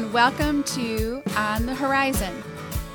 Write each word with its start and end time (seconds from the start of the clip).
and 0.00 0.14
welcome 0.14 0.64
to 0.64 1.22
On 1.36 1.66
the 1.66 1.74
Horizon. 1.74 2.42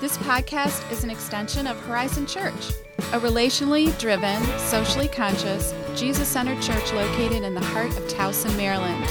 This 0.02 0.18
podcast 0.18 0.92
is 0.92 1.04
an 1.04 1.12
extension 1.12 1.68
of 1.68 1.80
Horizon 1.82 2.26
Church, 2.26 2.72
a 3.14 3.20
relationally 3.20 3.96
driven, 4.00 4.42
socially 4.58 5.08
conscious, 5.08 5.72
Jesus 5.94 6.28
centered 6.28 6.60
church 6.64 6.92
located 6.94 7.44
in 7.44 7.54
the 7.54 7.64
heart 7.64 7.96
of 7.96 8.08
Towson, 8.08 8.58
Maryland. 8.58 9.06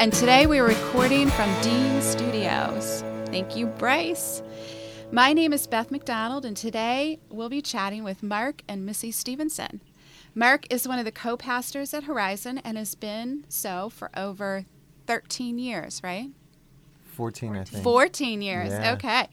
And 0.00 0.12
today 0.12 0.44
we 0.44 0.58
are 0.58 0.66
recording 0.66 1.30
from 1.30 1.48
Dean 1.62 2.02
Studios. 2.02 3.02
Thank 3.28 3.56
you, 3.56 3.68
Bryce. 3.68 4.42
My 5.10 5.32
name 5.32 5.54
is 5.54 5.66
Beth 5.66 5.90
McDonald, 5.90 6.44
and 6.44 6.54
today 6.54 7.20
we'll 7.30 7.48
be 7.48 7.62
chatting 7.62 8.04
with 8.04 8.22
Mark 8.22 8.60
and 8.68 8.84
Missy 8.84 9.10
Stevenson. 9.10 9.80
Mark 10.34 10.66
is 10.68 10.86
one 10.86 10.98
of 10.98 11.06
the 11.06 11.10
co 11.10 11.38
pastors 11.38 11.94
at 11.94 12.04
Horizon 12.04 12.58
and 12.58 12.76
has 12.76 12.94
been 12.94 13.46
so 13.48 13.88
for 13.88 14.10
over 14.14 14.66
13 15.06 15.58
years, 15.58 16.02
right? 16.04 16.28
14, 17.14 17.56
I 17.56 17.64
think. 17.64 17.82
14 17.82 18.42
years. 18.42 18.70
Yeah. 18.70 18.92
Okay. 18.94 19.28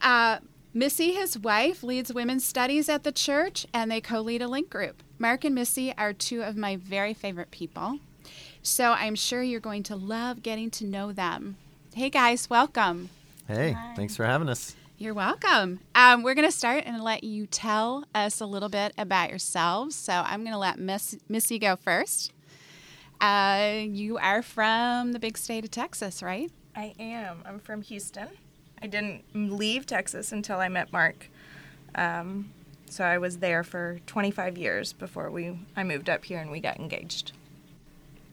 Uh, 0.00 0.38
Missy, 0.72 1.12
his 1.12 1.36
wife, 1.36 1.82
leads 1.82 2.12
women's 2.12 2.44
studies 2.44 2.88
at 2.88 3.02
the 3.02 3.10
church, 3.10 3.66
and 3.74 3.90
they 3.90 4.00
co 4.00 4.20
lead 4.20 4.42
a 4.42 4.48
link 4.48 4.70
group. 4.70 5.02
Mark 5.18 5.44
and 5.44 5.54
Missy 5.54 5.92
are 5.98 6.12
two 6.12 6.42
of 6.42 6.56
my 6.56 6.76
very 6.76 7.12
favorite 7.12 7.50
people. 7.50 7.98
So 8.62 8.92
I'm 8.92 9.14
sure 9.14 9.42
you're 9.42 9.58
going 9.60 9.82
to 9.84 9.96
love 9.96 10.42
getting 10.42 10.70
to 10.72 10.84
know 10.84 11.12
them. 11.12 11.56
Hey, 11.94 12.10
guys, 12.10 12.48
welcome. 12.48 13.08
Hey, 13.48 13.76
thanks 13.96 14.14
for 14.16 14.24
having 14.24 14.48
us. 14.48 14.76
You're 14.96 15.14
welcome. 15.14 15.80
Um, 15.94 16.22
we're 16.22 16.34
going 16.34 16.46
to 16.46 16.56
start 16.56 16.84
and 16.86 17.02
let 17.02 17.24
you 17.24 17.46
tell 17.46 18.04
us 18.14 18.40
a 18.40 18.46
little 18.46 18.68
bit 18.68 18.92
about 18.98 19.30
yourselves. 19.30 19.96
So 19.96 20.12
I'm 20.12 20.40
going 20.42 20.52
to 20.52 20.58
let 20.58 20.78
Miss, 20.78 21.16
Missy 21.28 21.58
go 21.58 21.74
first. 21.74 22.32
Uh, 23.20 23.80
you 23.82 24.18
are 24.18 24.42
from 24.42 25.12
the 25.12 25.18
big 25.18 25.36
state 25.36 25.64
of 25.64 25.70
Texas, 25.70 26.22
right? 26.22 26.50
I 26.74 26.94
am. 26.98 27.42
I'm 27.44 27.58
from 27.58 27.82
Houston. 27.82 28.28
I 28.82 28.86
didn't 28.86 29.24
leave 29.34 29.86
Texas 29.86 30.32
until 30.32 30.58
I 30.58 30.68
met 30.68 30.92
Mark. 30.92 31.28
Um, 31.94 32.50
so 32.88 33.04
I 33.04 33.18
was 33.18 33.38
there 33.38 33.62
for 33.62 34.00
25 34.06 34.56
years 34.58 34.92
before 34.92 35.30
we 35.30 35.58
I 35.76 35.84
moved 35.84 36.08
up 36.08 36.24
here 36.24 36.40
and 36.40 36.50
we 36.50 36.60
got 36.60 36.78
engaged. 36.78 37.32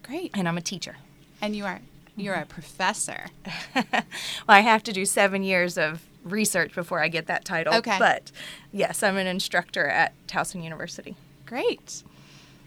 Great. 0.04 0.32
And 0.34 0.48
I'm 0.48 0.58
a 0.58 0.62
teacher. 0.62 0.98
And 1.42 1.56
you 1.56 1.66
are 1.66 1.82
you're 2.16 2.34
a 2.34 2.46
professor. 2.46 3.28
well, 3.76 4.04
I 4.48 4.62
have 4.62 4.82
to 4.84 4.92
do 4.92 5.06
seven 5.06 5.44
years 5.44 5.78
of 5.78 6.04
research 6.24 6.74
before 6.74 7.00
I 7.00 7.08
get 7.08 7.28
that 7.28 7.46
title. 7.46 7.76
Okay. 7.76 7.98
But 8.00 8.32
yes, 8.72 9.04
I'm 9.04 9.18
an 9.18 9.28
instructor 9.28 9.88
at 9.88 10.14
Towson 10.28 10.64
University. 10.64 11.16
Great. 11.46 12.04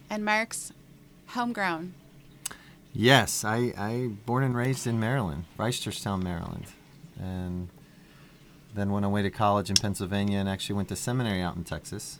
And 0.09 0.23
Mark's 0.23 0.71
homegrown. 1.27 1.93
Yes, 2.93 3.45
I, 3.45 3.73
I 3.77 4.09
born 4.25 4.43
and 4.43 4.55
raised 4.55 4.85
in 4.85 4.99
Maryland, 4.99 5.45
Reisterstown, 5.57 6.21
Maryland. 6.21 6.65
And 7.19 7.69
then 8.73 8.91
went 8.91 9.05
away 9.05 9.21
to 9.21 9.29
college 9.29 9.69
in 9.69 9.75
Pennsylvania 9.75 10.39
and 10.39 10.49
actually 10.49 10.75
went 10.75 10.89
to 10.89 10.95
seminary 10.95 11.41
out 11.41 11.55
in 11.55 11.63
Texas. 11.63 12.19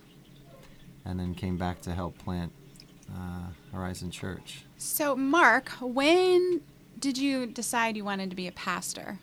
And 1.04 1.18
then 1.18 1.34
came 1.34 1.56
back 1.56 1.82
to 1.82 1.92
help 1.92 2.16
plant 2.18 2.52
uh, 3.12 3.48
Horizon 3.72 4.10
Church. 4.10 4.64
So, 4.78 5.16
Mark, 5.16 5.70
when 5.80 6.60
did 6.98 7.18
you 7.18 7.46
decide 7.46 7.96
you 7.96 8.04
wanted 8.04 8.30
to 8.30 8.36
be 8.36 8.46
a 8.46 8.52
pastor? 8.52 9.18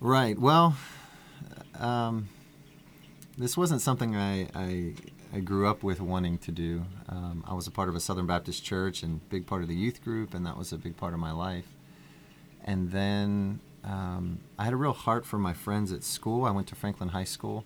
Right. 0.00 0.38
Well, 0.38 0.76
um, 1.78 2.28
this 3.36 3.56
wasn't 3.56 3.80
something 3.80 4.14
I, 4.14 4.48
I, 4.54 4.94
I 5.32 5.40
grew 5.40 5.68
up 5.68 5.82
with 5.82 6.00
wanting 6.00 6.38
to 6.38 6.52
do. 6.52 6.84
Um, 7.08 7.44
I 7.46 7.52
was 7.54 7.66
a 7.66 7.70
part 7.70 7.88
of 7.88 7.94
a 7.96 8.00
Southern 8.00 8.26
Baptist 8.26 8.64
church 8.64 9.02
and 9.02 9.26
big 9.28 9.46
part 9.46 9.62
of 9.62 9.68
the 9.68 9.74
youth 9.74 10.02
group, 10.02 10.32
and 10.32 10.46
that 10.46 10.56
was 10.56 10.72
a 10.72 10.78
big 10.78 10.96
part 10.96 11.12
of 11.12 11.20
my 11.20 11.32
life. 11.32 11.66
And 12.64 12.90
then 12.90 13.60
um, 13.84 14.40
I 14.58 14.64
had 14.64 14.72
a 14.72 14.76
real 14.76 14.92
heart 14.94 15.26
for 15.26 15.38
my 15.38 15.52
friends 15.52 15.92
at 15.92 16.02
school. 16.02 16.44
I 16.44 16.50
went 16.50 16.66
to 16.68 16.74
Franklin 16.74 17.10
High 17.10 17.24
School, 17.24 17.64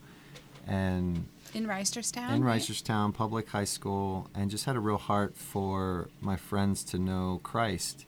and 0.67 1.27
In 1.55 1.67
Reisterstown? 1.67 2.35
in 2.35 2.45
right? 2.45 2.61
Reisterstown 2.61 3.15
Public 3.15 3.49
High 3.49 3.65
School, 3.65 4.29
and 4.35 4.51
just 4.51 4.65
had 4.65 4.75
a 4.75 4.81
real 4.81 4.99
heart 4.99 5.37
for 5.37 6.09
my 6.21 6.37
friends 6.37 6.83
to 6.85 6.99
know 6.99 7.41
Christ. 7.45 8.07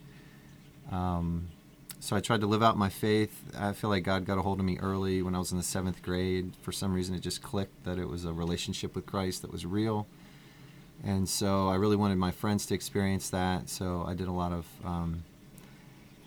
Um, 0.90 1.48
so 2.04 2.14
I 2.14 2.20
tried 2.20 2.42
to 2.42 2.46
live 2.46 2.62
out 2.62 2.76
my 2.76 2.90
faith. 2.90 3.42
I 3.58 3.72
feel 3.72 3.88
like 3.88 4.02
God 4.04 4.26
got 4.26 4.36
a 4.36 4.42
hold 4.42 4.60
of 4.60 4.66
me 4.66 4.78
early 4.78 5.22
when 5.22 5.34
I 5.34 5.38
was 5.38 5.52
in 5.52 5.56
the 5.56 5.64
seventh 5.64 6.02
grade. 6.02 6.52
For 6.60 6.70
some 6.70 6.92
reason, 6.92 7.14
it 7.14 7.20
just 7.20 7.42
clicked 7.42 7.84
that 7.84 7.98
it 7.98 8.06
was 8.06 8.26
a 8.26 8.32
relationship 8.34 8.94
with 8.94 9.06
Christ 9.06 9.40
that 9.40 9.50
was 9.50 9.64
real. 9.64 10.06
And 11.02 11.26
so 11.26 11.68
I 11.68 11.76
really 11.76 11.96
wanted 11.96 12.18
my 12.18 12.30
friends 12.30 12.66
to 12.66 12.74
experience 12.74 13.30
that. 13.30 13.70
So 13.70 14.04
I 14.06 14.12
did 14.12 14.28
a 14.28 14.32
lot 14.32 14.52
of 14.52 14.66
um, 14.84 15.24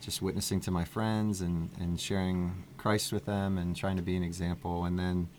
just 0.02 0.20
witnessing 0.20 0.60
to 0.62 0.72
my 0.72 0.84
friends 0.84 1.42
and, 1.42 1.70
and 1.80 2.02
sharing 2.02 2.64
Christ 2.78 3.14
with 3.14 3.26
them 3.26 3.60
and 3.60 3.76
trying 3.76 3.98
to 3.98 4.02
be 4.02 4.18
an 4.18 4.24
example. 4.24 4.84
And 4.84 4.98
then 4.98 5.30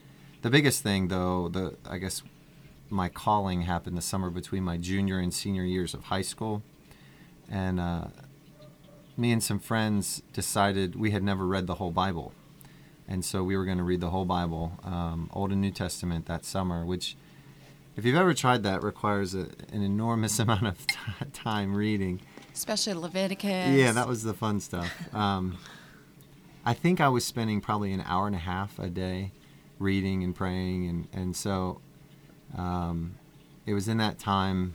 the 0.42 0.50
biggest 0.50 0.84
thing, 0.84 1.08
though, 1.08 1.48
the 1.48 1.74
I 1.84 1.98
guess 1.98 2.22
my 2.90 3.08
calling 3.08 3.62
happened 3.62 3.98
the 3.98 4.02
summer 4.02 4.30
between 4.30 4.62
my 4.62 4.76
junior 4.76 5.18
and 5.18 5.34
senior 5.34 5.64
years 5.64 5.94
of 5.94 6.04
high 6.04 6.22
school. 6.22 6.62
And 7.50 7.80
uh, 7.80 8.04
me 9.18 9.32
and 9.32 9.42
some 9.42 9.58
friends 9.58 10.22
decided 10.32 10.94
we 10.94 11.10
had 11.10 11.22
never 11.22 11.44
read 11.46 11.66
the 11.66 11.74
whole 11.74 11.90
Bible. 11.90 12.32
And 13.08 13.24
so 13.24 13.42
we 13.42 13.56
were 13.56 13.64
going 13.64 13.78
to 13.78 13.84
read 13.84 14.00
the 14.00 14.10
whole 14.10 14.24
Bible, 14.24 14.72
um, 14.84 15.28
Old 15.32 15.50
and 15.50 15.60
New 15.60 15.70
Testament, 15.70 16.26
that 16.26 16.44
summer, 16.44 16.84
which, 16.84 17.16
if 17.96 18.04
you've 18.04 18.16
ever 18.16 18.32
tried 18.32 18.62
that, 18.62 18.82
requires 18.82 19.34
a, 19.34 19.48
an 19.72 19.82
enormous 19.82 20.38
amount 20.44 20.66
of 20.66 20.86
t- 20.86 20.96
time 21.32 21.74
reading. 21.74 22.20
Especially 22.54 22.94
Leviticus. 22.94 23.70
Yeah, 23.70 23.92
that 23.92 24.06
was 24.06 24.22
the 24.22 24.34
fun 24.34 24.60
stuff. 24.60 24.92
Um, 25.14 25.58
I 26.64 26.74
think 26.74 27.00
I 27.00 27.08
was 27.08 27.24
spending 27.24 27.60
probably 27.60 27.92
an 27.92 28.02
hour 28.06 28.26
and 28.26 28.36
a 28.36 28.40
half 28.40 28.78
a 28.78 28.88
day 28.88 29.32
reading 29.78 30.22
and 30.22 30.34
praying, 30.34 30.86
and 30.86 31.08
and 31.12 31.36
so 31.36 31.80
um, 32.56 33.14
it 33.64 33.74
was 33.74 33.88
in 33.88 33.96
that 33.98 34.18
time 34.18 34.74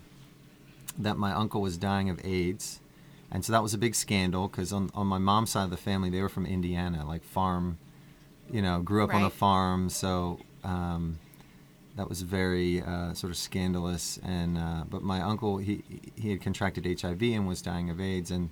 that 0.97 1.17
my 1.17 1.33
uncle 1.33 1.61
was 1.61 1.77
dying 1.77 2.09
of 2.09 2.19
AIDS, 2.25 2.79
and 3.33 3.43
so 3.43 3.51
that 3.51 3.61
was 3.61 3.73
a 3.73 3.77
big 3.77 3.95
scandal 3.95 4.47
because 4.47 4.71
on 4.71 4.89
on 4.93 5.07
my 5.07 5.17
mom's 5.17 5.49
side 5.51 5.65
of 5.65 5.71
the 5.71 5.77
family 5.77 6.09
they 6.09 6.21
were 6.21 6.29
from 6.29 6.45
Indiana, 6.45 7.05
like 7.05 7.23
farm, 7.23 7.79
you 8.49 8.61
know, 8.61 8.81
grew 8.81 9.03
up 9.03 9.13
on 9.13 9.23
a 9.23 9.29
farm, 9.29 9.89
so. 9.89 10.39
Um, 10.63 11.19
that 11.95 12.09
was 12.09 12.21
very 12.21 12.81
uh, 12.81 13.13
sort 13.13 13.29
of 13.29 13.37
scandalous, 13.37 14.17
and 14.23 14.57
uh, 14.57 14.83
but 14.89 15.03
my 15.03 15.21
uncle 15.21 15.57
he 15.57 15.83
he 16.15 16.31
had 16.31 16.41
contracted 16.41 16.85
HIV 16.99 17.21
and 17.21 17.47
was 17.47 17.61
dying 17.61 17.89
of 17.89 18.01
AIDS, 18.01 18.31
and 18.31 18.49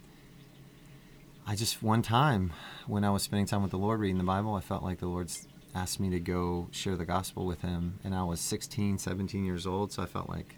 I 1.48 1.56
just 1.56 1.81
one 1.81 2.02
time 2.02 2.53
when 2.86 3.03
I 3.03 3.09
was 3.09 3.24
spending 3.24 3.48
time 3.48 3.62
with 3.63 3.72
the 3.72 3.78
Lord 3.78 4.00
reading 4.00 4.19
the 4.19 4.24
Bible, 4.24 4.53
I 4.53 4.62
felt 4.62 4.84
like 4.84 5.00
the 5.00 5.08
Lord's 5.08 5.48
asked 5.74 6.00
me 6.00 6.09
to 6.09 6.19
go 6.19 6.68
share 6.72 6.96
the 6.96 7.06
gospel 7.06 7.46
with 7.46 7.62
him, 7.62 8.00
and 8.03 8.13
I 8.13 8.24
was 8.24 8.40
16, 8.40 8.98
17 8.98 9.46
years 9.46 9.66
old, 9.66 9.92
so 9.92 10.03
I 10.03 10.06
felt 10.06 10.30
like 10.30 10.56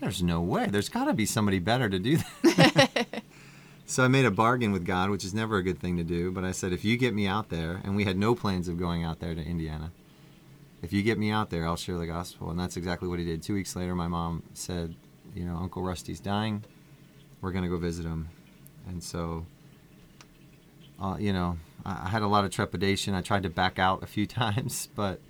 there's 0.00 0.22
no 0.22 0.40
way, 0.40 0.66
there's 0.66 0.88
got 0.88 1.06
to 1.06 1.14
be 1.14 1.26
somebody 1.26 1.58
better 1.58 1.88
to 1.88 1.98
do 1.98 2.18
that. 2.42 3.22
so 3.88 4.04
I 4.04 4.08
made 4.08 4.24
a 4.24 4.30
bargain 4.30 4.70
with 4.70 4.84
God, 4.84 5.10
which 5.10 5.24
is 5.24 5.34
never 5.34 5.56
a 5.56 5.62
good 5.64 5.80
thing 5.80 5.96
to 5.96 6.04
do, 6.04 6.30
but 6.30 6.44
I 6.44 6.52
said 6.52 6.72
if 6.72 6.84
you 6.84 6.96
get 6.96 7.12
me 7.14 7.26
out 7.26 7.48
there, 7.48 7.80
and 7.82 7.96
we 7.96 8.04
had 8.04 8.16
no 8.16 8.34
plans 8.36 8.68
of 8.68 8.78
going 8.78 9.02
out 9.02 9.18
there 9.18 9.34
to 9.34 9.42
Indiana 9.42 9.90
if 10.80 10.92
you 10.92 11.02
get 11.02 11.18
me 11.18 11.32
out 11.32 11.50
there, 11.50 11.66
I'll 11.66 11.74
share 11.76 11.98
the 11.98 12.06
gospel. 12.06 12.50
And 12.50 12.60
that's 12.60 12.76
exactly 12.76 13.08
what 13.08 13.18
he 13.18 13.24
did. 13.24 13.42
Two 13.42 13.54
weeks 13.54 13.74
later, 13.74 13.96
my 13.96 14.06
mom 14.06 14.44
said, 14.54 14.94
you 15.34 15.44
know, 15.44 15.56
Uncle 15.56 15.82
Rusty's 15.82 16.20
dying. 16.20 16.62
We're 17.40 17.50
going 17.50 17.64
to 17.64 17.68
go 17.68 17.78
visit 17.78 18.04
him. 18.04 18.28
And 18.86 19.02
so, 19.02 19.44
uh, 21.02 21.16
you 21.18 21.32
know, 21.32 21.56
I, 21.84 22.02
I 22.04 22.08
had 22.10 22.22
a 22.22 22.28
lot 22.28 22.44
of 22.44 22.52
trepidation. 22.52 23.12
I 23.14 23.22
tried 23.22 23.42
to 23.42 23.50
back 23.50 23.80
out 23.80 24.04
a 24.04 24.06
few 24.06 24.24
times, 24.44 24.88
but 24.94 25.20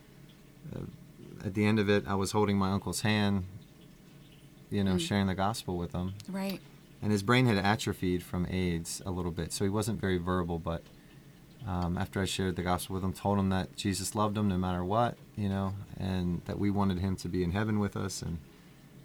uh, 0.76 0.80
at 1.46 1.54
the 1.54 1.64
end 1.64 1.78
of 1.78 1.88
it, 1.88 2.04
I 2.06 2.14
was 2.14 2.32
holding 2.32 2.58
my 2.58 2.70
uncle's 2.70 3.00
hand, 3.00 3.44
you 4.70 4.84
know, 4.84 4.96
Mm. 4.96 5.00
sharing 5.00 5.26
the 5.28 5.34
gospel 5.34 5.78
with 5.78 5.92
him. 5.92 6.12
Right. 6.28 6.60
And 7.00 7.12
his 7.12 7.22
brain 7.22 7.46
had 7.46 7.58
atrophied 7.58 8.22
from 8.22 8.46
AIDS 8.50 9.00
a 9.06 9.10
little 9.10 9.30
bit, 9.30 9.52
so 9.52 9.64
he 9.64 9.70
wasn't 9.70 10.00
very 10.00 10.18
verbal. 10.18 10.58
But 10.58 10.82
um, 11.66 11.96
after 11.96 12.20
I 12.20 12.24
shared 12.24 12.56
the 12.56 12.62
gospel 12.62 12.94
with 12.94 13.04
him, 13.04 13.12
told 13.12 13.38
him 13.38 13.50
that 13.50 13.76
Jesus 13.76 14.14
loved 14.14 14.36
him 14.36 14.48
no 14.48 14.56
matter 14.56 14.84
what, 14.84 15.16
you 15.36 15.48
know, 15.48 15.74
and 15.98 16.42
that 16.46 16.58
we 16.58 16.70
wanted 16.70 16.98
him 16.98 17.16
to 17.16 17.28
be 17.28 17.42
in 17.44 17.52
heaven 17.52 17.78
with 17.78 17.96
us. 17.96 18.22
And 18.22 18.38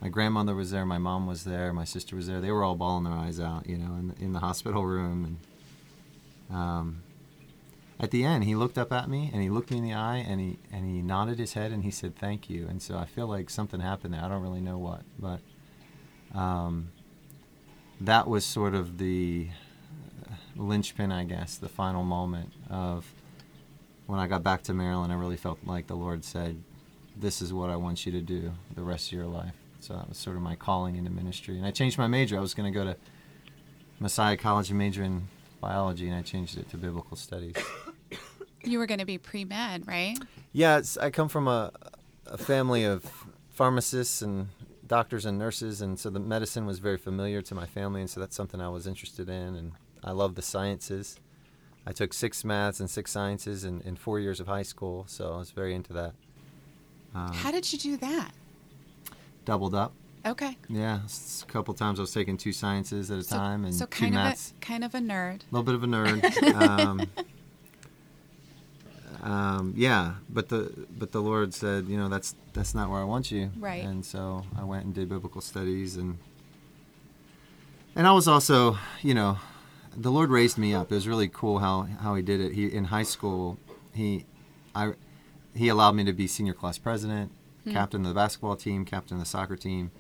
my 0.02 0.10
grandmother 0.10 0.56
was 0.56 0.72
there, 0.72 0.86
my 0.86 0.98
mom 0.98 1.28
was 1.28 1.44
there, 1.44 1.72
my 1.72 1.86
sister 1.86 2.16
was 2.16 2.28
there. 2.28 2.42
They 2.42 2.52
were 2.52 2.64
all 2.64 2.76
bawling 2.76 3.06
their 3.06 3.14
eyes 3.14 3.40
out, 3.40 3.68
you 3.68 3.78
know, 3.78 3.94
in, 3.96 4.16
in 4.20 4.34
the 4.34 4.40
hospital 4.40 4.86
room. 4.86 5.38
And 6.50 6.58
um, 6.58 7.04
at 8.00 8.12
the 8.12 8.24
end, 8.24 8.44
he 8.44 8.56
looked 8.56 8.78
up 8.78 8.92
at 8.92 9.10
me 9.10 9.30
and 9.32 9.42
he 9.42 9.50
looked 9.50 9.72
me 9.72 9.78
in 9.78 9.84
the 9.84 9.94
eye 9.94 10.26
and 10.28 10.40
he 10.40 10.58
and 10.72 10.86
he 10.86 11.02
nodded 11.02 11.40
his 11.40 11.54
head 11.54 11.72
and 11.72 11.84
he 11.84 11.92
said 11.92 12.16
thank 12.16 12.50
you. 12.50 12.68
And 12.68 12.82
so 12.82 12.98
I 12.98 13.06
feel 13.06 13.28
like 13.28 13.50
something 13.50 13.80
happened 13.80 14.14
there. 14.14 14.22
I 14.22 14.28
don't 14.28 14.42
really 14.42 14.62
know 14.62 14.78
what, 14.78 15.04
but 15.18 15.40
um, 16.38 16.90
that 18.02 18.28
was 18.28 18.46
sort 18.46 18.76
of 18.76 18.98
the 18.98 19.50
uh, 20.30 20.34
linchpin, 20.56 21.12
I 21.12 21.24
guess, 21.24 21.58
the 21.58 21.70
final 21.70 22.04
moment 22.04 22.52
of 22.70 23.12
when 24.08 24.20
I 24.20 24.28
got 24.28 24.44
back 24.44 24.64
to 24.64 24.74
Maryland. 24.74 25.12
I 25.12 25.16
really 25.16 25.38
felt 25.38 25.60
like 25.66 25.88
the 25.88 25.96
Lord 25.96 26.24
said, 26.24 26.62
"This 27.16 27.42
is 27.42 27.54
what 27.54 27.70
I 27.70 27.76
want 27.76 28.06
you 28.06 28.12
to 28.12 28.22
do 28.22 28.52
the 28.76 28.84
rest 28.84 29.08
of 29.08 29.14
your 29.14 29.28
life." 29.28 29.54
So 29.80 29.94
that 29.96 30.08
was 30.08 30.18
sort 30.18 30.36
of 30.38 30.42
my 30.42 30.56
calling 30.56 30.96
into 30.96 31.12
ministry. 31.12 31.58
And 31.58 31.66
I 31.66 31.72
changed 31.72 31.98
my 31.98 32.08
major. 32.08 32.38
I 32.38 32.42
was 32.42 32.54
going 32.54 32.72
to 32.72 32.78
go 32.78 32.86
to 32.86 32.96
Messiah 34.00 34.38
College 34.38 34.70
and 34.70 34.78
major 34.78 35.04
in 35.04 35.28
biology, 35.60 36.08
and 36.08 36.16
I 36.16 36.22
changed 36.22 36.58
it 36.58 36.70
to 36.70 36.78
biblical 36.78 37.18
studies. 37.18 37.56
You 38.64 38.80
were 38.80 38.86
going 38.86 39.00
to 39.00 39.06
be 39.06 39.18
pre 39.18 39.44
med, 39.44 39.86
right? 39.88 40.18
Yeah, 40.54 40.78
it's, 40.78 40.98
I 40.98 41.10
come 41.10 41.28
from 41.28 41.50
a, 41.50 41.72
a 42.28 42.38
family 42.38 42.86
of 42.86 43.04
pharmacists 43.50 44.22
and 44.22 44.48
doctors 44.94 45.26
and 45.26 45.40
nurses, 45.40 45.82
and 45.82 45.98
so 45.98 46.12
the 46.12 46.20
medicine 46.20 46.68
was 46.68 46.78
very 46.78 46.98
familiar 46.98 47.42
to 47.42 47.56
my 47.56 47.66
family, 47.66 48.02
and 48.02 48.10
so 48.10 48.20
that's 48.20 48.36
something 48.36 48.62
I 48.62 48.70
was 48.70 48.86
interested 48.86 49.28
in, 49.28 49.56
and 49.56 49.72
I 50.04 50.12
love 50.12 50.36
the 50.36 50.44
sciences. 50.44 51.20
I 51.88 51.92
took 51.94 52.14
six 52.14 52.46
maths 52.46 52.80
and 52.80 52.88
six 52.88 53.10
sciences 53.10 53.64
in, 53.64 53.82
in 53.82 53.96
four 53.96 54.20
years 54.20 54.40
of 54.40 54.46
high 54.46 54.62
school, 54.62 55.06
so 55.08 55.34
I 55.34 55.38
was 55.38 55.50
very 55.50 55.74
into 55.74 55.94
that. 55.94 56.14
Um, 57.16 57.34
How 57.34 57.50
did 57.52 57.74
you 57.74 57.80
do 57.80 57.98
that? 57.98 58.32
doubled 59.46 59.74
up. 59.76 59.94
Okay. 60.28 60.56
Yeah, 60.70 61.00
a 61.42 61.46
couple 61.48 61.74
times 61.74 62.00
I 62.00 62.04
was 62.04 62.14
taking 62.14 62.38
two 62.38 62.54
sciences 62.54 63.10
at 63.12 63.18
a 63.18 63.24
So, 63.24 63.36
time 63.36 63.66
and 63.66 63.74
so 63.74 63.86
two 63.86 63.90
kind 64.04 64.14
of 64.16 64.24
maths. 64.24 64.54
a 64.56 64.60
kind 64.66 64.84
of 64.84 64.94
a 64.96 65.00
nerd. 65.00 65.42
A 65.42 65.56
little 65.56 65.64
bit 65.64 65.74
of 65.76 65.84
a 65.84 65.88
nerd. 65.88 66.54
um, 66.80 67.02
um, 69.24 69.74
yeah, 69.78 70.16
but 70.30 70.50
the 70.50 70.86
but 70.98 71.14
the 71.14 71.22
Lord 71.22 71.54
said, 71.54 71.88
you 71.88 71.98
know, 71.98 72.10
that's 72.10 72.36
that's 72.52 72.76
not 72.76 72.90
where 72.90 73.00
I 73.00 73.06
want 73.06 73.32
you. 73.32 73.52
Right. 73.58 73.84
And 73.84 74.06
so 74.06 74.44
I 74.58 74.66
went 74.66 74.84
and 74.86 74.94
did 74.94 75.08
biblical 75.08 75.40
studies, 75.40 75.96
and 75.96 76.18
and 77.96 78.06
I 78.06 78.12
was 78.12 78.28
also, 78.28 78.78
you 79.02 79.14
know, 79.14 79.38
the 79.96 80.12
Lord 80.12 80.30
raised 80.30 80.58
me 80.58 80.74
up. 80.74 80.92
It 80.92 80.96
was 80.96 81.08
really 81.08 81.30
cool 81.30 81.60
how 81.60 81.84
how 81.84 82.16
He 82.16 82.22
did 82.22 82.42
it. 82.42 82.52
He 82.52 82.66
in 82.66 82.86
high 82.86 83.04
school, 83.04 83.58
he, 83.94 84.26
I, 84.76 84.94
he 85.56 85.70
allowed 85.70 85.94
me 85.94 86.04
to 86.04 86.14
be 86.14 86.28
senior 86.28 86.54
class 86.54 86.78
president, 86.78 87.32
captain 87.72 88.02
of 88.02 88.08
the 88.08 88.14
basketball 88.14 88.58
team, 88.58 88.84
captain 88.84 89.16
of 89.18 89.24
the 89.24 89.30
soccer 89.30 89.56
team. 89.56 89.92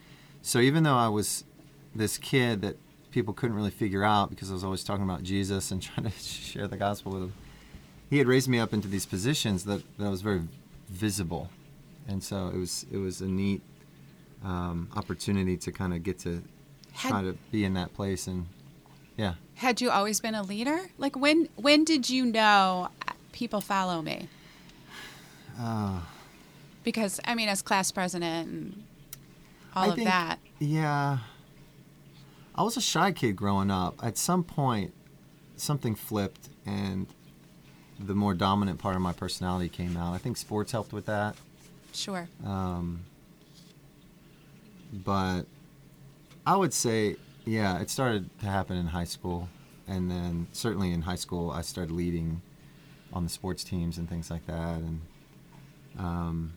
So 0.41 0.59
even 0.59 0.83
though 0.83 0.97
I 0.97 1.07
was 1.07 1.45
this 1.95 2.17
kid 2.17 2.61
that 2.61 2.75
people 3.11 3.33
couldn't 3.33 3.55
really 3.55 3.71
figure 3.71 4.03
out 4.03 4.29
because 4.29 4.49
I 4.49 4.53
was 4.53 4.65
always 4.65 4.83
talking 4.83 5.05
about 5.05 5.23
Jesus 5.23 5.71
and 5.71 5.81
trying 5.81 6.09
to 6.09 6.19
share 6.19 6.67
the 6.67 6.75
gospel 6.75 7.13
with 7.13 7.21
them, 7.21 7.33
he 8.09 8.17
had 8.17 8.27
raised 8.27 8.47
me 8.47 8.59
up 8.59 8.73
into 8.73 8.87
these 8.87 9.05
positions 9.05 9.63
that, 9.65 9.81
that 9.97 10.09
was 10.09 10.21
very 10.21 10.41
visible, 10.89 11.49
and 12.07 12.23
so 12.23 12.47
it 12.53 12.57
was 12.57 12.85
it 12.91 12.97
was 12.97 13.21
a 13.21 13.27
neat 13.27 13.61
um, 14.43 14.89
opportunity 14.95 15.57
to 15.57 15.71
kind 15.71 15.93
of 15.93 16.03
get 16.03 16.19
to 16.19 16.43
Had- 16.93 17.09
try 17.09 17.21
to 17.21 17.33
be 17.51 17.63
in 17.65 17.73
that 17.75 17.93
place 17.93 18.27
and 18.27 18.45
yeah. 19.17 19.35
Had 19.55 19.79
you 19.81 19.89
always 19.91 20.19
been 20.19 20.33
a 20.35 20.41
leader? 20.43 20.81
Like 20.97 21.15
when 21.15 21.47
when 21.55 21.83
did 21.85 22.09
you 22.09 22.25
know 22.25 22.89
people 23.31 23.61
follow 23.61 24.01
me? 24.01 24.27
Uh, 25.59 25.99
Because 26.83 27.19
I 27.25 27.35
mean, 27.35 27.47
as 27.47 27.61
class 27.61 27.91
president 27.91 28.47
and 28.49 28.83
all 29.75 29.85
I 29.85 29.87
of 29.89 29.95
think- 29.95 30.07
that. 30.07 30.39
Yeah. 30.59 31.19
I 32.55 32.63
was 32.63 32.77
a 32.77 32.81
shy 32.81 33.11
kid 33.11 33.35
growing 33.35 33.71
up. 33.71 33.95
At 34.03 34.17
some 34.17 34.43
point, 34.43 34.93
something 35.55 35.95
flipped 35.95 36.49
and 36.65 37.07
the 38.05 38.15
more 38.15 38.33
dominant 38.33 38.79
part 38.79 38.95
of 38.95 39.01
my 39.01 39.13
personality 39.13 39.69
came 39.69 39.97
out. 39.97 40.13
I 40.13 40.17
think 40.17 40.37
sports 40.37 40.71
helped 40.71 40.93
with 40.93 41.05
that. 41.05 41.35
Sure. 41.93 42.27
Um, 42.45 43.01
but 44.91 45.43
I 46.45 46.55
would 46.55 46.73
say, 46.73 47.15
yeah, 47.45 47.79
it 47.79 47.89
started 47.89 48.29
to 48.39 48.45
happen 48.45 48.77
in 48.77 48.87
high 48.87 49.03
school. 49.05 49.49
And 49.87 50.09
then 50.09 50.47
certainly 50.51 50.91
in 50.91 51.01
high 51.01 51.15
school, 51.15 51.51
I 51.51 51.61
started 51.61 51.91
leading 51.91 52.41
on 53.11 53.23
the 53.23 53.29
sports 53.29 53.63
teams 53.63 53.97
and 53.97 54.09
things 54.09 54.31
like 54.31 54.45
that. 54.47 54.77
And 54.77 55.01
um, 55.97 56.53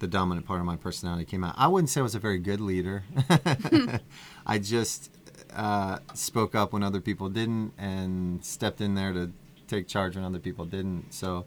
the 0.00 0.06
dominant 0.06 0.46
part 0.46 0.60
of 0.60 0.66
my 0.66 0.76
personality 0.76 1.24
came 1.24 1.44
out. 1.44 1.54
I 1.56 1.68
wouldn't 1.68 1.90
say 1.90 2.00
I 2.00 2.02
was 2.02 2.14
a 2.14 2.18
very 2.20 2.38
good 2.38 2.60
leader. 2.60 3.04
I 4.46 4.58
just 4.58 5.10
uh, 5.54 5.98
spoke 6.14 6.54
up 6.54 6.72
when 6.72 6.82
other 6.82 7.00
people 7.00 7.28
didn't 7.28 7.72
and 7.78 8.44
stepped 8.44 8.80
in 8.80 8.94
there 8.94 9.12
to 9.12 9.30
take 9.68 9.88
charge 9.88 10.16
when 10.16 10.24
other 10.24 10.38
people 10.38 10.64
didn't. 10.64 11.12
So 11.12 11.44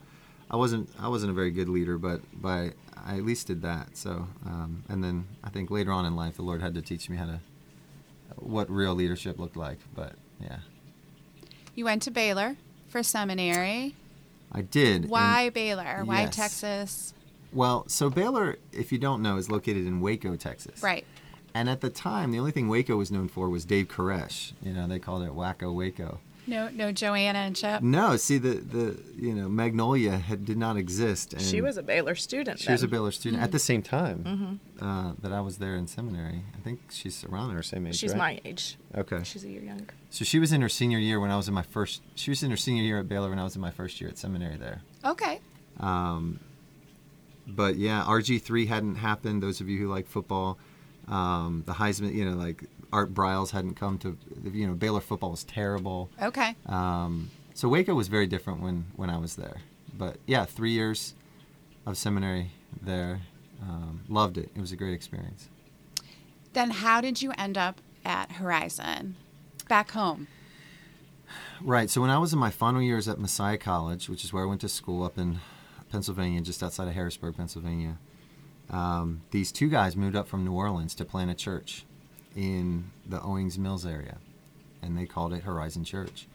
I 0.50 0.56
wasn't 0.56 0.90
I 1.00 1.08
wasn't 1.08 1.32
a 1.32 1.34
very 1.36 1.52
good 1.52 1.70
leader, 1.70 1.98
but 1.98 2.22
but 2.34 2.74
I 3.06 3.18
at 3.18 3.26
least 3.26 3.48
did 3.48 3.62
that. 3.64 3.98
So 3.98 4.28
um, 4.46 4.84
and 4.90 5.04
then 5.04 5.28
I 5.44 5.50
think 5.50 5.72
later 5.72 5.92
on 5.92 6.06
in 6.06 6.16
life, 6.16 6.36
the 6.36 6.44
Lord 6.44 6.62
had 6.62 6.74
to 6.76 6.82
teach 6.82 7.10
me 7.10 7.18
how 7.18 7.26
to 7.26 7.40
what 8.38 8.70
real 8.70 8.94
leadership 8.96 9.40
looked 9.40 9.58
like. 9.58 9.80
But 9.96 10.14
yeah, 10.40 10.60
You 11.76 11.86
went 11.86 12.02
to 12.04 12.12
Baylor 12.12 12.56
for 12.88 13.04
seminary. 13.04 13.96
I 14.52 14.62
did. 14.62 15.04
and- 15.04 15.10
Why 15.12 15.50
Baylor? 15.50 16.02
Why 16.04 16.22
Yes. 16.22 16.36
Texas? 16.36 17.14
well, 17.54 17.86
so 17.88 18.10
Baylor, 18.10 18.58
if 18.74 18.92
you 18.92 18.98
don't 18.98 19.22
know, 19.22 19.38
is 19.38 19.50
located 19.50 19.86
in 19.86 20.02
Waco, 20.02 20.36
Texas. 20.36 20.82
Right. 20.84 21.06
And 21.54 21.70
at 21.70 21.82
the 21.82 21.90
time, 21.90 22.32
the 22.32 22.40
only 22.40 22.52
thing 22.52 22.68
Waco 22.70 22.96
was 22.98 23.12
known 23.12 23.28
for 23.28 23.50
was 23.50 23.66
Dave 23.66 23.88
Koresh. 23.90 24.54
You 24.62 24.72
know, 24.74 24.88
they 24.88 25.00
called 25.00 25.24
it 25.24 25.32
Wacko 25.32 25.74
Waco. 25.76 26.20
No, 26.48 26.70
no 26.70 26.92
Joanna 26.92 27.40
and 27.40 27.56
Chip. 27.56 27.82
No, 27.82 28.18
see 28.18 28.38
the 28.38 28.56
the 28.56 29.00
you 29.16 29.34
know 29.34 29.48
Magnolia 29.48 30.18
had 30.18 30.46
did 30.46 30.58
not 30.58 30.76
exist. 30.76 31.34
And 31.34 31.42
She 31.42 31.62
was 31.62 31.78
a 31.78 31.84
Baylor 31.84 32.16
student. 32.16 32.60
she 32.60 32.72
was 32.72 32.84
a. 32.84 32.88
Baylor 32.88 33.12
student 33.12 33.42
at 33.42 33.52
the 33.52 33.60
same 33.60 33.82
time 33.82 34.60
uh, 34.82 35.14
that 35.22 35.32
I 35.32 35.40
was 35.42 35.60
there 35.60 35.76
in 35.76 35.88
seminary. 35.88 36.44
I 36.56 36.60
think 36.62 36.82
she's 36.90 37.24
around 37.24 37.56
our 37.56 37.64
same 37.64 37.88
age. 37.88 37.96
She's 37.96 38.12
right? 38.12 38.18
my 38.18 38.42
age. 38.44 38.78
Okay. 38.96 39.22
She's 39.24 39.46
a 39.46 39.50
year 39.50 39.62
younger. 39.62 39.86
So 40.10 40.26
she 40.26 40.40
was 40.40 40.52
in 40.52 40.62
her 40.62 40.70
senior 40.70 40.98
year 40.98 41.20
when 41.20 41.32
I 41.32 41.38
was 41.38 41.48
in 41.48 41.54
my 41.54 41.62
first. 41.62 42.02
She 42.16 42.32
was 42.32 42.44
in 42.44 42.52
her 42.52 42.58
senior 42.58 42.84
year 42.84 43.00
at 43.00 43.08
Baylor 43.08 43.30
when 43.30 43.40
I 43.40 43.44
was 43.44 43.56
in 43.56 43.62
my 43.62 43.72
first 43.72 44.02
year 44.02 44.10
at 44.10 44.18
seminary 44.18 44.58
there. 44.58 44.82
Okay. 45.06 45.40
Um, 45.80 46.40
but 47.48 47.76
yeah, 47.78 48.04
RG 48.08 48.42
three 48.42 48.66
hadn't 48.66 48.96
happened. 48.96 49.42
Those 49.42 49.62
of 49.62 49.70
you 49.70 49.78
who 49.80 49.88
like 49.88 50.08
football, 50.08 50.58
um, 51.08 51.64
the 51.66 51.74
Heisman, 51.74 52.14
you 52.14 52.26
know, 52.26 52.36
like 52.36 52.64
Art 52.94 53.14
Briles 53.14 53.52
hadn't 53.52 53.76
come 53.76 53.98
to. 54.00 54.18
You 54.44 54.68
know, 54.68 54.74
Baylor 54.74 55.02
football 55.02 55.32
was 55.32 55.44
terrible. 55.44 56.10
Okay. 56.22 56.56
Um, 56.66 57.32
so 57.54 57.70
Waco 57.70 57.94
was 57.94 58.08
very 58.08 58.28
different 58.28 58.62
when 58.62 58.86
when 58.96 59.10
I 59.10 59.18
was 59.18 59.36
there. 59.36 59.58
But 59.98 60.18
yeah, 60.26 60.46
three 60.46 60.72
years 60.72 61.16
of 61.86 61.98
seminary 61.98 62.52
there. 62.82 63.22
Um, 63.62 64.02
loved 64.10 64.38
it. 64.38 64.50
It 64.56 64.60
was 64.60 64.72
a 64.72 64.76
great 64.76 64.94
experience. 64.94 65.48
Then 66.54 66.72
how 66.72 67.00
did 67.00 67.22
you 67.22 67.32
end 67.38 67.58
up 67.58 67.80
at 68.04 68.34
Horizon? 68.34 69.16
Back 69.70 69.92
home. 69.92 70.28
Right. 71.62 71.90
So 71.90 72.02
when 72.02 72.10
I 72.10 72.18
was 72.18 72.34
in 72.34 72.40
my 72.40 72.50
final 72.50 72.82
years 72.82 73.08
at 73.08 73.20
Messiah 73.20 73.58
College, 73.58 74.10
which 74.10 74.24
is 74.24 74.34
where 74.34 74.44
I 74.44 74.48
went 74.48 74.62
to 74.62 74.70
school 74.70 75.04
up 75.04 75.18
in 75.18 75.40
Pennsylvania, 75.92 76.42
just 76.42 76.64
outside 76.64 76.88
of 76.88 76.94
Harrisburg, 76.94 77.38
Pennsylvania, 77.38 78.00
um, 78.70 79.22
these 79.32 79.52
two 79.52 79.70
guys 79.70 79.96
moved 79.96 80.16
up 80.16 80.28
from 80.28 80.44
New 80.44 80.54
Orleans 80.54 80.96
to 80.96 81.06
plant 81.06 81.30
a 81.30 81.36
church 81.36 81.86
in 82.36 82.92
the 83.06 83.22
Owings 83.22 83.58
Mills 83.58 83.86
area, 83.86 84.18
and 84.82 84.98
they 84.98 85.06
called 85.06 85.34
it 85.34 85.44
Horizon 85.44 85.84
Church. 85.84 86.28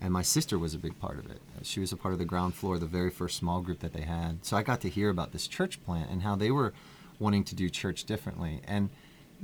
And 0.00 0.12
my 0.12 0.22
sister 0.22 0.58
was 0.58 0.74
a 0.74 0.78
big 0.78 0.98
part 0.98 1.18
of 1.18 1.30
it. 1.30 1.40
She 1.62 1.78
was 1.78 1.92
a 1.92 1.96
part 1.96 2.12
of 2.12 2.18
the 2.18 2.24
ground 2.24 2.54
floor, 2.54 2.76
the 2.78 2.86
very 2.86 3.10
first 3.10 3.36
small 3.38 3.60
group 3.60 3.78
that 3.80 3.92
they 3.92 4.00
had. 4.02 4.44
So 4.44 4.56
I 4.56 4.62
got 4.64 4.80
to 4.80 4.88
hear 4.88 5.10
about 5.10 5.32
this 5.32 5.46
church 5.46 5.82
plant 5.84 6.10
and 6.10 6.22
how 6.22 6.34
they 6.34 6.50
were 6.50 6.72
wanting 7.20 7.44
to 7.44 7.54
do 7.54 7.68
church 7.70 8.02
differently. 8.04 8.60
And 8.66 8.90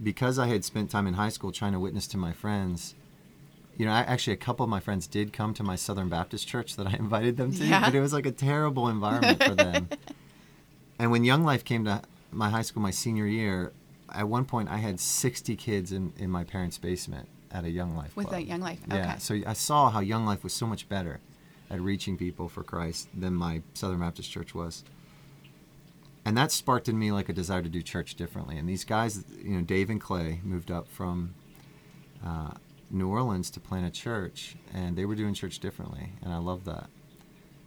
because 0.02 0.36
I 0.36 0.48
had 0.48 0.64
spent 0.64 0.90
time 0.90 1.06
in 1.06 1.14
high 1.14 1.28
school 1.28 1.52
trying 1.52 1.72
to 1.74 1.78
witness 1.78 2.08
to 2.08 2.16
my 2.16 2.32
friends, 2.32 2.96
you 3.76 3.86
know, 3.86 3.92
I, 3.92 4.00
actually, 4.00 4.32
a 4.32 4.36
couple 4.38 4.64
of 4.64 4.70
my 4.70 4.80
friends 4.80 5.06
did 5.06 5.32
come 5.32 5.54
to 5.54 5.62
my 5.62 5.76
Southern 5.76 6.08
Baptist 6.08 6.48
church 6.48 6.74
that 6.74 6.88
I 6.88 6.92
invited 6.98 7.36
them 7.36 7.52
to, 7.52 7.64
Yeah. 7.64 7.84
but 7.84 7.94
it 7.94 8.00
was 8.00 8.12
like 8.12 8.26
a 8.26 8.32
terrible 8.32 8.88
environment 8.88 9.40
for 9.40 9.54
them. 9.54 9.88
and 10.98 11.12
when 11.12 11.22
Young 11.22 11.44
Life 11.44 11.64
came 11.64 11.84
to 11.84 12.02
my 12.32 12.50
high 12.50 12.62
school 12.62 12.82
my 12.82 12.90
senior 12.90 13.26
year, 13.26 13.72
at 14.12 14.28
one 14.28 14.44
point 14.44 14.68
I 14.68 14.78
had 14.78 15.00
60 15.00 15.56
kids 15.56 15.92
in, 15.92 16.12
in 16.16 16.30
my 16.30 16.44
parents' 16.44 16.78
basement 16.78 17.28
at 17.50 17.64
a 17.64 17.70
Young 17.70 17.96
Life 17.96 18.16
With 18.16 18.28
club. 18.28 18.40
a 18.40 18.44
Young 18.44 18.60
Life, 18.60 18.80
Yeah, 18.88 19.18
so 19.18 19.40
I 19.46 19.52
saw 19.54 19.90
how 19.90 20.00
Young 20.00 20.24
Life 20.26 20.44
was 20.44 20.52
so 20.52 20.66
much 20.66 20.88
better 20.88 21.20
at 21.70 21.80
reaching 21.80 22.16
people 22.16 22.48
for 22.48 22.62
Christ 22.62 23.08
than 23.14 23.34
my 23.34 23.62
Southern 23.74 24.00
Baptist 24.00 24.30
church 24.30 24.54
was. 24.54 24.84
And 26.24 26.36
that 26.36 26.52
sparked 26.52 26.88
in 26.88 26.98
me 26.98 27.10
like 27.10 27.28
a 27.28 27.32
desire 27.32 27.62
to 27.62 27.68
do 27.68 27.82
church 27.82 28.14
differently. 28.14 28.58
And 28.58 28.68
these 28.68 28.84
guys, 28.84 29.24
you 29.42 29.56
know, 29.56 29.62
Dave 29.62 29.88
and 29.88 30.00
Clay 30.00 30.40
moved 30.42 30.70
up 30.70 30.88
from 30.88 31.34
uh, 32.24 32.50
New 32.90 33.08
Orleans 33.08 33.50
to 33.50 33.60
plant 33.60 33.86
a 33.86 33.90
church, 33.90 34.56
and 34.74 34.96
they 34.96 35.04
were 35.04 35.14
doing 35.14 35.34
church 35.34 35.58
differently, 35.58 36.12
and 36.22 36.32
I 36.32 36.38
love 36.38 36.64
that. 36.64 36.88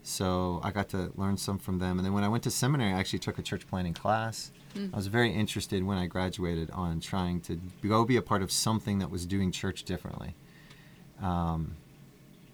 So 0.04 0.60
I 0.64 0.72
got 0.72 0.90
to 0.90 1.12
learn 1.16 1.38
some 1.38 1.60
from 1.60 1.80
them. 1.80 1.98
And 1.98 2.06
then 2.06 2.14
when 2.14 2.24
I 2.24 2.28
went 2.28 2.44
to 2.44 2.52
seminary, 2.52 2.92
I 2.92 3.00
actually 3.00 3.20
took 3.20 3.38
a 3.38 3.44
church 3.44 3.68
planting 3.68 3.94
class. 3.94 4.52
I 4.94 4.96
was 4.96 5.08
very 5.08 5.32
interested 5.32 5.84
when 5.84 5.98
I 5.98 6.08
graduated 6.08 6.72
on 6.72 7.00
trying 7.00 7.42
to 7.42 7.60
go 7.88 8.06
be 8.06 8.18
a 8.18 8.22
part 8.22 8.42
of 8.42 8.52
something 8.52 9.00
that 9.00 9.12
was 9.12 9.26
doing 9.26 9.52
church 9.52 9.84
differently. 9.84 10.34
Um, 11.22 11.76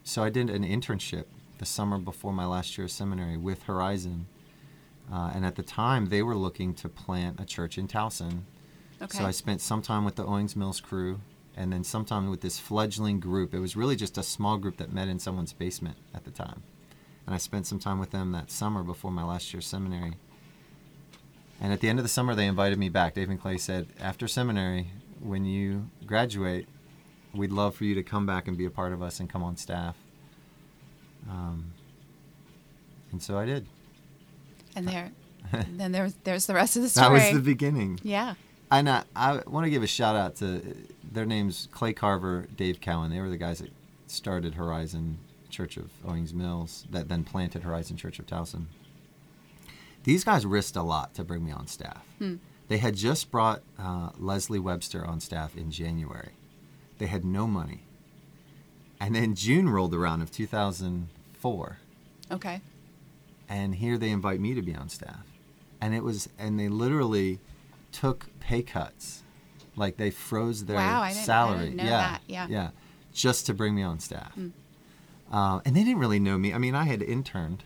so 0.04 0.24
I 0.24 0.30
did 0.30 0.50
an 0.50 0.64
internship 0.64 1.26
the 1.60 1.66
summer 1.66 1.98
before 1.98 2.34
my 2.34 2.46
last 2.46 2.78
year 2.78 2.86
of 2.86 2.92
seminary 2.92 3.38
with 3.38 3.64
Horizon. 3.64 4.28
Uh, 5.12 5.32
and 5.34 5.46
at 5.46 5.56
the 5.56 5.64
time, 5.64 6.08
they 6.08 6.22
were 6.22 6.36
looking 6.36 6.74
to 6.76 6.90
plant 6.90 7.40
a 7.40 7.46
church 7.46 7.78
in 7.78 7.88
Towson. 7.88 8.42
Okay. 9.02 9.18
So 9.18 9.26
I 9.26 9.32
spent 9.32 9.62
some 9.62 9.82
time 9.82 10.04
with 10.04 10.16
the 10.16 10.26
Owings 10.26 10.56
Mills 10.56 10.82
crew 10.82 11.22
and 11.56 11.72
then 11.72 11.84
some 11.84 12.04
time 12.04 12.30
with 12.30 12.42
this 12.42 12.60
fledgling 12.60 13.20
group. 13.20 13.54
It 13.54 13.60
was 13.60 13.76
really 13.76 13.96
just 13.96 14.18
a 14.18 14.24
small 14.24 14.58
group 14.58 14.78
that 14.78 14.92
met 14.92 15.08
in 15.08 15.20
someone's 15.20 15.54
basement 15.54 15.98
at 16.14 16.26
the 16.26 16.32
time. 16.32 16.64
And 17.28 17.36
I 17.36 17.38
spent 17.38 17.68
some 17.68 17.78
time 17.78 18.00
with 18.00 18.12
them 18.12 18.32
that 18.32 18.50
summer 18.50 18.82
before 18.84 19.12
my 19.12 19.24
last 19.24 19.54
year 19.54 19.62
seminary. 19.62 20.14
And 21.60 21.74
at 21.74 21.82
the 21.82 21.90
end 21.90 22.00
of 22.00 22.04
the 22.06 22.10
summer, 22.10 22.34
they 22.34 22.48
invited 22.48 22.80
me 22.80 22.88
back. 22.88 23.16
Dave 23.16 23.30
and 23.30 23.40
Clay 23.40 23.58
said, 23.58 23.88
after 24.00 24.28
seminary, 24.28 24.92
when 25.20 25.44
you 25.44 25.90
graduate, 26.06 26.68
we'd 27.34 27.52
love 27.52 27.76
for 27.76 27.84
you 27.84 27.96
to 27.96 28.04
come 28.04 28.26
back 28.26 28.48
and 28.48 28.58
be 28.58 28.66
a 28.66 28.70
part 28.70 28.94
of 28.94 29.02
us 29.02 29.20
and 29.20 29.30
come 29.30 29.44
on 29.44 29.58
staff. 29.58 29.98
Um, 31.30 31.74
and 33.12 33.22
so 33.22 33.38
I 33.38 33.46
did. 33.46 33.68
And 34.76 34.88
there, 34.88 35.12
then 35.70 35.92
there's 35.92 36.14
there's 36.24 36.46
the 36.46 36.54
rest 36.54 36.78
of 36.78 36.84
the 36.84 36.90
story. 36.90 37.20
That 37.20 37.32
was 37.32 37.34
the 37.34 37.44
beginning. 37.44 38.00
yeah. 38.04 38.36
And 38.70 38.90
I, 38.90 39.04
I 39.16 39.42
want 39.48 39.64
to 39.66 39.70
give 39.70 39.82
a 39.82 39.88
shout 39.88 40.16
out 40.18 40.36
to 40.38 40.62
their 41.10 41.26
names 41.26 41.70
Clay 41.72 41.94
Carver, 41.94 42.48
Dave 42.56 42.82
Cowan. 42.82 43.10
They 43.12 43.22
were 43.22 43.30
the 43.30 43.38
guys 43.38 43.60
that 43.60 43.72
started 44.08 44.56
Horizon 44.56 45.20
Church 45.50 45.78
of 45.78 45.90
Owings 46.06 46.34
Mills, 46.34 46.86
that 46.90 47.08
then 47.10 47.24
planted 47.24 47.64
Horizon 47.64 47.98
Church 47.98 48.20
of 48.20 48.26
Towson. 48.28 48.66
These 50.04 50.24
guys 50.24 50.46
risked 50.46 50.76
a 50.76 50.84
lot 50.84 51.14
to 51.16 51.24
bring 51.24 51.44
me 51.46 51.52
on 51.52 51.68
staff. 51.68 52.04
Hmm. 52.20 52.36
They 52.68 52.78
had 52.78 52.96
just 52.96 53.32
brought 53.32 53.62
uh, 53.80 54.10
Leslie 54.18 54.60
Webster 54.60 55.06
on 55.06 55.20
staff 55.20 55.56
in 55.56 55.72
January. 55.72 56.32
They 56.98 57.08
had 57.08 57.24
no 57.26 57.48
money. 57.48 57.84
And 59.00 59.16
then 59.16 59.36
June 59.36 59.70
rolled 59.70 59.94
around 59.94 60.22
of 60.22 60.32
2004 60.32 61.78
Okay. 62.32 62.62
and 63.48 63.76
here 63.76 63.98
they 63.98 64.10
invite 64.10 64.40
me 64.42 64.54
to 64.54 64.62
be 64.62 64.76
on 64.76 64.90
staff 64.90 65.24
and 65.80 65.94
it 65.96 66.04
was 66.04 66.28
and 66.38 66.60
they 66.60 66.68
literally 66.68 67.40
took 67.94 68.28
pay 68.42 68.62
cuts 68.62 69.24
like 69.78 69.96
they 69.98 70.10
froze 70.10 70.66
their 70.66 70.76
Wow, 70.76 71.02
I 71.04 71.10
didn't- 71.10 71.22
I 71.22 71.26
salary 71.26 71.74
yeah 71.78 71.86
that, 71.86 72.22
yeah. 72.28 72.48
yeah 72.50 72.70
just 73.14 73.46
to 73.46 73.54
bring 73.54 73.76
me 73.76 73.84
on 73.84 74.00
staff 74.00 74.36
Mm. 74.36 74.52
Uh, 75.32 75.60
and 75.66 75.76
they 75.76 75.84
didn't 75.84 76.00
really 76.00 76.20
know 76.20 76.38
me 76.38 76.54
i 76.54 76.58
mean 76.58 76.76
i 76.76 76.84
had 76.84 77.02
interned 77.02 77.64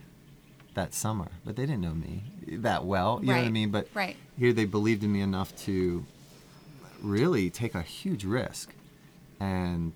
that 0.73 0.93
summer 0.93 1.31
but 1.43 1.55
they 1.55 1.65
didn't 1.65 1.81
know 1.81 1.93
me 1.93 2.23
that 2.47 2.85
well 2.85 3.19
you 3.21 3.27
know 3.27 3.37
what 3.37 3.45
i 3.45 3.49
mean 3.49 3.69
but 3.69 3.87
right. 3.93 4.15
here 4.37 4.53
they 4.53 4.65
believed 4.65 5.03
in 5.03 5.11
me 5.11 5.21
enough 5.21 5.55
to 5.55 6.05
really 7.01 7.49
take 7.49 7.75
a 7.75 7.81
huge 7.81 8.23
risk 8.23 8.73
and 9.39 9.93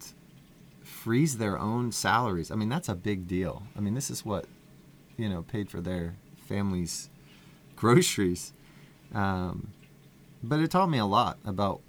freeze 0.83 1.37
their 1.37 1.59
own 1.59 1.91
salaries. 1.91 2.49
I 2.51 2.55
mean, 2.55 2.69
that's 2.69 2.89
a 2.89 2.95
big 2.95 3.27
deal. 3.27 3.63
I 3.77 3.79
mean, 3.79 3.93
this 3.93 4.09
is 4.09 4.25
what, 4.25 4.45
you 5.17 5.29
know, 5.29 5.43
paid 5.43 5.69
for 5.69 5.81
their 5.81 6.15
family's 6.47 7.09
groceries. 7.75 8.53
Um, 9.13 9.71
but 10.43 10.59
it 10.59 10.71
taught 10.71 10.89
me 10.89 10.97
a 10.97 11.05
lot 11.05 11.37
about 11.45 11.81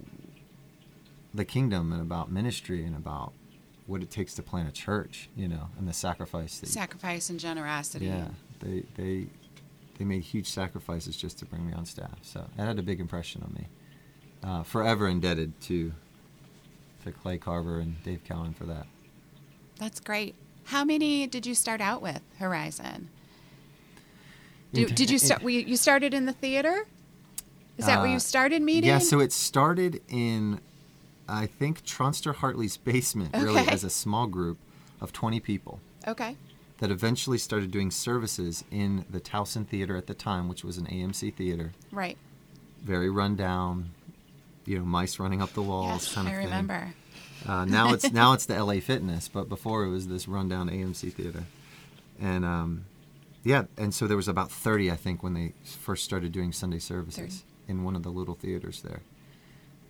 the 1.33 1.45
kingdom 1.45 1.91
and 1.91 2.01
about 2.01 2.31
ministry 2.31 2.83
and 2.83 2.95
about 2.95 3.33
what 3.87 4.01
it 4.03 4.11
takes 4.11 4.33
to 4.35 4.43
plant 4.43 4.67
a 4.69 4.71
church, 4.71 5.29
you 5.35 5.47
know, 5.47 5.69
and 5.79 5.87
the 5.87 5.93
sacrifice 5.93 6.59
that 6.59 6.67
Sacrifice 6.67 7.29
and 7.29 7.39
generosity. 7.39 8.05
yeah, 8.05 8.27
they 8.59 8.83
they 8.95 9.27
they 9.97 10.05
made 10.05 10.21
huge 10.21 10.47
sacrifices 10.47 11.17
just 11.17 11.39
to 11.39 11.45
bring 11.45 11.65
me 11.65 11.73
on 11.73 11.85
staff. 11.85 12.19
So 12.21 12.45
that 12.55 12.67
had 12.67 12.77
a 12.79 12.83
big 12.83 12.99
impression 12.99 13.41
on 13.43 13.53
me. 13.53 13.67
Uh, 14.43 14.63
forever 14.63 15.07
indebted 15.07 15.59
to 15.61 15.93
to 17.03 17.11
Clay 17.11 17.37
Carver 17.37 17.79
and 17.79 18.01
Dave 18.03 18.23
Cowan 18.23 18.53
for 18.53 18.65
that. 18.65 18.85
That's 19.79 19.99
great. 19.99 20.35
How 20.65 20.83
many 20.83 21.25
did 21.27 21.45
you 21.45 21.55
start 21.55 21.79
out 21.79 22.01
with, 22.01 22.21
Horizon? 22.39 23.09
Do, 24.73 24.85
In- 24.85 24.93
did 24.95 25.09
you 25.09 25.17
start? 25.17 25.41
We, 25.41 25.63
you 25.63 25.77
started 25.77 26.13
in 26.13 26.25
the 26.25 26.33
theater. 26.33 26.83
Is 27.77 27.85
that 27.85 27.99
where 27.99 28.09
Uh, 28.09 28.13
you 28.13 28.19
started 28.19 28.61
meeting? 28.61 28.89
Yeah, 28.89 28.97
so 28.97 29.19
it 29.19 29.31
started 29.31 30.01
in, 30.09 30.59
I 31.27 31.45
think, 31.45 31.83
Tronster 31.85 32.33
Hartley's 32.35 32.77
basement, 32.77 33.31
really, 33.37 33.61
Okay. 33.61 33.71
as 33.71 33.83
a 33.83 33.89
small 33.89 34.27
group 34.27 34.57
of 35.01 35.11
20 35.13 35.39
people 35.39 35.79
okay. 36.07 36.35
that 36.79 36.89
eventually 36.91 37.37
started 37.37 37.69
doing 37.71 37.91
services 37.91 38.63
in 38.71 39.05
the 39.09 39.19
Towson 39.19 39.67
Theater 39.67 39.95
at 39.97 40.07
the 40.07 40.13
time, 40.13 40.47
which 40.47 40.63
was 40.63 40.77
an 40.77 40.85
AMC 40.87 41.33
theater. 41.33 41.73
Right. 41.91 42.17
Very 42.83 43.09
run 43.09 43.35
down, 43.35 43.89
you 44.65 44.79
know, 44.79 44.85
mice 44.85 45.19
running 45.19 45.41
up 45.41 45.53
the 45.53 45.61
walls 45.61 46.05
Yes, 46.05 46.13
kind 46.15 46.27
of 46.27 46.33
I 46.33 46.37
thing. 46.37 46.45
remember. 46.45 46.93
Uh, 47.45 47.65
now 47.65 47.93
it's 47.93 48.11
now 48.21 48.33
it's 48.33 48.45
the 48.45 48.61
LA 48.63 48.79
Fitness, 48.79 49.27
but 49.27 49.47
before 49.49 49.83
it 49.83 49.89
was 49.89 50.07
this 50.07 50.27
rundown 50.27 50.69
AMC 50.69 51.13
theater, 51.13 51.43
and 52.19 52.43
um, 52.43 52.85
yeah, 53.43 53.65
and 53.77 53.93
so 53.93 54.07
there 54.07 54.17
was 54.17 54.27
about 54.27 54.51
thirty, 54.51 54.89
I 54.91 54.95
think, 54.95 55.21
when 55.23 55.33
they 55.33 55.53
first 55.63 56.03
started 56.03 56.31
doing 56.31 56.51
Sunday 56.51 56.79
services 56.79 57.43
in 57.67 57.83
one 57.83 57.95
of 57.95 58.03
the 58.03 58.09
little 58.09 58.33
theaters 58.35 58.81
there. 58.81 59.01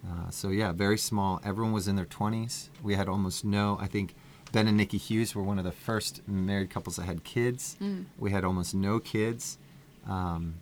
Uh, 0.06 0.30
so 0.30 0.50
yeah, 0.50 0.72
very 0.72 0.98
small. 0.98 1.42
Everyone 1.44 1.74
was 1.74 1.88
in 1.88 1.96
their 1.96 2.06
twenties. 2.06 2.70
We 2.84 2.96
had 2.96 3.08
almost 3.08 3.44
no. 3.44 3.78
I 3.80 3.88
think 3.88 4.16
Ben 4.52 4.68
and 4.68 4.78
Nikki 4.78 4.98
Hughes 4.98 5.36
were 5.36 5.44
one 5.44 5.58
of 5.58 5.66
the 5.66 5.72
first 5.72 6.28
married 6.28 6.70
couples 6.70 6.96
that 6.96 7.04
had 7.04 7.24
kids. 7.24 7.76
Mm. 7.82 8.06
We 8.18 8.32
had 8.32 8.44
almost 8.44 8.74
no 8.74 9.00
kids, 9.00 9.58
um, 10.08 10.56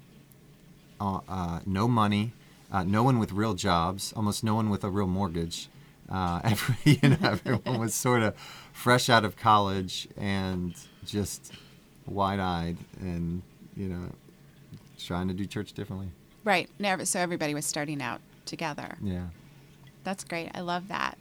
uh, 1.00 1.20
uh, 1.28 1.60
no 1.66 1.88
money, 1.88 2.34
uh, 2.72 2.84
no 2.84 3.04
one 3.04 3.20
with 3.20 3.32
real 3.32 3.54
jobs, 3.54 4.14
almost 4.16 4.44
no 4.44 4.56
one 4.56 4.70
with 4.70 4.84
a 4.84 4.90
real 4.90 5.08
mortgage. 5.08 5.70
Uh, 6.10 6.40
every, 6.44 7.00
you 7.02 7.10
know, 7.10 7.18
everyone 7.24 7.80
was 7.80 7.94
sort 7.94 8.24
of 8.24 8.36
fresh 8.74 9.10
out 9.10 9.26
of 9.26 9.36
college 9.36 10.08
and 10.18 10.76
just 11.06 11.52
wide-eyed 12.06 12.78
and 13.00 13.42
you 13.76 13.88
know 13.88 14.12
trying 15.00 15.28
to 15.28 15.34
do 15.34 15.46
church 15.46 15.74
differently. 15.74 16.08
Right. 16.44 16.70
So 17.06 17.20
everybody 17.20 17.54
was 17.56 17.66
starting 17.66 18.02
out 18.02 18.22
together. 18.46 18.98
Yeah. 19.02 19.28
That's 20.04 20.24
great. 20.24 20.52
I 20.54 20.62
love 20.62 20.88
that. 20.88 21.18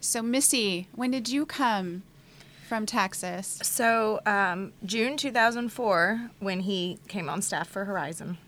So, 0.00 0.22
Missy, 0.22 0.88
when 0.94 1.10
did 1.10 1.28
you 1.28 1.44
come 1.44 2.02
from 2.68 2.86
Texas? 2.86 3.58
So, 3.62 4.20
um, 4.24 4.72
June 4.84 5.16
2004, 5.16 6.30
when 6.38 6.60
he 6.60 6.98
came 7.08 7.28
on 7.28 7.42
staff 7.42 7.68
for 7.68 7.84
Horizon, 7.84 8.38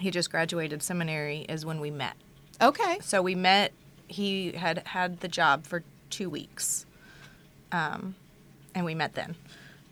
he 0.00 0.10
just 0.10 0.30
graduated 0.30 0.82
seminary, 0.82 1.46
is 1.48 1.64
when 1.64 1.80
we 1.80 1.90
met. 1.90 2.14
Okay. 2.60 2.98
So, 3.00 3.22
we 3.22 3.34
met, 3.34 3.72
he 4.06 4.52
had 4.52 4.86
had 4.86 5.20
the 5.20 5.28
job 5.28 5.66
for 5.66 5.82
two 6.10 6.30
weeks, 6.30 6.86
um, 7.72 8.14
and 8.74 8.84
we 8.84 8.94
met 8.94 9.14
then. 9.14 9.34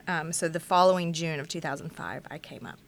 Um, 0.07 0.33
so, 0.33 0.49
the 0.49 0.61
following 0.61 1.13
June 1.13 1.41
of 1.41 1.49
2005, 1.49 2.23
I 2.31 2.39
came 2.39 2.67
up. 2.67 2.79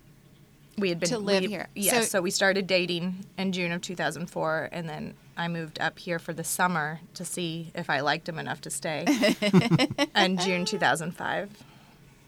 We 0.78 0.90
had 0.90 1.00
been 1.00 1.08
To 1.10 1.18
live 1.18 1.42
we- 1.42 1.48
here. 1.48 1.68
Yes. 1.74 1.94
So- 1.94 2.02
So, 2.18 2.22
we 2.22 2.30
started 2.30 2.66
dating 2.66 3.24
in 3.38 3.52
June 3.52 3.72
of 3.72 3.80
2004, 3.80 4.68
and 4.72 4.88
then 4.88 5.14
I 5.36 5.48
moved 5.48 5.80
up 5.80 5.98
here 5.98 6.18
for 6.18 6.32
the 6.32 6.44
summer 6.44 7.00
to 7.14 7.24
see 7.24 7.70
if 7.74 7.88
I 7.88 8.00
liked 8.00 8.28
him 8.28 8.38
enough 8.38 8.60
to 8.62 8.70
stay. 8.70 9.04
in 10.16 10.36
June 10.38 10.64
2005, 10.64 11.62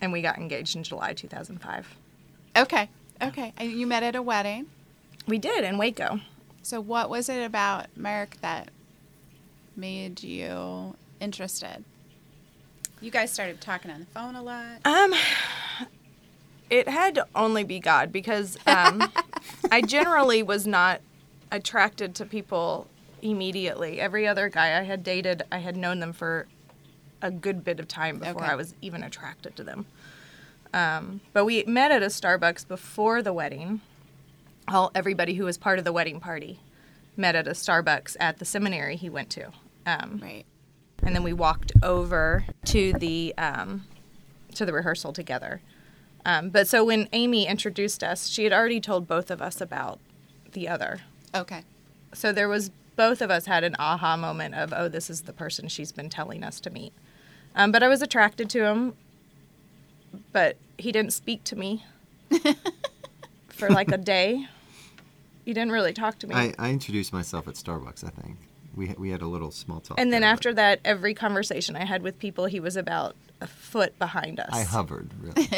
and 0.00 0.12
we 0.12 0.23
got 0.23 0.38
engaged 0.38 0.76
in 0.76 0.83
July 0.83 1.12
2005. 1.12 1.97
Okay. 2.57 2.88
Okay. 3.21 3.52
And 3.57 3.71
you 3.73 3.87
met 3.87 4.02
at 4.02 4.14
a 4.14 4.23
wedding. 4.23 4.67
We 5.26 5.38
did 5.38 5.64
in 5.64 5.76
Waco. 5.78 6.21
So, 6.62 6.81
what 6.81 7.11
was 7.11 7.28
it 7.28 7.43
about 7.45 7.87
Mark 7.97 8.40
that 8.40 8.71
made 9.76 10.23
you 10.23 10.97
interested? 11.21 11.85
You 13.00 13.11
guys 13.11 13.33
started 13.33 13.61
talking 13.61 13.90
on 13.90 14.00
the 14.00 14.07
phone 14.07 14.35
a 14.35 14.43
lot. 14.43 14.81
Um, 14.85 15.14
it 16.70 16.88
had 16.88 17.14
to 17.16 17.26
only 17.34 17.64
be 17.64 17.80
God 17.80 18.12
because 18.12 18.56
um, 18.66 19.10
I 19.70 19.80
generally 19.82 20.42
was 20.42 20.66
not 20.66 21.00
attracted 21.50 22.14
to 22.16 22.26
people 22.26 22.87
immediately. 23.22 24.00
Every 24.00 24.26
other 24.26 24.48
guy 24.48 24.78
I 24.78 24.82
had 24.82 25.02
dated, 25.02 25.42
I 25.50 25.58
had 25.58 25.76
known 25.76 26.00
them 26.00 26.12
for 26.12 26.46
a 27.22 27.30
good 27.30 27.64
bit 27.64 27.80
of 27.80 27.88
time 27.88 28.18
before 28.18 28.42
Okay. 28.42 28.52
I 28.52 28.54
was 28.54 28.75
even 28.82 29.02
attracted 29.02 29.56
to 29.56 29.64
them. 29.64 29.87
Um, 30.75 31.20
but 31.32 31.44
we 31.44 31.64
met 31.64 31.90
at 31.90 32.02
a 32.02 32.06
Starbucks 32.06 32.68
before 32.68 33.22
the 33.22 33.32
wedding. 33.32 33.80
All 34.68 34.90
everybody 34.94 35.34
who 35.34 35.44
was 35.44 35.56
part 35.56 35.78
of 35.78 35.84
the 35.84 35.92
wedding 35.92 36.20
party 36.20 36.60
met 37.16 37.34
at 37.34 37.48
a 37.48 37.52
Starbucks 37.52 38.16
at 38.20 38.38
the 38.38 38.44
seminary 38.44 38.96
he 38.96 39.08
went 39.08 39.30
to. 39.30 39.46
Um, 39.87 40.20
Right. 40.22 40.44
and 41.02 41.14
then 41.14 41.22
we 41.22 41.32
walked 41.32 41.72
over 41.82 42.44
to 42.66 42.92
the 42.92 43.34
um, 43.38 43.84
to 44.54 44.66
the 44.66 44.72
rehearsal 44.75 45.12
together. 45.14 45.62
Um, 46.28 46.50
but 46.50 46.68
so 46.68 46.85
when 46.85 47.08
Amy 47.14 47.47
introduced 47.47 48.04
us, 48.04 48.28
she 48.28 48.44
had 48.44 48.52
already 48.52 48.82
told 48.82 49.08
both 49.08 49.30
of 49.30 49.40
us 49.40 49.62
about 49.62 49.99
the 50.52 50.68
other. 50.68 51.00
Okay. 51.35 51.62
So 52.12 52.32
there 52.32 52.50
was 52.50 52.70
both 52.97 53.23
of 53.23 53.30
us 53.30 53.47
had 53.47 53.64
an 53.64 53.75
aha 53.78 54.14
moment 54.14 54.54
of, 54.54 54.75
oh, 54.76 54.88
this 54.88 55.08
is 55.08 55.23
the 55.23 55.32
person 55.32 55.68
she's 55.68 55.90
been 55.90 56.11
telling 56.11 56.44
us 56.44 56.61
to 56.61 56.70
meet. 56.70 56.92
Um, 57.56 57.73
but 57.73 57.82
I 57.82 57.88
was 57.88 58.02
attracted 58.02 58.50
to 58.50 58.66
him, 58.66 58.92
but 60.30 60.58
he 60.76 60.92
didn't 60.92 61.14
speak 61.14 61.44
to 61.44 61.56
me 61.56 61.87
for 63.49 63.70
like 63.70 63.90
a 63.90 63.97
day. 63.97 64.49
He 65.47 65.54
didn't 65.54 65.73
really 65.73 65.94
talk 65.94 66.18
to 66.18 66.26
me. 66.26 66.35
I, 66.35 66.52
I 66.58 66.70
introduced 66.73 67.11
myself 67.11 67.49
at 67.49 67.54
Starbucks. 67.54 68.04
I 68.04 68.11
think 68.11 68.37
we 68.76 68.94
we 68.99 69.08
had 69.08 69.23
a 69.23 69.26
little 69.26 69.50
small 69.50 69.80
talk. 69.80 69.99
and 69.99 70.12
then 70.12 70.20
there, 70.20 70.30
after 70.30 70.52
that, 70.52 70.80
every 70.85 71.14
conversation 71.14 71.75
I 71.75 71.87
had 71.87 72.02
with 72.02 72.18
people, 72.18 72.44
he 72.44 72.61
was 72.61 72.76
about 72.76 73.16
a 73.40 73.47
foot 73.47 73.99
behind 73.99 74.40
us. 74.40 74.50
I 74.52 74.64
hovered 74.64 75.11
really. 75.23 75.49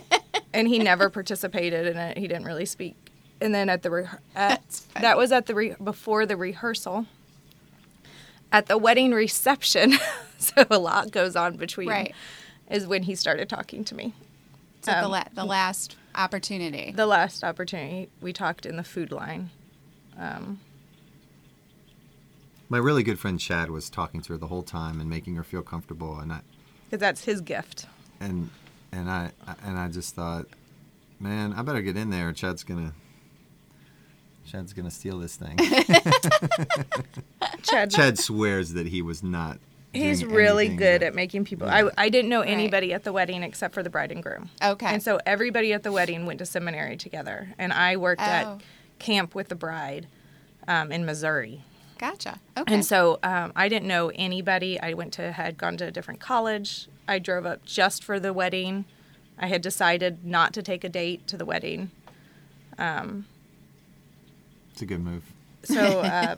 and 0.54 0.66
he 0.68 0.78
never 0.78 1.10
participated 1.10 1.86
in 1.86 1.96
it. 1.98 2.16
He 2.16 2.26
didn't 2.26 2.44
really 2.44 2.64
speak. 2.64 2.96
And 3.40 3.54
then 3.54 3.68
at 3.68 3.82
the 3.82 3.90
re- 3.90 4.06
at, 4.34 4.62
that 5.00 5.18
was 5.18 5.32
at 5.32 5.46
the 5.46 5.54
re- 5.54 5.74
before 5.82 6.24
the 6.24 6.36
rehearsal. 6.36 7.06
At 8.52 8.66
the 8.66 8.78
wedding 8.78 9.10
reception, 9.12 9.94
so 10.38 10.64
a 10.70 10.78
lot 10.78 11.10
goes 11.10 11.34
on 11.36 11.56
between. 11.56 11.88
Right. 11.88 12.14
Is 12.70 12.86
when 12.86 13.02
he 13.02 13.14
started 13.16 13.48
talking 13.48 13.84
to 13.84 13.94
me. 13.94 14.14
So, 14.82 14.92
the, 14.92 15.04
Um, 15.04 15.10
la- 15.10 15.24
the 15.34 15.44
last 15.44 15.96
opportunity. 16.14 16.92
The 16.94 17.06
last 17.06 17.42
opportunity 17.44 18.08
we 18.22 18.32
talked 18.32 18.64
in 18.64 18.76
the 18.76 18.84
food 18.84 19.10
line. 19.12 19.50
Um, 20.16 20.60
My 22.68 22.78
really 22.78 23.02
good 23.02 23.18
friend 23.18 23.38
Chad 23.40 23.70
was 23.70 23.90
talking 23.90 24.20
to 24.22 24.32
her 24.34 24.38
the 24.38 24.46
whole 24.46 24.62
time 24.62 25.00
and 25.00 25.10
making 25.10 25.34
her 25.34 25.42
feel 25.44 25.62
comfortable, 25.62 26.18
and 26.20 26.32
I, 26.32 26.40
because 26.86 27.00
that's 27.00 27.24
his 27.24 27.40
gift. 27.40 27.86
and 28.20 28.48
and 28.94 29.10
I 29.10 29.30
and 29.64 29.78
I 29.78 29.88
just 29.88 30.14
thought, 30.14 30.46
man, 31.20 31.52
I 31.52 31.62
better 31.62 31.82
get 31.82 31.96
in 31.96 32.10
there. 32.10 32.32
Chad's 32.32 32.64
gonna 32.64 32.92
Chad's 34.46 34.72
gonna 34.72 34.90
steal 34.90 35.18
this 35.18 35.36
thing. 35.36 35.56
Chad, 37.62 37.90
Chad 37.90 38.18
swears 38.18 38.74
that 38.74 38.86
he 38.86 39.02
was 39.02 39.22
not. 39.22 39.58
he's 39.92 40.24
really 40.24 40.68
good 40.68 41.00
that- 41.00 41.08
at 41.08 41.14
making 41.14 41.44
people. 41.44 41.66
Yeah. 41.66 41.88
I, 41.96 42.04
I 42.04 42.08
didn't 42.08 42.28
know 42.28 42.40
anybody 42.42 42.92
at 42.92 43.04
the 43.04 43.12
wedding 43.12 43.42
except 43.42 43.74
for 43.74 43.82
the 43.82 43.90
bride 43.90 44.12
and 44.12 44.22
groom. 44.22 44.50
Okay. 44.62 44.86
And 44.86 45.02
so 45.02 45.18
everybody 45.26 45.72
at 45.72 45.82
the 45.82 45.92
wedding 45.92 46.26
went 46.26 46.38
to 46.40 46.46
seminary 46.46 46.96
together, 46.96 47.48
and 47.58 47.72
I 47.72 47.96
worked 47.96 48.20
Oh. 48.20 48.24
at 48.24 48.60
camp 48.98 49.34
with 49.34 49.48
the 49.48 49.54
bride 49.54 50.06
um, 50.68 50.92
in 50.92 51.04
Missouri. 51.04 51.62
Gotcha. 52.04 52.38
Okay. 52.58 52.74
And 52.74 52.84
so 52.84 53.18
um, 53.22 53.52
I 53.56 53.70
didn't 53.70 53.88
know 53.88 54.10
anybody. 54.14 54.78
I 54.78 54.92
went 54.92 55.14
to 55.14 55.32
had 55.32 55.56
gone 55.56 55.78
to 55.78 55.86
a 55.86 55.90
different 55.90 56.20
college. 56.20 56.86
I 57.08 57.18
drove 57.18 57.46
up 57.46 57.64
just 57.64 58.04
for 58.04 58.20
the 58.20 58.32
wedding. 58.34 58.84
I 59.38 59.46
had 59.46 59.62
decided 59.62 60.22
not 60.22 60.52
to 60.54 60.62
take 60.62 60.84
a 60.84 60.90
date 60.90 61.26
to 61.28 61.38
the 61.38 61.46
wedding. 61.46 61.90
It's 64.72 64.82
a 64.82 64.86
good 64.86 65.00
move. 65.02 65.24
So 65.62 66.00
uh, 66.00 66.36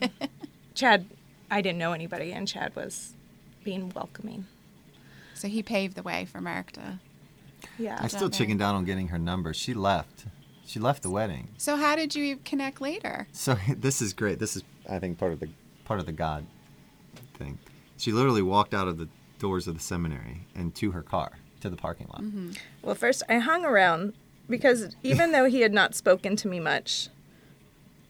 Chad, 0.74 1.06
I 1.50 1.60
didn't 1.62 1.78
know 1.78 1.92
anybody, 1.92 2.32
and 2.32 2.46
Chad 2.46 2.76
was 2.76 3.14
being 3.64 3.90
welcoming. 3.94 4.46
so 5.34 5.48
he 5.48 5.64
paved 5.64 5.96
the 5.96 6.02
way 6.02 6.26
for 6.26 6.40
Mark 6.40 6.70
to. 6.72 7.00
Yeah. 7.76 7.98
I 8.00 8.06
still 8.06 8.26
Okay. 8.26 8.38
chickened 8.38 8.62
out 8.62 8.76
on 8.76 8.84
getting 8.84 9.08
her 9.08 9.18
number. 9.18 9.52
She 9.52 9.74
left. 9.74 10.26
She 10.64 10.78
left 10.78 11.02
the 11.02 11.10
wedding. 11.10 11.48
So 11.58 11.76
how 11.76 11.96
did 11.96 12.14
you 12.14 12.36
connect 12.44 12.80
later? 12.80 13.26
So 13.32 13.56
this 13.76 14.00
is 14.00 14.12
great. 14.12 14.38
This 14.38 14.56
is, 14.56 14.62
I 14.88 14.98
think, 14.98 15.18
part 15.18 15.32
of 15.32 15.40
the 15.40 15.48
part 15.84 16.00
of 16.00 16.06
the 16.06 16.12
God 16.12 16.44
thing. 17.34 17.58
She 17.96 18.12
literally 18.12 18.42
walked 18.42 18.74
out 18.74 18.88
of 18.88 18.98
the 18.98 19.08
doors 19.38 19.66
of 19.68 19.74
the 19.74 19.80
seminary 19.80 20.46
and 20.54 20.74
to 20.76 20.90
her 20.92 21.02
car 21.02 21.32
to 21.60 21.70
the 21.70 21.76
parking 21.76 22.08
lot. 22.12 22.22
Well, 22.82 22.94
first 22.94 23.22
I 23.28 23.38
hung 23.38 23.64
around 23.64 24.14
because 24.48 24.94
even 25.02 25.32
though 25.32 25.46
he 25.46 25.60
had 25.60 25.72
not 25.72 25.94
spoken 25.94 26.36
to 26.36 26.48
me 26.48 26.60
much, 26.60 27.08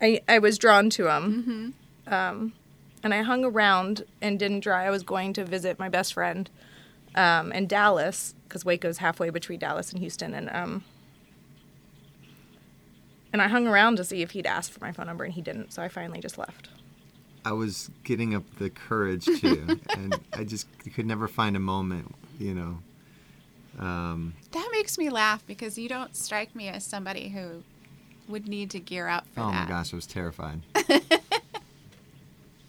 I 0.00 0.20
I 0.28 0.38
was 0.38 0.58
drawn 0.58 0.90
to 0.90 1.08
him. 1.14 1.74
Um, 2.06 2.52
and 3.02 3.14
I 3.14 3.22
hung 3.22 3.44
around 3.44 4.04
and 4.20 4.38
didn't 4.38 4.60
drive. 4.60 4.86
I 4.88 4.90
was 4.90 5.02
going 5.02 5.32
to 5.34 5.44
visit 5.44 5.78
my 5.78 5.88
best 5.88 6.14
friend 6.14 6.50
um, 7.14 7.52
in 7.52 7.66
Dallas 7.68 8.34
because 8.48 8.64
Waco's 8.64 8.98
halfway 8.98 9.30
between 9.30 9.58
Dallas 9.60 9.92
and 9.92 10.00
Houston, 10.00 10.34
and 10.34 10.50
um, 10.50 10.84
and 13.36 13.42
I 13.42 13.48
hung 13.48 13.66
around 13.66 13.96
to 13.96 14.04
see 14.04 14.22
if 14.22 14.30
he'd 14.30 14.46
asked 14.46 14.70
for 14.70 14.80
my 14.82 14.92
phone 14.92 15.04
number, 15.04 15.22
and 15.22 15.34
he 15.34 15.42
didn't. 15.42 15.70
So 15.70 15.82
I 15.82 15.88
finally 15.88 16.20
just 16.20 16.38
left. 16.38 16.70
I 17.44 17.52
was 17.52 17.90
getting 18.02 18.34
up 18.34 18.44
the 18.58 18.70
courage 18.70 19.26
to, 19.26 19.78
and 19.90 20.18
I 20.32 20.44
just 20.44 20.66
could 20.94 21.04
never 21.04 21.28
find 21.28 21.54
a 21.54 21.60
moment, 21.60 22.14
you 22.38 22.54
know. 22.54 22.78
Um, 23.78 24.32
That 24.52 24.66
makes 24.72 24.96
me 24.96 25.10
laugh 25.10 25.46
because 25.46 25.76
you 25.76 25.86
don't 25.86 26.16
strike 26.16 26.56
me 26.56 26.68
as 26.68 26.82
somebody 26.82 27.28
who 27.28 27.62
would 28.26 28.48
need 28.48 28.70
to 28.70 28.80
gear 28.80 29.06
up 29.06 29.26
for 29.34 29.40
oh 29.42 29.50
that. 29.50 29.64
my 29.64 29.68
gosh, 29.68 29.92
I 29.92 29.96
was 29.96 30.06
terrified. 30.06 30.62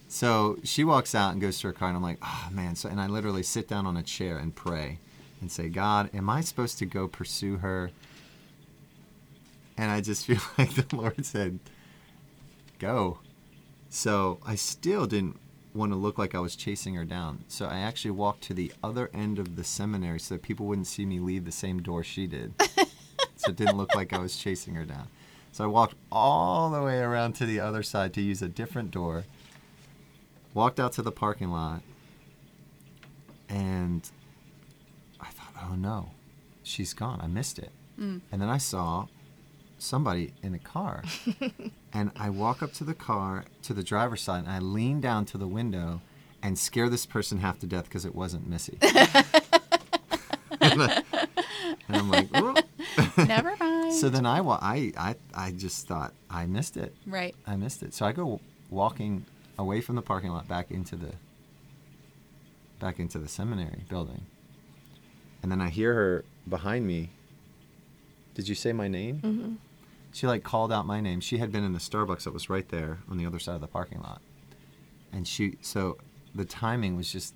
so 0.09 0.57
she 0.65 0.83
walks 0.83 1.15
out 1.15 1.31
and 1.31 1.39
goes 1.39 1.61
to 1.61 1.67
her 1.67 1.73
car, 1.73 1.87
and 1.87 1.95
I'm 1.95 2.03
like, 2.03 2.19
oh 2.21 2.49
man. 2.51 2.75
So, 2.75 2.89
and 2.89 2.99
I 2.99 3.07
literally 3.07 3.43
sit 3.43 3.69
down 3.69 3.85
on 3.85 3.95
a 3.95 4.03
chair 4.03 4.37
and 4.37 4.53
pray 4.53 4.99
and 5.39 5.49
say, 5.49 5.69
God, 5.69 6.09
am 6.13 6.29
I 6.29 6.41
supposed 6.41 6.77
to 6.79 6.85
go 6.85 7.07
pursue 7.07 7.55
her? 7.59 7.91
And 9.77 9.91
I 9.91 10.01
just 10.01 10.25
feel 10.27 10.41
like 10.57 10.73
the 10.73 10.95
Lord 10.95 11.25
said, 11.25 11.59
go. 12.79 13.19
So 13.89 14.39
I 14.45 14.55
still 14.55 15.05
didn't 15.05 15.39
want 15.73 15.91
to 15.91 15.95
look 15.95 16.17
like 16.17 16.35
I 16.35 16.39
was 16.39 16.55
chasing 16.55 16.95
her 16.95 17.05
down. 17.05 17.43
So 17.47 17.67
I 17.67 17.79
actually 17.79 18.11
walked 18.11 18.41
to 18.45 18.53
the 18.53 18.73
other 18.83 19.09
end 19.13 19.39
of 19.39 19.55
the 19.55 19.63
seminary 19.63 20.19
so 20.19 20.35
that 20.35 20.41
people 20.41 20.65
wouldn't 20.65 20.87
see 20.87 21.05
me 21.05 21.19
leave 21.19 21.45
the 21.45 21.51
same 21.51 21.81
door 21.81 22.03
she 22.03 22.27
did. 22.27 22.53
so 23.35 23.49
it 23.49 23.55
didn't 23.55 23.77
look 23.77 23.95
like 23.95 24.11
I 24.11 24.17
was 24.17 24.35
chasing 24.35 24.75
her 24.75 24.85
down. 24.85 25.07
So 25.51 25.63
I 25.63 25.67
walked 25.67 25.95
all 26.11 26.69
the 26.69 26.81
way 26.81 26.99
around 26.99 27.33
to 27.33 27.45
the 27.45 27.59
other 27.59 27.83
side 27.83 28.13
to 28.15 28.21
use 28.21 28.41
a 28.41 28.47
different 28.47 28.91
door. 28.91 29.23
Walked 30.53 30.79
out 30.79 30.93
to 30.93 31.01
the 31.01 31.11
parking 31.11 31.51
lot. 31.51 31.81
And 33.49 34.09
I 35.21 35.27
thought, 35.27 35.53
oh 35.63 35.75
no, 35.75 36.11
she's 36.63 36.93
gone. 36.93 37.21
I 37.21 37.27
missed 37.27 37.59
it. 37.59 37.71
Mm. 37.99 38.21
And 38.31 38.41
then 38.41 38.49
I 38.49 38.57
saw 38.57 39.07
somebody 39.77 40.33
in 40.41 40.53
a 40.53 40.59
car. 40.59 41.03
and 41.93 42.11
I 42.15 42.29
walk 42.29 42.61
up 42.61 42.73
to 42.73 42.83
the 42.83 42.93
car, 42.93 43.45
to 43.63 43.73
the 43.73 43.83
driver's 43.83 44.21
side, 44.21 44.43
and 44.43 44.51
I 44.51 44.59
lean 44.59 45.01
down 45.01 45.25
to 45.25 45.37
the 45.37 45.47
window 45.47 46.01
and 46.41 46.57
scare 46.57 46.89
this 46.89 47.05
person 47.05 47.39
half 47.39 47.59
to 47.59 47.67
death 47.67 47.85
because 47.85 48.05
it 48.05 48.15
wasn't 48.15 48.47
Missy. 48.47 48.77
and, 48.81 48.95
I, 50.81 51.03
am 51.89 52.09
like, 52.09 52.29
"Whoop." 52.31 52.65
Never 53.17 53.55
mind. 53.59 53.93
so 53.93 54.09
then 54.09 54.25
I, 54.25 54.39
I, 54.39 54.91
I, 54.97 55.15
I 55.33 55.51
just 55.51 55.87
thought, 55.87 56.13
I 56.29 56.45
missed 56.45 56.77
it. 56.77 56.95
right. 57.05 57.35
I 57.45 57.55
missed 57.55 57.83
it. 57.83 57.93
So 57.93 58.05
I 58.05 58.11
go 58.11 58.39
walking 58.69 59.25
away 59.57 59.81
from 59.81 59.95
the 59.95 60.01
parking 60.01 60.31
lot 60.31 60.47
back 60.47 60.71
into 60.71 60.95
the 60.95 61.13
back 62.79 62.99
into 62.99 63.17
the 63.17 63.27
seminary 63.27 63.83
building. 63.89 64.25
And 65.41 65.51
then 65.51 65.61
I 65.61 65.69
hear 65.69 65.93
her 65.93 66.25
behind 66.47 66.85
me. 66.85 67.09
Did 68.35 68.47
you 68.47 68.55
say 68.55 68.71
my 68.71 68.87
name? 68.87 69.19
Mm-hmm. 69.23 69.53
She 70.17 70.25
like 70.25 70.43
called 70.43 70.73
out 70.73 70.87
my 70.87 70.99
name. 70.99 71.19
She 71.19 71.37
had 71.37 71.51
been 71.51 71.63
in 71.63 71.73
the 71.73 71.79
Starbucks 71.79 72.23
that 72.23 72.33
was 72.33 72.49
right 72.49 72.67
there 72.69 72.97
on 73.07 73.17
the 73.17 73.25
other 73.27 73.37
side 73.37 73.53
of 73.53 73.61
the 73.61 73.67
parking 73.67 73.99
lot. 74.01 74.19
And 75.13 75.27
she 75.27 75.59
so 75.61 75.99
the 76.33 76.43
timing 76.43 76.97
was 76.97 77.11
just 77.11 77.35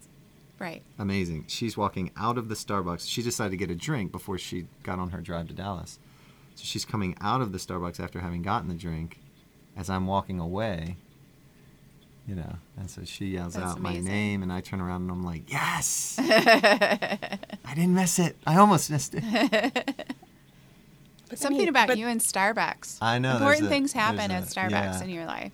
Right. 0.58 0.82
amazing. 0.98 1.46
She's 1.48 1.78
walking 1.78 2.10
out 2.18 2.40
of 2.40 2.50
the 2.50 2.56
Starbucks. 2.56 3.08
She 3.08 3.22
decided 3.22 3.52
to 3.52 3.58
get 3.58 3.70
a 3.70 3.76
drink 3.76 4.12
before 4.12 4.40
she 4.40 4.66
got 4.82 4.98
on 4.98 5.12
her 5.12 5.22
drive 5.22 5.48
to 5.50 5.54
Dallas. 5.54 6.00
So 6.56 6.64
she's 6.64 6.84
coming 6.84 7.16
out 7.22 7.40
of 7.42 7.52
the 7.52 7.60
Starbucks 7.60 8.00
after 8.00 8.20
having 8.20 8.42
gotten 8.42 8.68
the 8.68 8.74
drink 8.74 9.20
as 9.78 9.88
I'm 9.88 10.08
walking 10.08 10.40
away. 10.40 10.98
You 12.28 12.34
know, 12.34 12.56
and 12.80 12.90
so 12.90 13.04
she 13.04 13.28
yells 13.28 13.54
That's 13.54 13.74
out 13.74 13.80
my 13.80 14.00
name, 14.00 14.42
and 14.42 14.52
I 14.52 14.62
turn 14.62 14.82
around 14.82 15.04
and 15.04 15.12
I'm 15.12 15.24
like, 15.24 15.52
"Yes! 15.52 16.16
I 16.20 17.40
didn't 17.76 17.94
miss 17.94 18.18
it. 18.18 18.38
I 18.48 18.58
almost 18.58 18.90
missed 18.90 19.14
it." 19.16 20.06
But 21.32 21.40
Something 21.40 21.62
he- 21.62 21.68
about 21.70 21.88
but- 21.88 21.98
you 21.98 22.08
and 22.08 22.20
Starbucks. 22.22 22.98
I 23.02 23.18
know, 23.18 23.32
Important 23.38 23.66
a- 23.66 23.70
things 23.70 23.94
happen 23.94 24.30
at 24.32 24.44
Starbucks 24.44 24.70
yeah. 24.72 25.04
in 25.04 25.10
your 25.10 25.26
life. 25.26 25.52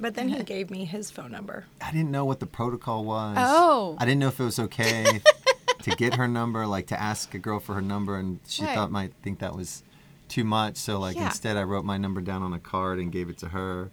But 0.00 0.14
then 0.14 0.28
he 0.28 0.42
gave 0.44 0.70
me 0.70 0.84
his 0.84 1.10
phone 1.10 1.32
number. 1.32 1.64
I 1.80 1.90
didn't 1.90 2.12
know 2.12 2.24
what 2.24 2.38
the 2.38 2.46
protocol 2.46 3.04
was. 3.04 3.36
Oh. 3.38 3.96
I 3.98 4.04
didn't 4.04 4.20
know 4.20 4.28
if 4.28 4.38
it 4.38 4.44
was 4.44 4.60
okay 4.60 5.20
to 5.82 5.90
get 5.96 6.14
her 6.14 6.28
number, 6.28 6.66
like 6.68 6.86
to 6.86 7.00
ask 7.00 7.34
a 7.34 7.38
girl 7.38 7.58
for 7.58 7.74
her 7.74 7.82
number, 7.82 8.16
and 8.16 8.38
she 8.46 8.62
Right. 8.64 8.76
thought 8.76 8.92
might 8.92 9.12
think 9.24 9.40
that 9.40 9.56
was 9.56 9.82
too 10.28 10.44
much. 10.44 10.76
So 10.76 11.00
like 11.00 11.16
Yeah. 11.16 11.26
instead, 11.26 11.56
I 11.56 11.64
wrote 11.64 11.84
my 11.84 11.98
number 11.98 12.20
down 12.20 12.42
on 12.44 12.52
a 12.52 12.60
card 12.60 13.00
and 13.00 13.10
gave 13.10 13.28
it 13.28 13.38
to 13.38 13.48
her, 13.48 13.90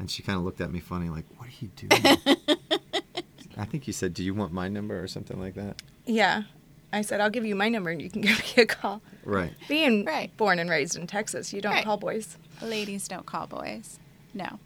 and 0.00 0.10
she 0.10 0.24
kind 0.24 0.36
of 0.36 0.44
looked 0.44 0.60
at 0.60 0.72
me 0.72 0.80
funny, 0.80 1.08
like, 1.08 1.26
"What 1.38 1.46
are 1.48 1.52
you 1.60 1.68
doing?" 1.76 2.18
I 3.56 3.64
think 3.66 3.86
you 3.86 3.92
said, 3.92 4.14
"Do 4.14 4.24
you 4.24 4.34
want 4.34 4.52
my 4.52 4.68
number?" 4.68 5.00
or 5.00 5.06
something 5.06 5.38
like 5.40 5.54
that. 5.54 5.80
Yeah. 6.06 6.42
I 6.96 7.02
said, 7.02 7.20
I'll 7.20 7.30
give 7.30 7.44
you 7.44 7.54
my 7.54 7.68
number 7.68 7.90
and 7.90 8.00
you 8.02 8.10
can 8.10 8.22
give 8.28 8.38
me 8.56 8.62
a 8.62 8.66
call. 8.66 9.02
Right. 9.24 9.52
Being 9.68 10.04
Right. 10.04 10.34
born 10.36 10.58
and 10.58 10.68
raised 10.70 10.96
in 10.96 11.06
Texas, 11.06 11.52
you 11.52 11.60
don't 11.60 11.72
Right. 11.72 11.84
call 11.84 11.96
boys. 11.96 12.36
Ladies 12.62 13.06
don't 13.08 13.26
call 13.26 13.46
boys. 13.46 13.98
No. 14.34 14.58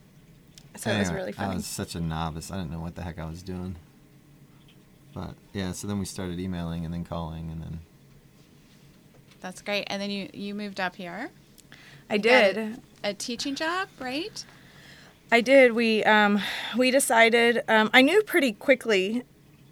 So 0.77 0.91
it 0.91 0.99
was 0.99 1.09
Anyway, 1.09 1.15
really 1.23 1.35
I 1.39 1.55
was 1.55 1.67
such 1.67 1.95
a 1.95 2.01
novice. 2.01 2.51
I 2.51 2.57
didn't 2.57 2.71
know 2.71 2.81
what 2.81 2.95
the 2.95 3.03
heck 3.03 3.19
I 3.19 3.25
was 3.27 3.43
doing. 3.43 3.77
But 5.13 5.35
yeah, 5.53 5.73
so 5.73 5.89
then 5.89 5.99
we 5.99 6.05
started 6.05 6.39
emailing 6.39 6.85
and 6.85 6.95
then 6.95 7.05
calling 7.05 7.51
and 7.51 7.61
then 7.61 7.81
That's 9.41 9.61
great. 9.63 9.85
And 9.89 10.01
then 10.01 10.11
you 10.11 10.29
you 10.33 10.55
moved 10.55 10.79
up 10.81 10.95
here. 10.97 11.31
I 12.09 12.17
did. 12.19 12.57
A, 12.59 12.77
a 13.11 13.15
teaching 13.15 13.55
job, 13.55 13.89
right? 13.99 14.45
I 15.33 15.41
did. 15.41 15.73
We 15.73 16.05
um, 16.05 16.41
we 16.77 16.91
decided. 16.91 17.63
Um, 17.69 17.91
I 17.93 18.03
knew 18.03 18.23
pretty 18.23 18.53
quickly. 18.53 19.25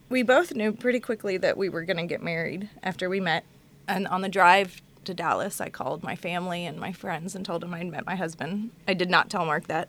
We 0.09 0.23
both 0.23 0.55
knew 0.55 0.73
pretty 0.73 1.01
quickly 1.01 1.37
that 1.38 1.57
we 1.57 1.68
were 1.68 1.85
going 1.85 1.97
to 1.99 2.07
get 2.07 2.23
married 2.23 2.68
after 2.83 3.09
we 3.09 3.21
met. 3.21 3.44
And 3.87 4.07
on 4.09 4.23
the 4.23 4.29
drive 4.29 4.81
to 5.05 5.14
Dallas, 5.14 5.61
I 5.61 5.68
called 5.68 6.03
my 6.03 6.16
family 6.16 6.64
and 6.66 6.79
my 6.79 6.92
friends 6.92 7.35
and 7.35 7.44
told 7.44 7.62
them 7.62 7.73
I'd 7.75 7.87
met 7.87 8.05
my 8.07 8.16
husband. 8.16 8.71
I 8.87 8.94
did 8.94 9.11
not 9.11 9.31
tell 9.31 9.44
Mark 9.44 9.66
that. 9.68 9.88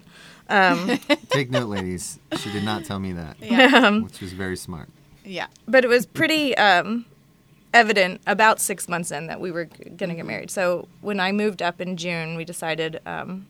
Um, 0.49 0.99
take 1.29 1.49
note, 1.49 1.67
ladies. 1.69 2.19
She 2.37 2.51
did 2.51 2.63
not 2.63 2.85
tell 2.85 2.99
me 2.99 3.13
that, 3.13 3.37
Yeah. 3.41 3.89
which 4.01 4.21
was 4.21 4.33
very 4.33 4.55
smart. 4.57 4.89
yeah. 5.25 5.47
but 5.67 5.83
it 5.83 5.87
was 5.87 6.05
pretty 6.05 6.55
um, 6.57 7.05
evident 7.73 8.21
about 8.27 8.59
six 8.59 8.87
months 8.89 9.11
in 9.11 9.27
that 9.27 9.39
we 9.41 9.51
were 9.51 9.65
going 9.65 10.09
to 10.09 10.15
get 10.15 10.25
married. 10.25 10.49
So 10.51 10.87
when 11.01 11.19
I 11.19 11.31
moved 11.31 11.61
up 11.61 11.79
in 11.81 11.97
June, 11.97 12.35
we 12.35 12.45
decided 12.45 12.99
um, 13.05 13.47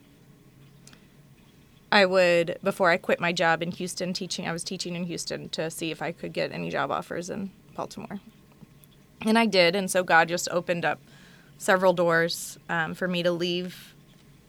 I 1.92 2.06
would, 2.06 2.60
before 2.64 2.90
I 2.92 2.98
quit 2.98 3.20
my 3.20 3.32
job 3.32 3.64
in 3.64 3.72
Houston 3.72 4.14
teaching, 4.14 4.48
I 4.48 4.52
was 4.52 4.64
teaching 4.64 4.96
in 4.96 5.06
Houston 5.06 5.50
to 5.50 5.72
see 5.72 5.92
if 5.92 6.02
I 6.02 6.12
could 6.12 6.34
get 6.34 6.52
any 6.52 6.70
job 6.70 6.92
offers 6.92 7.30
in 7.30 7.52
Baltimore. 7.76 8.20
And 9.22 9.38
I 9.38 9.46
did. 9.48 9.76
And 9.76 9.90
so 9.90 10.04
God 10.04 10.28
just 10.28 10.48
opened 10.52 10.86
up 10.86 11.00
several 11.58 11.94
doors 11.94 12.58
um, 12.70 12.94
for 12.94 13.08
me 13.08 13.24
to 13.24 13.32
leave 13.32 13.96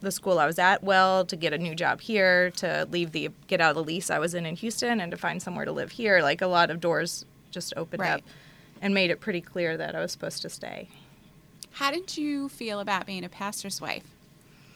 the 0.01 0.11
school 0.11 0.39
I 0.39 0.45
was 0.45 0.57
at 0.59 0.83
well, 0.83 1.25
to 1.25 1.35
get 1.35 1.53
a 1.53 1.57
new 1.57 1.75
job 1.75 2.01
here, 2.01 2.51
to 2.51 2.87
leave 2.89 3.11
the, 3.11 3.29
get 3.47 3.59
out 3.61 3.71
of 3.71 3.75
the 3.75 3.83
lease 3.83 4.09
I 4.09 4.19
was 4.19 4.33
in 4.33 4.45
in 4.45 4.55
Houston 4.55 4.99
and 5.01 5.11
to 5.11 5.17
find 5.17 5.41
somewhere 5.41 5.65
to 5.65 5.71
live 5.71 5.91
here. 5.91 6.21
Like 6.21 6.41
a 6.41 6.47
lot 6.47 6.69
of 6.71 6.79
doors 6.79 7.25
just 7.51 7.73
opened 7.75 8.01
Right. 8.01 8.13
up 8.13 8.21
and 8.81 8.93
made 8.93 9.11
it 9.11 9.19
pretty 9.19 9.41
clear 9.41 9.77
that 9.77 9.95
I 9.95 9.99
was 9.99 10.11
supposed 10.11 10.41
to 10.43 10.49
stay. 10.49 10.89
How 11.73 11.91
did 11.91 12.17
you 12.17 12.49
feel 12.49 12.79
about 12.79 13.05
being 13.05 13.23
a 13.23 13.29
pastor's 13.29 13.79
wife? 13.79 14.03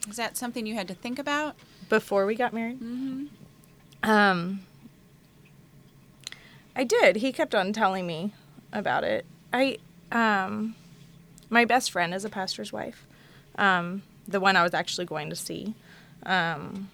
Is 0.10 0.18
that 0.18 0.38
something 0.38 0.66
you 0.66 0.76
had 0.76 0.88
to 0.90 0.94
think 0.94 1.18
about? 1.18 1.56
Before 1.90 2.26
we 2.26 2.36
got 2.36 2.54
married. 2.54 2.80
Mm-hmm. 2.80 4.10
Um, 4.10 4.62
I 6.76 6.84
did. 6.84 7.18
He 7.18 7.32
kept 7.32 7.56
on 7.56 7.74
telling 7.74 8.06
me 8.06 8.34
about 8.72 9.04
it. 9.04 9.26
I, 9.54 9.78
um, 10.12 10.76
my 11.50 11.66
best 11.66 11.92
friend 11.92 12.14
is 12.14 12.26
a 12.26 12.30
pastor's 12.30 12.74
wife, 12.74 13.06
um, 13.58 14.04
the 14.28 14.40
one 14.40 14.56
I 14.56 14.64
was 14.64 14.74
actually 14.74 15.06
going 15.06 15.30
to 15.30 15.36
see. 15.36 15.76
Um, 16.26 16.90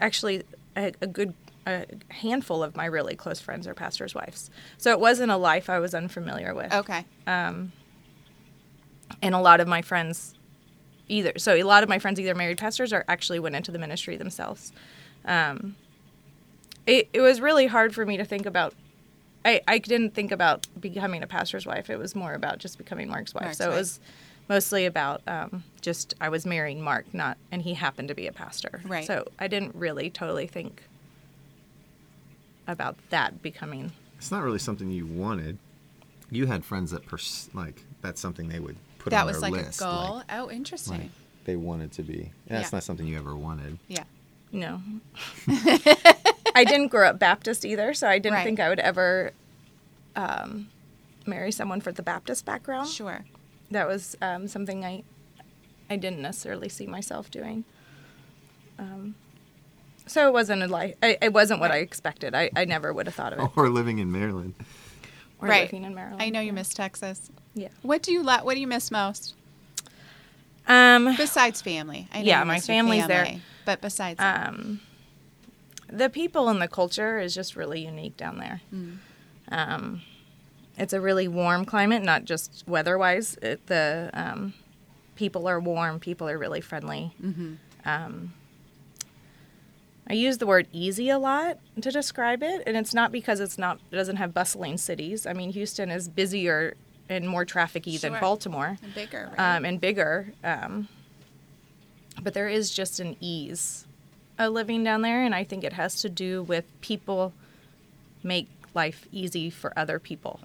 actually, 0.00 0.42
a, 0.76 0.92
a 1.00 1.06
good 1.06 1.34
a 1.68 1.84
handful 2.08 2.62
of 2.62 2.74
my 2.76 2.86
really 2.86 3.14
close 3.14 3.40
friends 3.40 3.66
are 3.66 3.74
pastors' 3.74 4.14
wives. 4.14 4.50
So 4.78 4.90
it 4.90 5.00
wasn't 5.00 5.30
a 5.30 5.36
life 5.36 5.68
I 5.68 5.78
was 5.78 5.94
unfamiliar 5.94 6.54
with. 6.54 6.72
Okay. 6.72 7.04
Um, 7.26 7.72
and 9.20 9.34
a 9.34 9.38
lot 9.38 9.60
of 9.60 9.68
my 9.68 9.82
friends 9.82 10.34
either 11.08 11.32
so 11.38 11.54
a 11.54 11.62
lot 11.62 11.82
of 11.82 11.88
my 11.88 11.98
friends 11.98 12.18
either 12.20 12.34
married 12.34 12.58
pastors 12.58 12.92
or 12.92 13.04
actually 13.08 13.38
went 13.38 13.54
into 13.56 13.70
the 13.70 13.78
ministry 13.78 14.16
themselves 14.16 14.72
um, 15.24 15.74
it, 16.86 17.08
it 17.12 17.20
was 17.20 17.40
really 17.40 17.66
hard 17.66 17.94
for 17.94 18.04
me 18.06 18.16
to 18.16 18.24
think 18.24 18.46
about 18.46 18.74
I, 19.44 19.60
I 19.68 19.78
didn't 19.78 20.14
think 20.14 20.32
about 20.32 20.66
becoming 20.80 21.22
a 21.22 21.26
pastor's 21.26 21.66
wife 21.66 21.88
it 21.90 21.98
was 21.98 22.14
more 22.14 22.34
about 22.34 22.58
just 22.58 22.78
becoming 22.78 23.08
mark's 23.08 23.34
wife 23.34 23.44
Mark's 23.44 23.58
so 23.58 23.66
wife. 23.68 23.74
it 23.74 23.78
was 23.78 24.00
mostly 24.48 24.86
about 24.86 25.22
um, 25.26 25.62
just 25.80 26.14
i 26.20 26.28
was 26.28 26.44
marrying 26.46 26.80
mark 26.82 27.06
not 27.12 27.36
and 27.52 27.62
he 27.62 27.74
happened 27.74 28.08
to 28.08 28.14
be 28.14 28.26
a 28.26 28.32
pastor 28.32 28.80
Right. 28.84 29.06
so 29.06 29.26
i 29.38 29.46
didn't 29.48 29.74
really 29.74 30.10
totally 30.10 30.46
think 30.46 30.82
about 32.66 32.96
that 33.10 33.40
becoming 33.42 33.92
It's 34.18 34.30
not 34.30 34.42
really 34.42 34.58
something 34.58 34.90
you 34.90 35.06
wanted. 35.06 35.56
You 36.30 36.46
had 36.46 36.64
friends 36.64 36.90
that 36.90 37.06
pers- 37.06 37.48
like 37.54 37.82
that's 38.02 38.20
something 38.20 38.48
they 38.48 38.58
would 38.60 38.76
put 38.98 39.10
that 39.10 39.20
on 39.22 39.26
was 39.26 39.40
their 39.40 39.50
like 39.50 39.64
list. 39.66 39.80
a 39.80 39.84
goal. 39.84 40.14
Like, 40.16 40.24
oh, 40.30 40.50
interesting. 40.50 40.98
like 40.98 41.10
they 41.44 41.56
wanted 41.56 41.92
to 41.92 42.02
be. 42.02 42.30
That's 42.46 42.64
Yeah. 42.72 42.76
not 42.76 42.82
something 42.82 43.06
you 43.06 43.16
ever 43.18 43.34
wanted. 43.36 43.78
yeah. 43.88 44.04
No. 44.50 44.80
I 46.54 46.64
didn't 46.64 46.88
grow 46.88 47.08
up 47.08 47.18
Baptist 47.18 47.64
either, 47.66 47.92
so 47.94 48.08
I 48.08 48.18
didn't 48.18 48.36
Right. 48.36 48.44
think 48.44 48.60
I 48.60 48.68
would 48.70 48.80
ever 48.80 49.32
um, 50.16 50.68
marry 51.26 51.52
someone 51.52 51.80
for 51.82 51.92
the 51.92 52.02
Baptist 52.02 52.44
background. 52.46 52.88
Sure. 52.88 53.24
That 53.70 53.86
was 53.86 54.16
um, 54.22 54.48
something 54.48 54.84
I 54.84 55.02
I 55.90 55.96
didn't 55.96 56.20
necessarily 56.20 56.68
see 56.68 56.86
myself 56.86 57.30
doing. 57.30 57.64
Um, 58.78 59.14
so 60.06 60.26
it 60.26 60.32
wasn't 60.32 60.62
a 60.62 60.66
life. 60.66 60.96
It 61.02 61.32
wasn't 61.32 61.60
what 61.60 61.70
I 61.70 61.78
expected. 61.78 62.34
I, 62.34 62.50
I 62.56 62.64
never 62.64 62.92
would 62.92 63.06
have 63.06 63.14
thought 63.14 63.32
of 63.32 63.38
it. 63.40 63.50
Or 63.56 63.68
living 63.70 63.98
in 63.98 64.10
Maryland. 64.12 64.54
Or 65.40 65.48
right. 65.48 65.62
living 65.64 65.84
in 65.84 65.94
Maryland. 65.94 66.22
I 66.22 66.30
know 66.30 66.40
you 66.40 66.52
miss 66.52 66.72
Texas. 66.74 67.30
Yeah. 67.58 67.68
What 67.82 68.02
do 68.02 68.12
you 68.12 68.22
la- 68.22 68.42
What 68.42 68.54
do 68.54 68.60
you 68.60 68.66
miss 68.66 68.90
most 68.90 69.34
Um, 70.66 71.14
besides 71.16 71.60
family? 71.62 72.08
I 72.12 72.18
know 72.20 72.24
Yeah, 72.26 72.44
my 72.44 72.60
family's 72.60 73.06
there. 73.06 73.40
But 73.64 73.80
besides, 73.80 74.18
that. 74.18 74.48
um, 74.48 74.80
the 75.90 76.08
people 76.08 76.48
and 76.48 76.60
the 76.60 76.68
culture 76.68 77.18
is 77.18 77.34
just 77.34 77.56
really 77.56 77.84
unique 77.84 78.16
down 78.16 78.38
there. 78.38 78.60
Um, 79.50 80.02
it's 80.76 80.92
a 80.92 81.00
really 81.00 81.26
warm 81.28 81.64
climate, 81.64 82.02
not 82.02 82.24
just 82.24 82.64
weather-wise. 82.66 83.36
It, 83.42 83.66
the 83.66 84.10
um, 84.14 84.54
people 85.16 85.46
are 85.48 85.58
warm. 85.58 85.98
People 86.00 86.28
are 86.28 86.38
really 86.38 86.60
friendly. 86.60 87.12
Um, 87.84 88.32
I 90.10 90.14
use 90.14 90.38
the 90.38 90.46
word 90.46 90.66
easy 90.72 91.10
a 91.10 91.18
lot 91.18 91.58
to 91.82 91.90
describe 91.90 92.42
it, 92.42 92.62
and 92.66 92.76
it's 92.76 92.94
not 92.94 93.12
because 93.12 93.40
it's 93.40 93.58
not 93.58 93.78
it 93.90 93.96
doesn't 93.96 94.16
have 94.16 94.32
bustling 94.32 94.78
cities. 94.78 95.26
I 95.26 95.32
mean, 95.34 95.50
Houston 95.52 95.90
is 95.90 96.08
busier 96.08 96.74
and 97.08 97.28
more 97.28 97.44
trafficy 97.44 97.98
Sure. 98.00 98.10
than 98.10 98.20
Baltimore 98.20 98.76
and 98.82 98.94
bigger, 98.94 99.30
right? 99.36 99.56
um, 99.56 99.64
and 99.64 99.80
bigger. 99.80 100.32
Um, 100.44 100.88
but 102.22 102.34
there 102.34 102.48
is 102.48 102.70
just 102.70 103.00
an 103.00 103.16
ease 103.20 103.86
of 104.38 104.52
living 104.52 104.84
down 104.84 105.02
there, 105.02 105.22
and 105.24 105.34
I 105.34 105.44
think 105.44 105.64
it 105.64 105.72
has 105.72 106.00
to 106.02 106.08
do 106.08 106.42
with 106.42 106.64
people 106.80 107.32
make 108.22 108.48
life 108.74 109.06
easy 109.12 109.50
for 109.50 109.72
other 109.78 109.98
people 109.98 110.40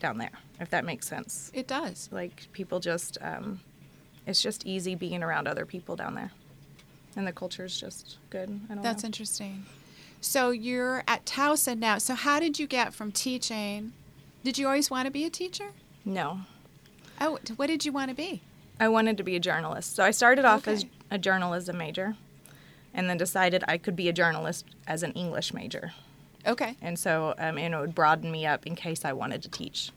down 0.00 0.18
there, 0.18 0.30
if 0.60 0.70
that 0.70 0.84
makes 0.84 1.06
sense. 1.08 1.50
it 1.54 1.66
does. 1.66 2.08
Like 2.12 2.48
people 2.52 2.80
just, 2.80 3.18
um, 3.20 3.60
it's 4.26 4.42
just 4.42 4.66
easy 4.66 4.94
being 4.94 5.22
around 5.22 5.48
other 5.48 5.64
people 5.66 5.96
down 5.96 6.14
there, 6.14 6.32
and 7.16 7.26
the 7.26 7.32
culture 7.32 7.64
is 7.64 7.78
just 7.80 8.18
good. 8.30 8.60
I 8.70 8.74
don't 8.74 8.82
That's 8.82 9.02
know. 9.02 9.06
interesting. 9.08 9.64
So 10.20 10.50
you're 10.50 11.02
at 11.06 11.24
Towson 11.26 11.78
now. 11.78 11.98
So 11.98 12.14
how 12.14 12.40
did 12.40 12.58
you 12.58 12.66
get 12.66 12.92
from 12.94 13.12
teaching? 13.12 13.92
Did 14.44 14.58
you 14.58 14.66
always 14.66 14.90
want 14.90 15.06
to 15.06 15.10
be 15.10 15.24
a 15.24 15.30
teacher? 15.30 15.70
No. 16.06 16.40
Oh, 17.20 17.38
what 17.56 17.66
did 17.66 17.84
you 17.84 17.92
want 17.92 18.08
to 18.08 18.14
be? 18.14 18.40
I 18.80 18.88
wanted 18.88 19.16
to 19.18 19.22
be 19.22 19.36
a 19.36 19.40
journalist. 19.40 19.94
So 19.94 20.04
I 20.04 20.10
started 20.10 20.44
off 20.44 20.66
as 20.68 20.86
a 21.10 21.18
journalism 21.18 21.76
major 21.76 22.16
and 22.94 23.10
then 23.10 23.18
decided 23.18 23.64
I 23.68 23.76
could 23.76 23.96
be 23.96 24.08
a 24.08 24.12
journalist 24.12 24.64
as 24.86 25.02
an 25.02 25.12
English 25.12 25.52
major. 25.52 25.92
Okay. 26.46 26.76
And 26.80 26.98
so, 26.98 27.34
um, 27.38 27.58
and 27.58 27.74
it 27.74 27.78
would 27.78 27.94
broaden 27.94 28.30
me 28.30 28.46
up 28.46 28.66
in 28.66 28.74
case 28.74 29.04
I 29.04 29.12
wanted 29.12 29.42
to 29.42 29.48
teach. 29.48 29.90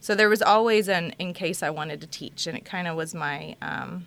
So 0.00 0.14
there 0.14 0.28
was 0.28 0.42
always 0.42 0.88
an 0.88 1.14
in 1.18 1.34
case 1.34 1.62
I 1.62 1.70
wanted 1.70 2.00
to 2.00 2.06
teach, 2.06 2.46
and 2.46 2.56
it 2.56 2.64
kind 2.64 2.86
of 2.86 2.96
was 2.96 3.14
my 3.14 3.56
um, 3.60 4.06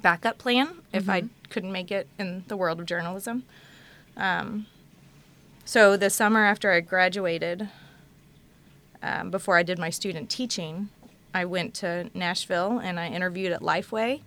backup 0.00 0.38
plan 0.38 0.78
if 0.92 1.08
I 1.08 1.24
couldn't 1.50 1.72
make 1.72 1.90
it 1.90 2.08
in 2.18 2.44
the 2.48 2.56
world 2.56 2.80
of 2.80 2.86
journalism. 2.86 3.44
Um, 4.16 4.66
so 5.64 5.96
the 5.96 6.10
summer 6.10 6.44
after 6.44 6.72
I 6.72 6.80
graduated, 6.80 7.68
um, 9.02 9.30
before 9.30 9.56
I 9.56 9.62
did 9.62 9.78
my 9.78 9.90
student 9.90 10.28
teaching, 10.30 10.88
I 11.34 11.44
went 11.44 11.74
to 11.74 12.10
Nashville 12.14 12.78
and 12.78 12.98
I 12.98 13.08
interviewed 13.08 13.52
at 13.52 13.60
Lifeway, 13.62 14.20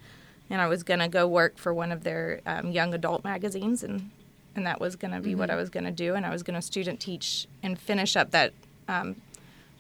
and 0.50 0.62
I 0.62 0.68
was 0.68 0.84
gonna 0.84 1.10
go 1.10 1.28
work 1.28 1.58
for 1.58 1.74
one 1.74 1.92
of 1.92 2.04
their 2.04 2.42
um, 2.46 2.72
young 2.72 2.94
adult 2.94 3.24
magazines, 3.24 3.84
and 3.84 4.10
and 4.56 4.66
that 4.68 4.80
was 4.80 4.96
gonna 4.96 5.20
be 5.20 5.34
what 5.36 5.50
I 5.50 5.56
was 5.56 5.70
gonna 5.70 5.92
do, 5.92 6.14
and 6.16 6.26
I 6.26 6.30
was 6.30 6.44
gonna 6.44 6.62
student 6.62 7.00
teach 7.00 7.48
and 7.64 7.78
finish 7.80 8.16
up 8.16 8.32
that 8.32 8.54
um, 8.88 9.16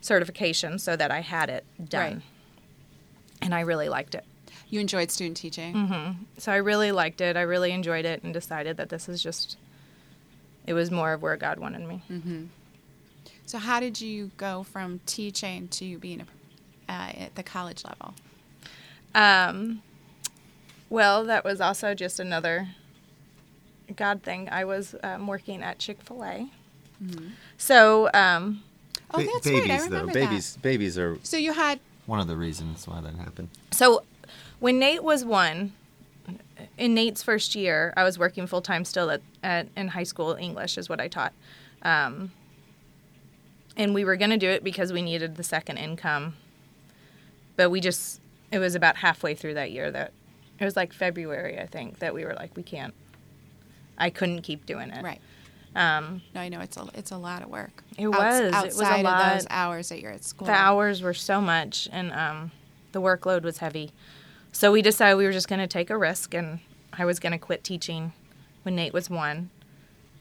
certification 0.01 0.79
so 0.79 0.95
that 0.95 1.11
I 1.11 1.21
had 1.21 1.49
it 1.49 1.63
done, 1.89 2.13
Right. 2.15 2.21
and 3.41 3.53
I 3.53 3.61
really 3.61 3.87
liked 3.89 4.15
it. 4.15 4.25
You 4.69 4.79
enjoyed 4.79 5.11
student 5.11 5.37
teaching. 5.37 5.75
Mm-hmm. 5.75 6.23
So 6.39 6.51
I 6.51 6.55
really 6.55 6.91
liked 6.91 7.21
it. 7.21 7.37
I 7.37 7.41
really 7.41 7.71
enjoyed 7.71 8.05
it, 8.05 8.23
and 8.23 8.33
decided 8.33 8.77
that 8.77 8.89
this 8.89 9.07
is 9.07 9.21
just. 9.21 9.57
It 10.65 10.73
was 10.73 10.89
more 10.89 11.11
of 11.13 11.21
where 11.21 11.35
God 11.35 11.59
wanted 11.59 11.81
me. 11.87 12.01
So 13.45 13.57
how 13.57 13.79
did 13.79 13.99
you 14.01 14.31
go 14.37 14.63
from 14.63 14.99
teaching 15.05 15.67
to 15.69 15.97
being 15.99 16.21
a, 16.21 16.91
uh, 16.91 17.11
at 17.25 17.35
the 17.35 17.43
college 17.43 17.83
level? 17.85 18.13
Um, 19.15 19.81
well, 20.89 21.23
that 21.25 21.43
was 21.43 21.61
also 21.61 21.93
just 21.93 22.19
another 22.19 22.69
God 23.95 24.23
thing. 24.23 24.49
I 24.51 24.65
was 24.65 24.95
um, 25.03 25.27
working 25.27 25.61
at 25.61 25.77
Chick 25.79 26.01
Fil 26.03 26.23
A, 26.23 26.47
so 27.57 28.09
um, 28.13 28.63
Oh, 29.15 29.19
Ba- 29.19 29.27
that's 29.33 29.45
babies 29.45 29.69
right. 29.69 29.71
I 29.71 29.77
though. 29.89 29.97
remember 30.01 30.13
Babies 30.13 30.57
babies 30.61 30.97
are. 30.97 31.17
So 31.23 31.37
you 31.37 31.53
had 31.53 31.79
one 32.07 32.19
of 32.19 32.27
the 32.27 32.35
reasons 32.37 32.87
why 32.87 33.01
that 33.01 33.13
happened. 33.15 33.49
so 33.71 34.03
when 34.59 34.79
Nate 34.79 35.03
was 35.03 35.23
one, 35.25 35.73
in 36.77 36.93
Nate's 36.93 37.21
first 37.21 37.53
year, 37.53 37.93
I 37.97 38.03
was 38.03 38.17
working 38.17 38.47
full 38.47 38.61
time 38.61 38.85
still 38.85 39.11
at, 39.11 39.21
at 39.43 39.67
in 39.75 39.89
high 39.89 40.03
school. 40.03 40.33
English 40.33 40.77
is 40.77 40.87
what 40.89 40.99
I 41.01 41.07
taught, 41.09 41.33
um, 41.83 42.31
and 43.77 43.93
we 43.93 44.03
were 44.05 44.15
going 44.15 44.29
to 44.31 44.37
do 44.37 44.49
it 44.49 44.63
because 44.63 44.93
we 44.93 45.01
needed 45.01 45.35
the 45.35 45.43
second 45.43 45.77
income, 45.77 46.35
but 47.55 47.69
we 47.69 47.79
just 47.79 48.19
it 48.51 48.59
was 48.59 48.75
about 48.75 48.97
halfway 48.97 49.33
through 49.35 49.55
that 49.55 49.71
year 49.71 49.89
that 49.91 50.11
it 50.59 50.63
was 50.65 50.75
like 50.75 50.93
February 50.93 51.59
I 51.59 51.65
think 51.65 51.99
that 51.99 52.13
we 52.13 52.23
were 52.25 52.33
like 52.35 52.55
we 52.55 52.63
can't. 52.63 52.93
I 53.97 54.09
couldn't 54.09 54.41
keep 54.41 54.65
doing 54.65 54.89
it. 54.89 55.03
right. 55.03 55.21
Um, 55.75 56.21
No, 56.35 56.41
I 56.41 56.49
know 56.49 56.59
it's 56.61 56.77
a 56.77 56.87
it's 56.93 57.11
a 57.11 57.17
lot 57.17 57.41
of 57.41 57.49
work. 57.49 57.83
It 57.97 58.07
Outs- 58.07 58.17
was. 58.17 58.39
It 58.39 58.43
was 58.45 58.79
a 58.79 58.83
outside 58.83 58.99
of 58.99 59.03
lot. 59.05 59.33
those 59.33 59.47
hours 59.49 59.89
that 59.89 60.01
you're 60.01 60.11
at 60.11 60.23
school. 60.23 60.45
the 60.47 60.53
hours 60.53 61.01
were 61.01 61.13
so 61.15 61.41
much 61.41 61.89
and 61.91 62.11
um, 62.13 62.51
the 62.91 63.01
workload 63.01 63.41
was 63.43 63.57
heavy 63.57 63.91
so 64.51 64.71
we 64.71 64.83
decided 64.83 65.15
we 65.15 65.25
were 65.25 65.31
just 65.31 65.47
going 65.47 65.59
to 65.59 65.65
take 65.65 65.89
a 65.89 65.97
risk 65.97 66.35
and 66.35 66.59
i 66.93 67.03
was 67.03 67.19
going 67.19 67.31
to 67.31 67.39
quit 67.39 67.63
teaching 67.63 68.13
when 68.61 68.75
nate 68.75 68.93
was 68.93 69.09
one 69.09 69.49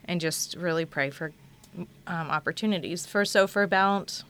and 0.07 0.23
just 0.23 0.57
really 0.57 0.87
pray 0.87 1.11
for 1.11 1.33
um, 2.07 2.31
opportunities. 2.31 3.07
For 3.07 3.25
so 3.25 3.47
for 3.47 3.63
about 3.63 4.23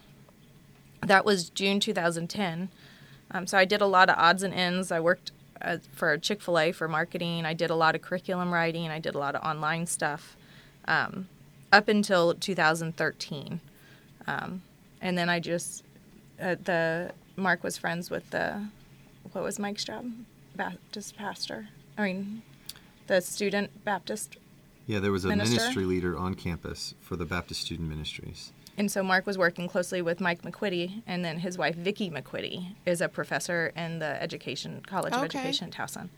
that 1.05 1.25
was 1.25 1.51
june 1.51 1.81
2010 1.81 2.69
um, 3.33 3.45
so 3.45 3.59
i 3.59 3.65
did 3.65 3.81
a 3.81 3.87
lot 3.87 4.09
of 4.09 4.17
odds 4.17 4.45
and 4.45 4.55
ends. 4.55 4.93
I 4.93 5.01
worked 5.01 5.33
uh, 5.61 5.79
for 5.93 6.17
chick-fil-a 6.17 6.73
for 6.73 6.87
marketing. 6.87 7.45
I 7.45 7.55
did 7.55 7.71
a 7.71 7.75
lot 7.75 7.95
of 7.95 8.03
curriculum 8.03 8.53
writing. 8.53 8.89
I 8.89 8.99
did 8.99 9.15
a 9.15 9.19
lot 9.19 9.35
of 9.35 9.43
online 9.43 9.87
stuff 9.87 10.37
um, 10.87 11.29
up 11.73 11.89
until 11.89 12.35
2013 12.35 13.61
um, 14.27 14.63
and 15.01 15.19
then 15.19 15.29
I 15.29 15.41
just 15.41 15.85
uh, 16.41 16.57
the 16.63 17.13
Mark 17.37 17.63
was 17.63 17.79
friends 17.79 18.11
with 18.11 18.31
the 18.31 18.67
what 19.33 19.45
was 19.45 19.59
Mike's 19.59 19.85
job, 19.85 20.11
Baptist 20.55 21.17
pastor. 21.17 21.69
I 21.97 22.03
mean, 22.03 22.43
the 23.07 23.21
student 23.21 23.85
Baptist. 23.85 24.37
Yeah, 24.87 24.99
there 24.99 25.13
was 25.13 25.25
a 25.25 25.29
Minister? 25.29 25.57
ministry 25.61 25.85
leader 25.85 26.17
on 26.17 26.35
campus 26.35 26.95
for 27.01 27.17
the 27.17 27.25
Baptist 27.25 27.61
Student 27.63 27.89
Ministries. 27.89 28.53
and 28.77 28.91
so 28.91 29.03
Mark 29.03 29.27
was 29.27 29.37
working 29.39 29.69
closely 29.69 30.03
with 30.03 30.21
Mike 30.21 30.43
McQuitty, 30.43 31.03
and 31.07 31.25
then 31.25 31.39
his 31.39 31.57
wife 31.59 31.77
Vicki 31.77 32.11
McQuitty 32.11 32.75
is 32.87 33.01
a 33.01 33.09
professor 33.09 33.73
in 33.77 33.99
the 34.01 34.21
education 34.23 34.83
college 34.87 35.13
of 35.13 35.23
education 35.23 35.67
in 35.67 35.73
Towson. 35.73 36.09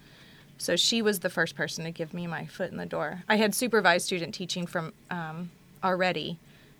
So 0.56 0.76
she 0.76 1.02
was 1.02 1.18
the 1.20 1.30
first 1.30 1.56
person 1.56 1.84
to 1.84 1.90
give 1.90 2.14
me 2.14 2.26
my 2.28 2.46
foot 2.46 2.70
in 2.70 2.76
the 2.76 2.86
door. 2.86 3.24
I 3.28 3.36
had 3.36 3.54
supervised 3.54 4.06
student 4.06 4.32
teaching 4.34 4.66
from 4.66 4.92
um, 5.10 5.50
already, 5.82 6.38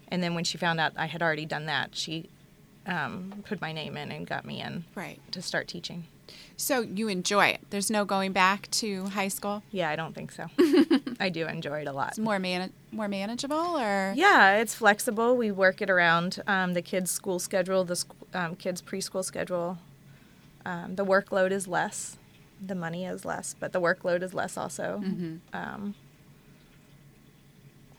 and 0.08 0.22
then 0.22 0.34
when 0.34 0.44
she 0.44 0.56
found 0.58 0.78
out 0.80 0.92
I 0.96 1.06
had 1.06 1.22
already 1.22 1.44
done 1.44 1.66
that, 1.66 1.94
she 1.96 2.30
um, 2.86 3.42
put 3.46 3.60
my 3.60 3.72
name 3.72 3.96
in 3.96 4.12
and 4.12 4.26
got 4.26 4.44
me 4.44 4.60
in 4.60 4.84
Right. 4.94 5.18
to 5.32 5.42
start 5.42 5.66
teaching. 5.68 6.06
So 6.56 6.80
you 6.82 7.08
enjoy 7.08 7.46
it. 7.48 7.60
There's 7.70 7.90
no 7.90 8.04
going 8.04 8.32
back 8.32 8.70
to 8.72 9.06
high 9.06 9.28
school. 9.28 9.62
Yeah, 9.72 9.90
I 9.90 9.96
don't 9.96 10.14
think 10.14 10.30
so. 10.30 10.46
I 11.20 11.28
do 11.28 11.46
enjoy 11.46 11.80
it 11.80 11.88
a 11.88 11.92
lot. 11.92 12.10
It's 12.10 12.18
more 12.18 12.38
man- 12.38 12.72
more 12.92 13.08
manageable, 13.08 13.56
or 13.76 14.12
Yeah, 14.16 14.56
it's 14.58 14.74
flexible. 14.74 15.36
We 15.36 15.50
work 15.50 15.82
it 15.82 15.90
around 15.90 16.40
um, 16.46 16.74
the 16.74 16.82
kids' 16.82 17.10
school 17.10 17.38
schedule, 17.40 17.84
the 17.84 17.96
sc- 17.96 18.12
um, 18.32 18.54
kids' 18.54 18.80
preschool 18.80 19.24
schedule. 19.24 19.78
Um, 20.64 20.94
the 20.94 21.04
workload 21.04 21.50
is 21.50 21.66
less, 21.66 22.16
the 22.64 22.74
money 22.76 23.04
is 23.04 23.24
less, 23.24 23.54
but 23.58 23.72
the 23.72 23.80
workload 23.80 24.22
is 24.22 24.32
less 24.32 24.56
also. 24.56 25.02
Um, 25.52 25.94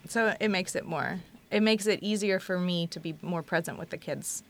so 0.07 0.35
it 0.39 0.49
makes 0.49 0.75
it 0.75 0.85
more. 0.85 1.19
It 1.51 1.61
makes 1.61 1.87
it 1.87 1.99
easier 2.01 2.39
for 2.39 2.57
me 2.59 2.87
to 2.87 2.99
be 2.99 3.15
more 3.21 3.43
present 3.43 3.77
with 3.77 3.89
the 3.89 3.97
kids. 3.97 4.43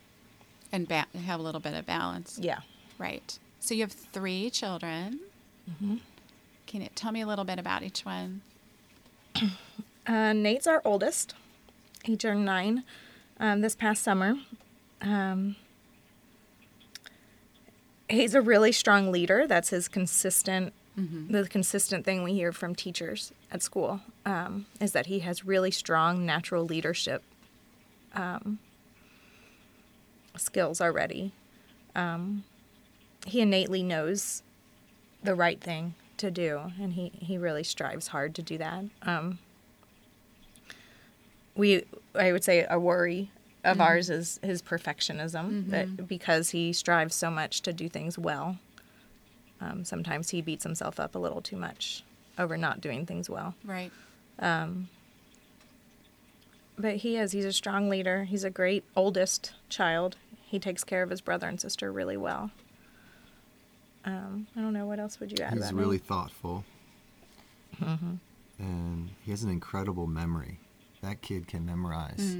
and 0.72 0.88
ba- 0.88 1.08
have 1.26 1.39
a 1.39 1.44
little 1.44 1.62
bit 1.62 1.74
of 1.74 1.86
balance. 1.86 2.38
Yeah. 2.41 2.60
Right. 2.98 3.38
So 3.65 3.73
you 3.73 3.82
have 3.82 3.93
three 3.93 4.51
children. 4.51 5.21
Mm-hmm. 5.67 5.95
Can 6.67 6.82
you 6.82 6.89
tell 6.93 7.12
me 7.12 7.21
a 7.21 7.25
little 7.25 7.45
bit 7.45 7.58
about 7.58 7.82
each 7.82 8.06
one? 8.06 8.41
Uh, 10.08 10.34
Nate's 10.34 10.67
our 10.67 10.84
oldest. 10.86 11.34
He 12.04 12.15
turned 12.15 12.45
nine 12.45 12.84
um, 13.39 13.62
this 13.62 13.75
past 13.75 14.04
summer. 14.04 14.36
Um, 15.01 15.56
he's 18.08 18.36
a 18.36 18.41
really 18.43 18.71
strong 18.71 19.12
leader. 19.12 19.47
That's 19.47 19.69
his 19.69 19.88
consistent, 19.88 20.73
the 20.95 21.47
consistent 21.49 22.06
thing 22.06 22.21
we 22.21 22.34
hear 22.34 22.51
from 22.51 22.75
teachers 22.75 23.34
at 23.51 23.63
school 23.63 23.99
um, 24.28 24.67
is 24.80 24.91
that 24.91 25.08
he 25.08 25.21
has 25.21 25.43
really 25.43 25.71
strong 25.71 26.23
natural 26.23 26.63
leadership 26.63 27.23
um, 28.13 28.60
skills 30.38 30.80
already. 30.80 31.32
Um, 31.95 32.43
he 33.26 33.42
innately 33.42 33.84
knows 33.84 34.42
the 35.24 35.36
right 35.36 35.60
thing 35.60 35.96
to 36.18 36.32
do, 36.32 36.72
and 36.80 36.94
he, 36.94 37.12
he 37.20 37.38
really 37.38 37.64
strives 37.64 38.08
hard 38.08 38.34
to 38.36 38.42
do 38.42 38.58
that. 38.58 38.86
Um, 39.02 39.40
we 41.56 41.84
I 42.14 42.32
would 42.32 42.44
say 42.44 42.66
a 42.70 42.80
worry 42.80 43.32
of 43.64 43.82
ours 43.82 44.10
is 44.10 44.40
his 44.44 44.62
perfectionism 44.62 45.70
that 45.72 46.08
because 46.08 46.52
he 46.52 46.72
strives 46.72 47.16
so 47.16 47.32
much 47.32 47.62
to 47.62 47.74
do 47.74 47.90
things 47.90 48.18
well 48.18 48.58
um, 49.62 49.84
sometimes 49.86 50.30
he 50.30 50.42
beats 50.42 50.64
himself 50.64 51.00
up 51.00 51.16
a 51.16 51.20
little 51.20 51.42
too 51.42 51.58
much 51.58 52.04
over 52.38 52.58
not 52.58 52.82
doing 52.82 53.06
things 53.06 53.30
well. 53.30 53.56
Right. 53.64 53.92
but 56.78 56.98
he 56.98 57.18
is 57.18 57.32
he's 57.32 57.46
a 57.46 57.54
strong 57.54 57.90
leader. 57.90 58.26
He's 58.26 58.44
a 58.44 58.50
great 58.50 58.84
oldest 58.96 59.54
child. 59.70 60.18
He 60.46 60.60
takes 60.60 60.84
care 60.84 61.04
of 61.04 61.10
his 61.10 61.22
brother 61.22 61.48
and 61.48 61.60
sister 61.60 61.92
really 61.92 62.18
well 62.18 62.52
um, 64.06 64.48
I 64.56 64.62
don't 64.62 64.74
know 64.74 64.86
what 64.86 65.00
else 65.00 65.20
would 65.20 65.32
you 65.32 65.44
add 65.44 65.54
He's 65.54 65.62
about 65.70 65.74
really 65.80 65.98
Nate? 65.98 66.06
thoughtful. 66.06 66.63
And 68.58 69.10
he 69.24 69.32
has 69.32 69.44
an 69.44 69.50
incredible 69.50 70.08
memory. 70.08 70.60
That 71.02 71.22
kid 71.22 71.48
can 71.48 71.65
memorize 71.65 72.38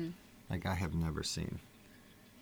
like 0.49 0.65
I 0.65 0.75
have 0.75 0.93
never 0.93 1.23
seen. 1.23 1.60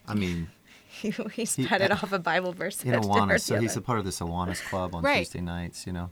I 0.08 0.14
mean, 0.14 0.50
he, 0.88 1.10
he 1.10 1.46
He- 1.46 1.68
off 1.68 2.12
a 2.14 2.20
Bible 2.20 2.52
verse 2.54 2.84
in 2.84 2.94
at 2.94 3.02
Awanas, 3.02 3.40
so 3.46 3.60
he's 3.60 3.76
a 3.78 3.82
part 3.82 4.00
of 4.00 4.06
this 4.06 4.20
Awanas 4.20 4.64
club 4.64 4.94
on 4.96 5.04
Right. 5.04 5.20
Tuesday 5.26 5.42
nights, 5.42 5.88
you 5.88 5.94
know, 5.94 6.12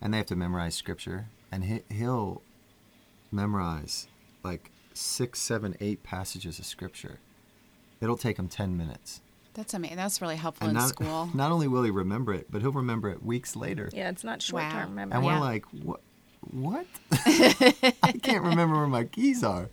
and 0.00 0.12
they 0.14 0.18
have 0.18 0.26
to 0.26 0.36
memorize 0.36 0.74
scripture, 0.74 1.26
and 1.50 1.64
he, 1.64 1.82
he'll 1.90 2.42
memorize 3.30 4.08
like 4.42 4.70
six, 4.94 5.40
seven, 5.40 5.76
eight 5.80 6.02
passages 6.02 6.58
of 6.58 6.64
scripture. 6.66 7.18
It'll 8.00 8.16
take 8.16 8.38
him 8.38 8.48
ten 8.48 8.76
minutes, 8.76 9.20
That's 9.54 9.74
amazing. 9.74 9.96
That's 9.98 10.20
really 10.22 10.36
helpful 10.36 10.66
and 10.68 10.76
in 10.76 10.80
not, 10.82 10.88
school. 10.88 11.28
not 11.34 11.50
only 11.52 11.68
will 11.68 11.82
he 11.82 11.90
remember 11.90 12.32
it, 12.32 12.46
but 12.50 12.62
he'll 12.62 12.72
remember 12.72 13.10
it 13.10 13.22
weeks 13.22 13.54
later. 13.56 13.90
yeah 13.92 14.08
it's 14.08 14.24
not 14.24 14.40
short 14.42 14.62
Wow. 14.62 14.70
term 14.72 14.94
memory 14.94 15.16
And 15.16 15.24
we're 15.26 15.38
like, 15.40 15.64
what? 15.72 16.00
What? 16.50 16.86
I 17.12 18.12
can't 18.22 18.42
remember 18.42 18.76
where 18.76 18.86
my 18.88 19.04
keys 19.04 19.44
are. 19.44 19.70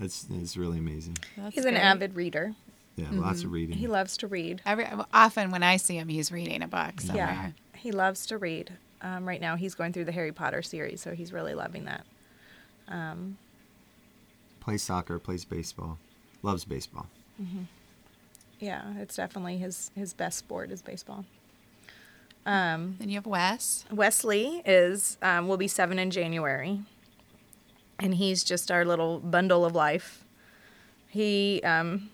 It's 0.00 0.26
it's 0.30 0.56
really 0.56 0.78
amazing. 0.78 1.16
That's 1.36 1.54
he's 1.54 1.64
an 1.64 1.76
avid 1.76 2.14
reader 2.16 2.54
Yeah, 2.96 3.06
lots 3.12 3.44
of 3.44 3.52
reading. 3.52 3.76
he 3.76 3.86
loves 3.86 4.16
to 4.18 4.26
read 4.26 4.60
Every, 4.66 4.86
often 5.12 5.50
when 5.50 5.62
I 5.62 5.76
see 5.76 5.96
him, 5.96 6.08
he's 6.08 6.32
reading 6.32 6.62
a 6.62 6.68
book 6.68 7.00
somewhere. 7.00 7.26
Yeah, 7.26 7.50
he 7.78 7.92
loves 7.92 8.26
to 8.26 8.38
read. 8.38 8.72
Um, 9.02 9.26
right 9.26 9.40
now, 9.40 9.56
he's 9.56 9.74
going 9.74 9.92
through 9.92 10.04
the 10.04 10.12
Harry 10.12 10.32
Potter 10.32 10.62
series, 10.62 11.00
so 11.00 11.12
he's 11.14 11.32
really 11.32 11.54
loving 11.54 11.84
that. 11.86 12.04
Um, 12.88 13.36
plays 14.60 14.82
soccer, 14.82 15.18
plays 15.18 15.44
baseball, 15.44 15.98
loves 16.42 16.64
baseball. 16.64 17.06
Yeah, 18.60 18.82
it's 18.98 19.16
definitely 19.16 19.58
his 19.58 19.90
his 19.94 20.12
best 20.14 20.38
sport 20.38 20.70
is 20.70 20.82
baseball. 20.82 21.24
Um, 22.44 22.96
Then 22.98 23.08
you 23.08 23.14
have 23.16 23.26
Wes. 23.26 23.84
Wesley 23.90 24.62
is 24.66 25.16
um, 25.22 25.46
will 25.48 25.56
be 25.56 25.68
seven 25.68 25.98
in 25.98 26.10
January, 26.10 26.80
and 28.00 28.14
he's 28.14 28.42
just 28.42 28.70
our 28.70 28.84
little 28.84 29.20
bundle 29.20 29.64
of 29.64 29.74
life. 29.74 30.24
He 31.08 31.60
um, 31.64 32.10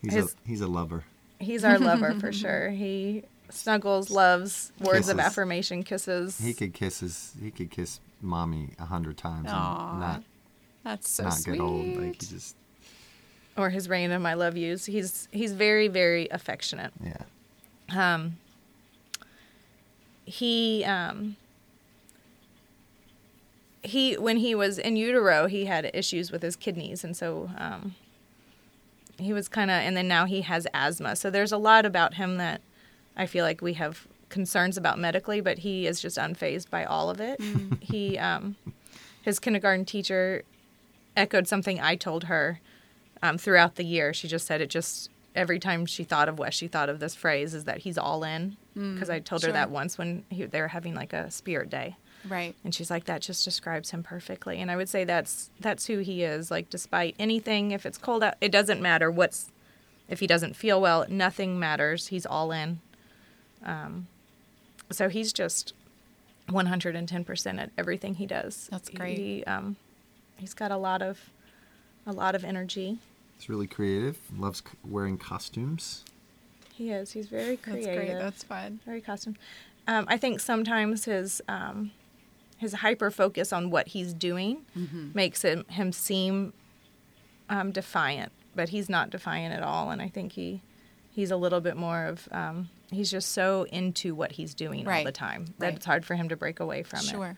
He's 0.00 0.14
His- 0.14 0.32
a 0.44 0.48
he's 0.48 0.60
a 0.60 0.66
lover. 0.66 1.04
he's 1.38 1.64
our 1.64 1.78
lover 1.78 2.14
for 2.20 2.32
sure. 2.32 2.70
He 2.70 3.22
snuggles, 3.50 4.10
loves, 4.10 4.72
words 4.80 5.08
of 5.10 5.20
affirmation, 5.20 5.82
kisses. 5.82 6.38
He 6.38 6.54
could 6.54 6.72
kiss 6.72 7.00
his 7.00 7.34
he 7.40 7.50
could 7.50 7.70
kiss 7.70 8.00
mommy 8.22 8.70
a 8.78 8.86
hundred 8.86 9.16
times 9.18 9.48
Aw, 9.50 9.90
and 9.90 10.00
not 10.00 10.22
That's 10.84 11.10
so 11.10 11.24
not 11.24 11.34
sweet. 11.34 11.52
get 11.52 11.60
old. 11.60 11.86
Like 11.98 12.22
he 12.22 12.26
just 12.28 12.56
or 13.56 13.70
his 13.70 13.88
random 13.88 14.24
I 14.26 14.34
love 14.34 14.56
yous. 14.56 14.86
He's 14.86 15.28
he's 15.30 15.52
very 15.52 15.88
very 15.88 16.28
affectionate. 16.30 16.92
yeah. 17.04 18.14
um, 18.14 18.36
he 20.24 20.84
um, 20.84 21.36
he 23.82 24.16
when 24.16 24.36
he 24.36 24.54
was 24.54 24.78
in 24.78 24.96
utero 24.96 25.46
he 25.46 25.64
had 25.64 25.90
issues 25.92 26.30
with 26.30 26.42
his 26.42 26.56
kidneys 26.56 27.02
and 27.04 27.16
so 27.16 27.50
um, 27.58 27.94
he 29.18 29.32
was 29.32 29.48
kind 29.48 29.70
of 29.70 29.76
and 29.76 29.96
then 29.96 30.06
now 30.08 30.24
he 30.24 30.42
has 30.42 30.66
asthma 30.72 31.16
so 31.16 31.30
there's 31.30 31.52
a 31.52 31.56
lot 31.58 31.84
about 31.84 32.14
him 32.14 32.36
that 32.36 32.60
i 33.16 33.26
feel 33.26 33.44
like 33.44 33.60
we 33.60 33.72
have 33.74 34.06
concerns 34.28 34.76
about 34.76 34.98
medically 34.98 35.40
but 35.40 35.58
he 35.58 35.86
is 35.86 36.00
just 36.00 36.16
unfazed 36.16 36.70
by 36.70 36.84
all 36.84 37.10
of 37.10 37.20
it 37.20 37.40
he 37.80 38.16
um, 38.18 38.54
his 39.20 39.38
kindergarten 39.40 39.84
teacher 39.84 40.42
echoed 41.16 41.46
something 41.48 41.80
i 41.80 41.96
told 41.96 42.24
her 42.24 42.60
um, 43.22 43.38
throughout 43.38 43.76
the 43.76 43.84
year. 43.84 44.12
She 44.12 44.28
just 44.28 44.46
said 44.46 44.60
it 44.60 44.70
just 44.70 45.10
every 45.34 45.58
time 45.58 45.86
she 45.86 46.04
thought 46.04 46.28
of 46.28 46.38
Wes, 46.38 46.54
she 46.54 46.68
thought 46.68 46.88
of 46.88 47.00
this 47.00 47.14
phrase 47.14 47.54
is 47.54 47.64
that 47.64 47.78
he's 47.78 47.98
all 47.98 48.24
in. 48.24 48.56
Because 48.74 49.10
I 49.10 49.20
told 49.20 49.42
sure. 49.42 49.48
her 49.48 49.52
that 49.52 49.70
once 49.70 49.98
when 49.98 50.24
he, 50.30 50.46
they 50.46 50.60
were 50.60 50.68
having 50.68 50.94
like 50.94 51.12
a 51.12 51.30
spirit 51.30 51.68
day. 51.68 51.96
Right. 52.26 52.54
And 52.64 52.74
she's 52.74 52.90
like, 52.90 53.04
that 53.04 53.20
just 53.20 53.44
describes 53.44 53.90
him 53.90 54.02
perfectly. 54.02 54.60
And 54.60 54.70
I 54.70 54.76
would 54.76 54.88
say 54.88 55.04
that's 55.04 55.50
that's 55.60 55.86
who 55.86 55.98
he 55.98 56.22
is. 56.22 56.50
Like, 56.50 56.70
despite 56.70 57.14
anything, 57.18 57.72
if 57.72 57.84
it's 57.84 57.98
cold 57.98 58.22
out, 58.22 58.34
it 58.40 58.50
doesn't 58.50 58.80
matter 58.80 59.10
what's, 59.10 59.50
if 60.08 60.20
he 60.20 60.26
doesn't 60.26 60.56
feel 60.56 60.80
well, 60.80 61.04
nothing 61.08 61.58
matters. 61.58 62.08
He's 62.08 62.24
all 62.24 62.50
in. 62.50 62.80
Um, 63.64 64.06
so 64.90 65.08
he's 65.08 65.32
just 65.32 65.74
110% 66.48 67.58
at 67.60 67.70
everything 67.76 68.14
he 68.14 68.26
does. 68.26 68.68
That's 68.70 68.88
great. 68.88 69.18
He, 69.18 69.44
um, 69.44 69.76
he's 70.36 70.54
got 70.54 70.70
a 70.70 70.76
lot 70.76 71.02
of, 71.02 71.30
a 72.06 72.12
lot 72.12 72.34
of 72.34 72.44
energy. 72.44 72.98
He's 73.42 73.48
really 73.48 73.66
creative. 73.66 74.18
Loves 74.38 74.60
c- 74.60 74.78
wearing 74.84 75.18
costumes. 75.18 76.04
He 76.72 76.90
is. 76.92 77.10
He's 77.10 77.26
very 77.26 77.56
creative. 77.56 77.84
That's 77.86 77.96
great. 78.06 78.18
That's 78.18 78.42
fun. 78.44 78.80
very 78.86 79.00
costume. 79.00 79.36
Um, 79.88 80.04
I 80.08 80.16
think 80.16 80.38
sometimes 80.38 81.06
his 81.06 81.42
um, 81.48 81.90
his 82.56 82.72
hyper 82.74 83.10
focus 83.10 83.52
on 83.52 83.70
what 83.70 83.88
he's 83.88 84.14
doing 84.14 84.64
makes 85.12 85.42
him 85.42 85.64
him 85.68 85.90
seem 85.90 86.52
um, 87.48 87.72
defiant, 87.72 88.30
but 88.54 88.68
he's 88.68 88.88
not 88.88 89.10
defiant 89.10 89.52
at 89.52 89.64
all. 89.64 89.90
And 89.90 90.00
I 90.00 90.06
think 90.08 90.32
he 90.34 90.62
he's 91.10 91.32
a 91.32 91.36
little 91.36 91.60
bit 91.60 91.76
more 91.76 92.04
of 92.04 92.28
um, 92.30 92.68
he's 92.92 93.10
just 93.10 93.30
so 93.32 93.66
into 93.72 94.14
what 94.14 94.30
he's 94.32 94.54
doing 94.54 94.86
all 94.86 95.02
the 95.04 95.10
time 95.10 95.46
that 95.58 95.66
Right. 95.66 95.74
it's 95.74 95.84
hard 95.84 96.04
for 96.04 96.14
him 96.14 96.28
to 96.28 96.36
break 96.36 96.60
away 96.60 96.84
from 96.84 97.00
it. 97.00 97.06
Sure. 97.06 97.36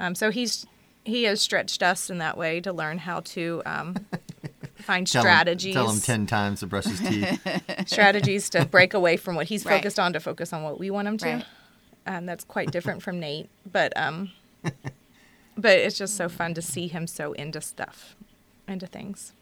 Um, 0.00 0.14
so 0.14 0.30
he's 0.30 0.64
he 1.04 1.24
has 1.24 1.42
stretched 1.42 1.82
us 1.82 2.08
in 2.08 2.16
that 2.16 2.38
way 2.38 2.62
to 2.62 2.72
learn 2.72 2.96
how 2.96 3.20
to 3.20 3.60
um, 3.66 3.94
find 4.76 5.06
Tell 5.06 5.22
him- 5.22 5.26
strategies 5.28 5.74
tell 5.74 5.90
him 5.90 6.00
ten 6.00 6.26
times 6.26 6.60
to 6.60 6.66
brush 6.66 6.84
his 6.84 7.00
teeth. 7.00 7.40
strategies 7.86 8.48
to 8.50 8.64
break 8.64 8.94
away 8.94 9.16
from 9.16 9.34
what 9.36 9.46
he's 9.46 9.64
Right. 9.64 9.76
focused 9.76 9.98
on 9.98 10.12
to 10.12 10.20
focus 10.20 10.52
on 10.52 10.62
what 10.62 10.78
we 10.78 10.90
want 10.90 11.08
him 11.08 11.18
to. 11.18 11.26
Right. 11.26 11.44
Um, 12.06 12.26
that's 12.26 12.44
quite 12.44 12.70
different 12.70 13.02
from 13.02 13.18
Nate, 13.20 13.48
but 13.70 13.92
um, 13.96 14.30
but 15.56 15.78
it's 15.78 15.96
just 15.96 16.16
so 16.16 16.28
fun 16.28 16.52
to 16.54 16.62
see 16.62 16.86
him 16.88 17.06
so 17.06 17.32
into 17.32 17.60
stuff. 17.60 18.14
into 18.68 18.86
things. 18.86 19.32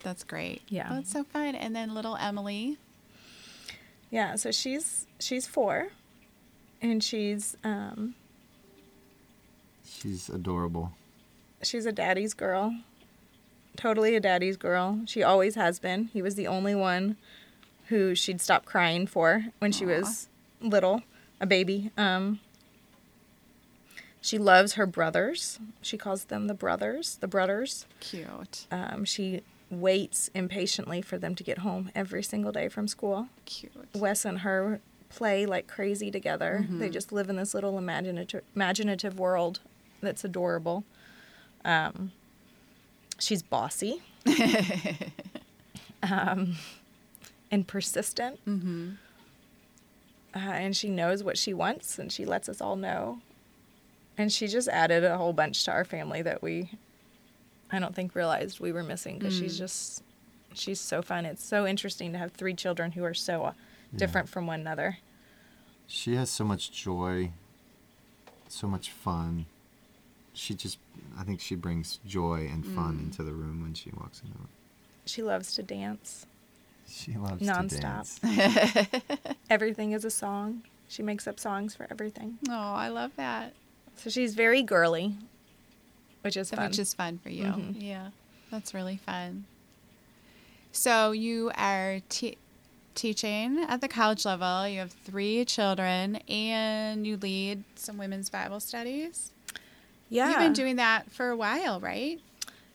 That's 0.00 0.24
great. 0.24 0.62
Yeah. 0.68 0.88
That's 0.90 1.10
so 1.12 1.24
fun. 1.24 1.54
And 1.54 1.74
then 1.76 1.94
little 1.94 2.16
Emily. 2.16 2.76
Yeah, 4.10 4.36
so 4.36 4.50
she's 4.50 5.06
she's 5.20 5.46
four, 5.46 5.88
and 6.80 7.02
she's 7.04 7.56
um, 7.62 8.14
She's 9.84 10.28
adorable. 10.28 10.92
she's 11.62 11.86
a 11.86 11.92
daddy's 11.92 12.34
girl. 12.34 12.74
Totally 13.78 14.16
a 14.16 14.20
daddy's 14.20 14.56
girl. 14.56 15.02
She 15.06 15.22
always 15.22 15.54
has 15.54 15.78
been. 15.78 16.06
He 16.12 16.20
was 16.20 16.34
the 16.34 16.48
only 16.48 16.74
one 16.74 17.16
who 17.86 18.12
she'd 18.16 18.40
stop 18.40 18.64
crying 18.64 19.06
for 19.06 19.46
when 19.60 19.70
she 19.70 19.84
Aw. 19.84 20.00
was 20.00 20.28
little, 20.60 21.02
a 21.40 21.46
baby. 21.46 21.92
Um, 21.96 22.40
she 24.20 24.36
loves 24.36 24.72
her 24.74 24.84
brothers. 24.84 25.60
She 25.80 25.96
calls 25.96 26.24
them 26.24 26.48
the 26.48 26.54
brothers, 26.54 27.18
the 27.20 27.28
brothers. 27.28 27.86
Cute. 28.00 28.66
Um, 28.72 29.04
she 29.04 29.42
waits 29.70 30.28
impatiently 30.34 31.00
for 31.00 31.16
them 31.16 31.36
to 31.36 31.44
get 31.44 31.58
home 31.58 31.92
every 31.94 32.24
single 32.24 32.50
day 32.50 32.68
from 32.68 32.88
school. 32.88 33.28
Cute. 33.44 33.72
Wes 33.94 34.24
and 34.24 34.40
her 34.40 34.80
play 35.08 35.46
like 35.46 35.68
crazy 35.68 36.10
together. 36.10 36.62
Mm-hmm. 36.64 36.80
They 36.80 36.90
just 36.90 37.12
live 37.12 37.30
in 37.30 37.36
this 37.36 37.54
little 37.54 37.78
imaginative 37.78 38.42
imaginative 38.56 39.20
world 39.20 39.60
that's 40.00 40.24
adorable. 40.24 40.82
Um, 41.64 42.10
she's 43.18 43.42
bossy, 43.42 44.02
um, 46.02 46.56
and 47.50 47.66
persistent, 47.66 48.38
Mm-hmm. 48.46 48.90
uh, 50.34 50.38
and 50.38 50.76
she 50.76 50.88
knows 50.88 51.22
what 51.24 51.38
she 51.38 51.52
wants, 51.54 51.98
and 51.98 52.12
she 52.12 52.24
lets 52.24 52.48
us 52.48 52.60
all 52.60 52.76
know. 52.76 53.20
And 54.16 54.32
she 54.32 54.48
just 54.48 54.68
added 54.68 55.04
a 55.04 55.16
whole 55.16 55.32
bunch 55.32 55.64
to 55.64 55.70
our 55.72 55.84
family 55.84 56.22
that 56.22 56.42
we, 56.42 56.70
I 57.70 57.78
don't 57.78 57.94
think, 57.94 58.14
realized 58.14 58.58
we 58.60 58.72
were 58.72 58.82
missing 58.82 59.18
because 59.18 59.36
she's 59.36 59.54
Mm. 59.54 59.58
just, 59.58 60.02
she's 60.54 60.80
so 60.80 61.02
fun. 61.02 61.24
It's 61.24 61.44
so 61.44 61.66
interesting 61.66 62.12
to 62.12 62.18
have 62.18 62.32
three 62.32 62.54
children 62.54 62.92
who 62.92 63.04
are 63.04 63.14
so 63.14 63.44
uh, 63.44 63.52
different 63.94 64.28
from 64.28 64.46
one 64.46 64.60
another. 64.60 64.98
She 65.86 66.16
has 66.16 66.30
so 66.30 66.44
much 66.44 66.72
joy, 66.72 67.30
so 68.48 68.66
much 68.66 68.90
fun. 68.90 69.46
She 70.38 70.54
just, 70.54 70.78
I 71.18 71.24
think 71.24 71.40
she 71.40 71.56
brings 71.56 71.98
joy 72.06 72.48
and 72.50 72.64
fun 72.64 72.96
Mm. 72.98 73.04
into 73.06 73.24
the 73.24 73.32
room 73.32 73.60
when 73.62 73.74
she 73.74 73.90
walks 73.90 74.20
in 74.22 74.28
the 74.30 74.38
room. 74.38 74.48
She 75.04 75.20
loves 75.22 75.52
to 75.56 75.62
dance. 75.64 76.26
She 76.88 77.12
loves 77.16 77.42
Nonstop. 77.42 78.20
to 78.20 78.26
dance. 79.00 79.36
Everything 79.50 79.92
is 79.92 80.04
a 80.04 80.10
song. 80.10 80.62
She 80.86 81.02
makes 81.02 81.26
up 81.26 81.40
songs 81.40 81.74
for 81.74 81.86
everything. 81.90 82.38
Oh, 82.48 82.52
I 82.52 82.88
love 82.88 83.10
that. 83.16 83.52
So 83.96 84.10
she's 84.10 84.34
very 84.34 84.62
girly, 84.62 85.16
which 86.22 86.36
is 86.36 86.50
fun. 86.50 86.68
Which 86.68 86.78
is 86.78 86.94
fun 86.94 87.18
for 87.18 87.30
you. 87.30 87.44
Mhm. 87.44 87.74
Yeah. 87.76 88.10
That's 88.50 88.72
really 88.72 88.96
fun. 88.96 89.44
So 90.72 91.10
you 91.12 91.50
are 91.56 92.00
te- 92.08 92.38
teaching 92.94 93.64
at 93.68 93.80
the 93.80 93.88
college 93.88 94.24
level. 94.24 94.68
You 94.68 94.78
have 94.78 94.92
three 94.92 95.44
children 95.44 96.16
and 96.28 97.06
you 97.06 97.16
lead 97.16 97.64
some 97.74 97.98
women's 97.98 98.30
Bible 98.30 98.60
studies. 98.60 99.32
Yeah. 100.08 100.30
You've 100.30 100.38
been 100.38 100.52
doing 100.52 100.76
that 100.76 101.10
for 101.10 101.30
a 101.30 101.36
while, 101.36 101.80
right? 101.80 102.20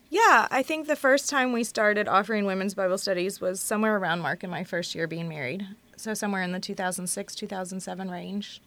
Yeah, 0.09 0.47
I 0.51 0.61
think 0.61 0.87
the 0.87 0.95
first 0.95 1.29
time 1.29 1.53
we 1.53 1.63
started 1.63 2.07
offering 2.07 2.45
women's 2.45 2.75
Bible 2.75 2.97
studies 2.97 3.41
was 3.41 3.59
somewhere 3.59 3.97
around 3.97 4.19
Mark 4.19 4.43
in 4.43 4.49
my 4.49 4.63
first 4.63 4.93
year 4.93 5.07
being 5.07 5.27
married. 5.27 5.65
So 5.95 6.13
somewhere 6.13 6.43
in 6.43 6.51
the 6.51 6.59
2006, 6.59 7.35
2007 7.35 8.11
range. 8.11 8.61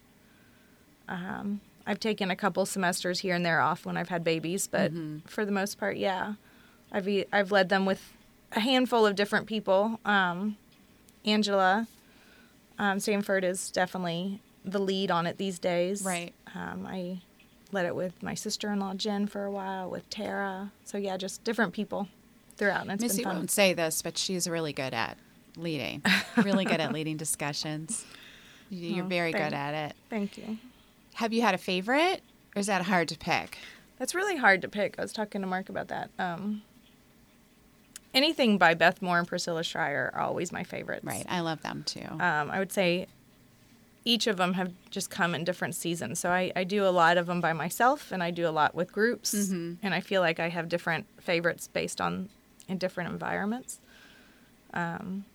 Um, 1.07 1.61
I've 1.85 2.01
taken 2.01 2.29
a 2.29 2.35
couple 2.35 2.65
semesters 2.65 3.19
here 3.21 3.33
and 3.33 3.45
there 3.45 3.61
off 3.61 3.85
when 3.85 3.95
I've 3.95 4.09
had 4.09 4.25
babies, 4.25 4.67
but 4.67 4.91
for 5.25 5.45
the 5.45 5.51
most 5.53 5.77
part, 5.77 5.95
yeah. 5.95 6.33
I've 6.91 7.07
e- 7.07 7.25
I've 7.31 7.51
led 7.51 7.69
them 7.69 7.85
with 7.85 8.13
a 8.51 8.59
handful 8.59 9.05
of 9.05 9.15
different 9.15 9.47
people. 9.47 9.99
Um, 10.03 10.57
Angela 11.23 11.87
um, 12.79 12.99
Sanford 12.99 13.43
is 13.43 13.71
definitely 13.71 14.41
the 14.63 14.79
lead 14.79 15.11
on 15.11 15.25
it 15.25 15.37
these 15.37 15.59
days. 15.59 16.03
Right. 16.03 16.33
Um, 16.53 16.85
I 16.85 17.21
led 17.73 17.85
it 17.85 17.95
with 17.95 18.21
my 18.23 18.33
sister-in-law 18.33 18.95
Jen 18.95 19.27
for 19.27 19.43
a 19.45 19.51
while, 19.51 19.89
with 19.89 20.09
Tara. 20.09 20.71
So 20.85 20.97
yeah, 20.97 21.17
just 21.17 21.43
different 21.43 21.73
people 21.73 22.07
throughout, 22.55 22.81
and 22.83 22.91
it's 22.91 23.01
Missy 23.01 23.23
won't 23.25 23.51
say 23.51 23.73
this, 23.73 24.01
but 24.01 24.17
she's 24.17 24.47
really 24.47 24.73
good 24.73 24.93
at 24.93 25.17
leading. 25.57 26.01
really 26.37 26.65
good 26.65 26.79
at 26.79 26.91
leading 26.93 27.17
discussions. 27.17 28.05
You- 28.69 28.95
You're 28.95 29.05
Oh, 29.05 29.07
very 29.07 29.31
thank- 29.31 29.45
good 29.45 29.53
at 29.53 29.73
it. 29.91 29.95
Thank 30.09 30.37
you. 30.37 30.57
Have 31.13 31.31
you 31.31 31.41
had 31.41 31.55
a 31.55 31.57
favorite, 31.57 32.21
or 32.53 32.59
is 32.59 32.65
that 32.67 32.81
hard 32.81 33.07
to 33.07 33.17
pick? 33.17 33.57
That's 33.97 34.13
really 34.13 34.35
hard 34.35 34.61
to 34.63 34.67
pick. 34.67 34.95
I 34.99 35.03
was 35.03 35.13
talking 35.13 35.39
to 35.39 35.47
Mark 35.47 35.69
about 35.69 35.87
that. 35.87 36.09
Um, 36.19 36.63
anything 38.13 38.57
by 38.57 38.73
Beth 38.73 39.01
Moore 39.01 39.19
and 39.19 39.27
Priscilla 39.27 39.63
Shirer 39.63 40.11
are 40.13 40.21
always 40.21 40.51
my 40.51 40.63
favorites. 40.63 41.05
Right. 41.05 41.25
I 41.29 41.39
love 41.39 41.61
them 41.61 41.83
too. 41.85 42.05
Um, 42.09 42.51
I 42.51 42.59
would 42.59 42.71
say 42.73 43.07
each 44.07 44.25
of 44.27 44.37
them 44.37 44.53
have 44.53 44.71
just 44.89 45.09
come 45.09 45.35
in 45.35 45.43
different 45.43 45.75
seasons. 45.75 46.17
So 46.19 46.29
I, 46.29 46.51
I 46.55 46.63
do 46.63 46.85
a 46.85 46.89
lot 46.89 47.17
of 47.17 47.25
them 47.27 47.41
by 47.41 47.51
myself, 47.53 48.11
and 48.11 48.23
I 48.23 48.31
do 48.31 48.47
a 48.47 48.51
lot 48.51 48.73
with 48.73 48.91
groups, 48.91 49.35
Mhm. 49.35 49.77
and 49.83 49.93
I 49.93 49.99
feel 49.99 50.21
like 50.21 50.39
I 50.39 50.49
have 50.49 50.69
different 50.69 51.05
favorites 51.21 51.67
based 51.67 51.99
on 51.99 52.29
in 52.69 52.77
different 52.77 53.11
environments. 53.11 53.79
Um, 54.73 55.25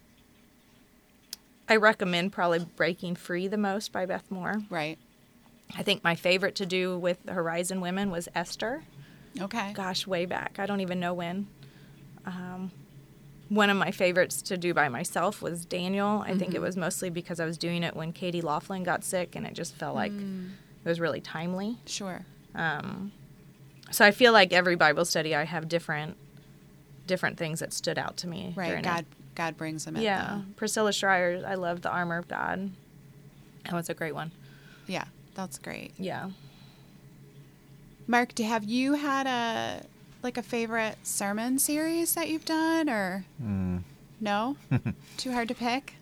I 1.68 1.76
recommend 1.76 2.32
probably 2.32 2.60
Breaking 2.76 3.14
Free 3.14 3.46
the 3.48 3.56
most 3.56 3.92
by 3.92 4.06
Beth 4.06 4.30
Moore. 4.30 4.62
right. 4.70 4.98
I 5.74 5.82
think 5.82 6.04
my 6.04 6.14
favorite 6.14 6.54
to 6.56 6.66
do 6.66 6.98
with 6.98 7.22
the 7.24 7.32
Horizon 7.32 7.80
Women 7.80 8.10
was 8.10 8.28
Esther. 8.34 8.82
Okay. 9.40 9.72
Gosh, 9.72 10.06
way 10.06 10.26
back. 10.26 10.58
I 10.58 10.66
don't 10.66 10.80
even 10.80 11.00
know 11.00 11.14
when. 11.14 11.46
Um, 12.26 12.70
one 13.52 13.68
of 13.68 13.76
my 13.76 13.90
favorites 13.90 14.40
to 14.42 14.56
do 14.56 14.72
by 14.72 14.88
myself 14.88 15.42
was 15.42 15.66
Daniel. 15.66 16.24
I 16.26 16.34
think 16.36 16.54
it 16.54 16.60
was 16.60 16.74
mostly 16.76 17.10
because 17.10 17.38
I 17.38 17.44
was 17.44 17.58
doing 17.58 17.82
it 17.82 17.94
when 17.94 18.12
Katie 18.12 18.40
Laughlin 18.40 18.82
got 18.82 19.04
sick, 19.04 19.36
and 19.36 19.46
it 19.46 19.52
just 19.52 19.74
felt 19.74 19.94
like 19.94 20.12
it 20.12 20.88
was 20.88 20.98
really 20.98 21.20
timely. 21.20 21.76
Sure. 21.84 22.24
Um, 22.54 23.12
so 23.90 24.06
I 24.06 24.10
feel 24.10 24.32
like 24.32 24.52
every 24.54 24.74
Bible 24.74 25.04
study 25.04 25.34
I 25.34 25.44
have 25.44 25.68
different 25.68 26.16
different 27.06 27.36
things 27.36 27.60
that 27.60 27.72
stood 27.72 27.98
out 27.98 28.16
to 28.18 28.26
me. 28.26 28.54
Right. 28.56 28.68
during 28.68 28.84
it. 28.84 28.88
God. 28.88 29.06
God 29.34 29.56
brings 29.56 29.86
them 29.86 29.96
in. 29.96 30.02
Yeah, 30.02 30.42
Priscilla 30.56 30.92
Shirer. 30.92 31.42
I 31.46 31.54
love 31.54 31.80
the 31.80 31.90
Armor 31.90 32.18
of 32.18 32.28
God. 32.28 32.70
That 33.64 33.72
was 33.72 33.88
a 33.88 33.94
great 33.94 34.14
one. 34.14 34.30
Yeah. 34.86 35.04
That's 35.34 35.58
great. 35.58 35.92
Yeah. 35.98 36.30
Mark, 38.06 38.34
do 38.34 38.44
have 38.44 38.64
you 38.64 38.94
had 38.94 39.26
a 39.26 39.86
like 40.22 40.36
a 40.36 40.42
favorite 40.42 40.96
sermon 41.02 41.58
series 41.58 42.14
that 42.14 42.28
you've 42.28 42.44
done, 42.44 42.88
or 42.88 43.24
Mm. 43.42 43.82
no? 44.20 44.56
Too 45.16 45.32
hard 45.32 45.48
to 45.48 45.54
pick. 45.54 45.94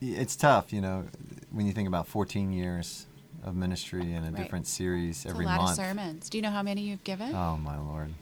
It's 0.00 0.36
tough, 0.36 0.72
you 0.72 0.80
know, 0.80 1.06
when 1.50 1.66
you 1.66 1.72
think 1.72 1.88
about 1.88 2.06
14 2.06 2.52
years 2.52 3.06
of 3.42 3.54
ministry 3.54 4.12
and 4.12 4.26
a 4.26 4.30
Right. 4.30 4.42
different 4.42 4.66
series 4.66 5.18
It's 5.24 5.26
every 5.26 5.44
a 5.44 5.48
lot 5.48 5.58
month. 5.58 5.78
of 5.78 5.84
sermons. 5.84 6.28
Do 6.28 6.38
you 6.38 6.42
know 6.42 6.50
how 6.50 6.62
many 6.62 6.82
you've 6.82 7.04
given? 7.04 7.34
Oh 7.34 7.56
my 7.56 7.78
lord. 7.78 8.12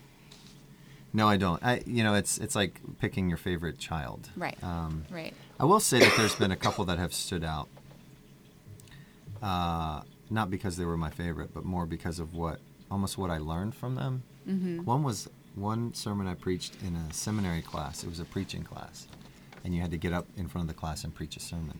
No, 1.14 1.28
I 1.28 1.36
don't. 1.36 1.62
I, 1.62 1.82
you 1.86 2.02
know, 2.02 2.14
it's 2.14 2.38
it's 2.38 2.54
like 2.54 2.80
picking 2.98 3.28
your 3.28 3.36
favorite 3.36 3.78
child. 3.78 4.30
Right. 4.36 4.56
Um, 4.62 5.04
right. 5.10 5.34
I 5.60 5.64
will 5.66 5.80
say 5.80 5.98
that 6.00 6.12
there's 6.16 6.34
been 6.34 6.50
a 6.50 6.56
couple 6.56 6.84
that 6.86 6.98
have 6.98 7.12
stood 7.12 7.44
out. 7.44 7.68
Uh, 9.42 10.02
not 10.30 10.50
because 10.50 10.76
they 10.76 10.84
were 10.84 10.96
my 10.96 11.10
favorite, 11.10 11.52
but 11.52 11.64
more 11.64 11.84
because 11.86 12.18
of 12.18 12.34
what 12.34 12.60
almost 12.92 13.16
what 13.16 13.30
I 13.30 13.38
learned 13.38 13.74
from 13.74 13.94
them. 13.94 14.22
Mm-hmm. 14.46 14.84
One 14.84 15.02
was 15.02 15.28
one 15.54 15.94
sermon 15.94 16.26
I 16.26 16.34
preached 16.34 16.74
in 16.86 16.94
a 16.94 17.12
seminary 17.12 17.62
class. 17.62 18.04
It 18.04 18.08
was 18.08 18.20
a 18.20 18.24
preaching 18.24 18.62
class, 18.62 19.08
and 19.64 19.74
you 19.74 19.80
had 19.80 19.90
to 19.92 19.96
get 19.96 20.12
up 20.12 20.26
in 20.36 20.46
front 20.46 20.68
of 20.68 20.74
the 20.74 20.78
class 20.78 21.02
and 21.02 21.14
preach 21.14 21.36
a 21.36 21.40
sermon. 21.40 21.78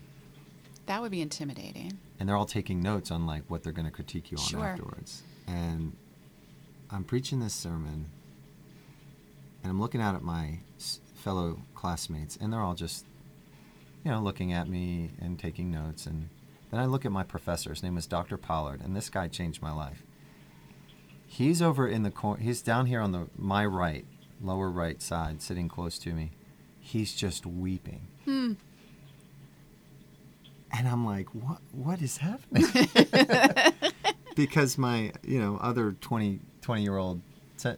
That 0.87 1.01
would 1.03 1.11
be 1.11 1.21
intimidating. 1.21 1.99
And 2.19 2.29
they're 2.29 2.37
all 2.37 2.47
taking 2.47 2.83
notes 2.83 3.11
on 3.11 3.27
like 3.27 3.43
what 3.49 3.63
they're 3.63 3.73
going 3.73 3.87
to 3.87 3.93
critique 3.93 4.33
you 4.33 4.39
on 4.39 4.45
Sure. 4.45 4.65
afterwards. 4.65 5.23
And 5.47 5.95
I'm 6.91 7.05
preaching 7.05 7.41
this 7.41 7.55
sermon, 7.55 8.07
and 9.63 9.71
I'm 9.71 9.81
looking 9.81 10.01
out 10.01 10.15
at 10.15 10.23
my 10.23 10.61
fellow 11.15 11.61
classmates, 11.75 12.37
and 12.41 12.53
they're 12.53 12.61
all 12.61 12.75
just, 12.75 13.05
you 14.05 14.11
know, 14.11 14.21
looking 14.21 14.53
at 14.53 14.67
me 14.69 15.11
and 15.21 15.39
taking 15.39 15.71
notes. 15.71 16.07
And 16.07 16.31
then 16.71 16.81
I 16.81 16.87
look 16.87 17.05
at 17.05 17.13
my 17.13 17.23
professor. 17.23 17.71
His 17.71 17.83
name 17.83 17.95
was 17.97 18.07
Dr. 18.07 18.37
Pollard, 18.39 18.81
and 18.81 18.97
this 18.97 19.11
guy 19.11 19.29
changed 19.29 19.61
my 19.63 19.73
life. 19.73 20.03
He's 21.33 21.63
over 21.63 21.89
in 21.89 22.03
the 22.03 22.11
corner. 22.11 22.43
He's 22.43 22.61
down 22.61 22.85
here 22.85 23.01
on 23.01 23.13
the 23.13 23.27
my 23.39 23.65
right, 23.65 24.05
lower 24.43 24.69
right 24.71 25.01
side, 25.01 25.41
sitting 25.41 25.67
close 25.67 25.99
to 26.01 26.13
me. 26.13 26.33
He's 26.79 27.15
just 27.15 27.47
weeping. 27.47 28.07
Hmm. 28.27 28.53
And 30.77 30.87
I'm 30.87 31.07
like, 31.07 31.35
what? 31.35 31.59
What 31.73 32.03
is 32.03 32.19
happening? 32.19 32.67
because 34.37 34.77
my, 34.77 35.13
you 35.23 35.41
know, 35.41 35.57
other 35.63 35.93
20, 35.93 36.41
20 36.61 36.83
year 36.83 36.99
old, 36.99 37.23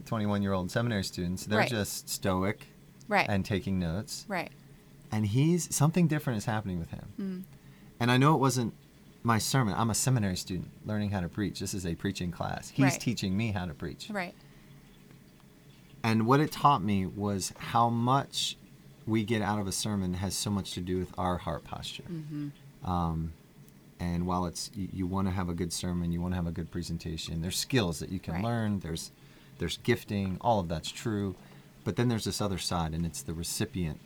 21 0.04 0.42
year 0.42 0.52
old 0.52 0.70
seminary 0.72 1.04
students, 1.04 1.46
they're 1.46 1.60
Right. 1.60 1.70
just 1.70 2.08
stoic 2.08 2.66
Right. 3.06 3.26
and 3.28 3.44
taking 3.44 3.78
notes. 3.78 4.24
right. 4.26 4.50
And 5.12 5.26
he's 5.26 5.72
something 5.72 6.08
different 6.08 6.38
is 6.38 6.44
happening 6.46 6.80
with 6.80 6.90
him. 6.90 7.12
Mm. 7.20 7.42
And 8.00 8.10
I 8.10 8.16
know 8.16 8.34
it 8.34 8.40
wasn't 8.40 8.74
my 9.24 9.38
sermon. 9.38 9.74
I'm 9.76 9.90
a 9.90 9.94
seminary 9.94 10.36
student 10.36 10.68
learning 10.86 11.10
how 11.10 11.20
to 11.20 11.28
preach. 11.28 11.58
This 11.58 11.74
is 11.74 11.86
a 11.86 11.94
preaching 11.94 12.30
class. 12.30 12.68
He's 12.68 12.84
Right. 12.84 13.00
teaching 13.00 13.36
me 13.36 13.50
how 13.52 13.64
to 13.66 13.74
preach. 13.74 14.08
Right. 14.10 14.34
and 16.06 16.26
what 16.26 16.38
it 16.38 16.52
taught 16.52 16.82
me 16.84 17.06
was 17.06 17.54
how 17.56 17.88
much 17.88 18.58
we 19.06 19.24
get 19.24 19.40
out 19.40 19.58
of 19.58 19.66
a 19.66 19.72
sermon 19.72 20.12
has 20.12 20.34
so 20.34 20.50
much 20.50 20.72
to 20.72 20.80
do 20.82 20.98
with 20.98 21.10
our 21.16 21.38
heart 21.38 21.64
posture. 21.64 22.04
Um, 22.84 23.32
and 23.98 24.26
while 24.26 24.44
it's 24.44 24.70
you, 24.74 24.88
you 24.92 25.06
want 25.06 25.28
to 25.28 25.32
have 25.32 25.48
a 25.48 25.54
good 25.54 25.72
sermon, 25.72 26.12
you 26.12 26.20
want 26.20 26.32
to 26.32 26.36
have 26.36 26.46
a 26.46 26.52
good 26.52 26.70
presentation. 26.70 27.40
There's 27.40 27.56
skills 27.56 28.00
that 28.00 28.10
you 28.10 28.18
can 28.20 28.34
Right. 28.34 28.44
learn. 28.44 28.80
There's 28.80 29.12
there's 29.58 29.78
gifting. 29.78 30.36
All 30.42 30.60
of 30.60 30.68
that's 30.68 30.90
true, 30.90 31.36
but 31.84 31.96
then 31.96 32.08
there's 32.08 32.24
this 32.24 32.40
other 32.42 32.58
side, 32.58 32.92
and 32.92 33.06
it's 33.06 33.22
the 33.22 33.32
recipient. 33.32 33.98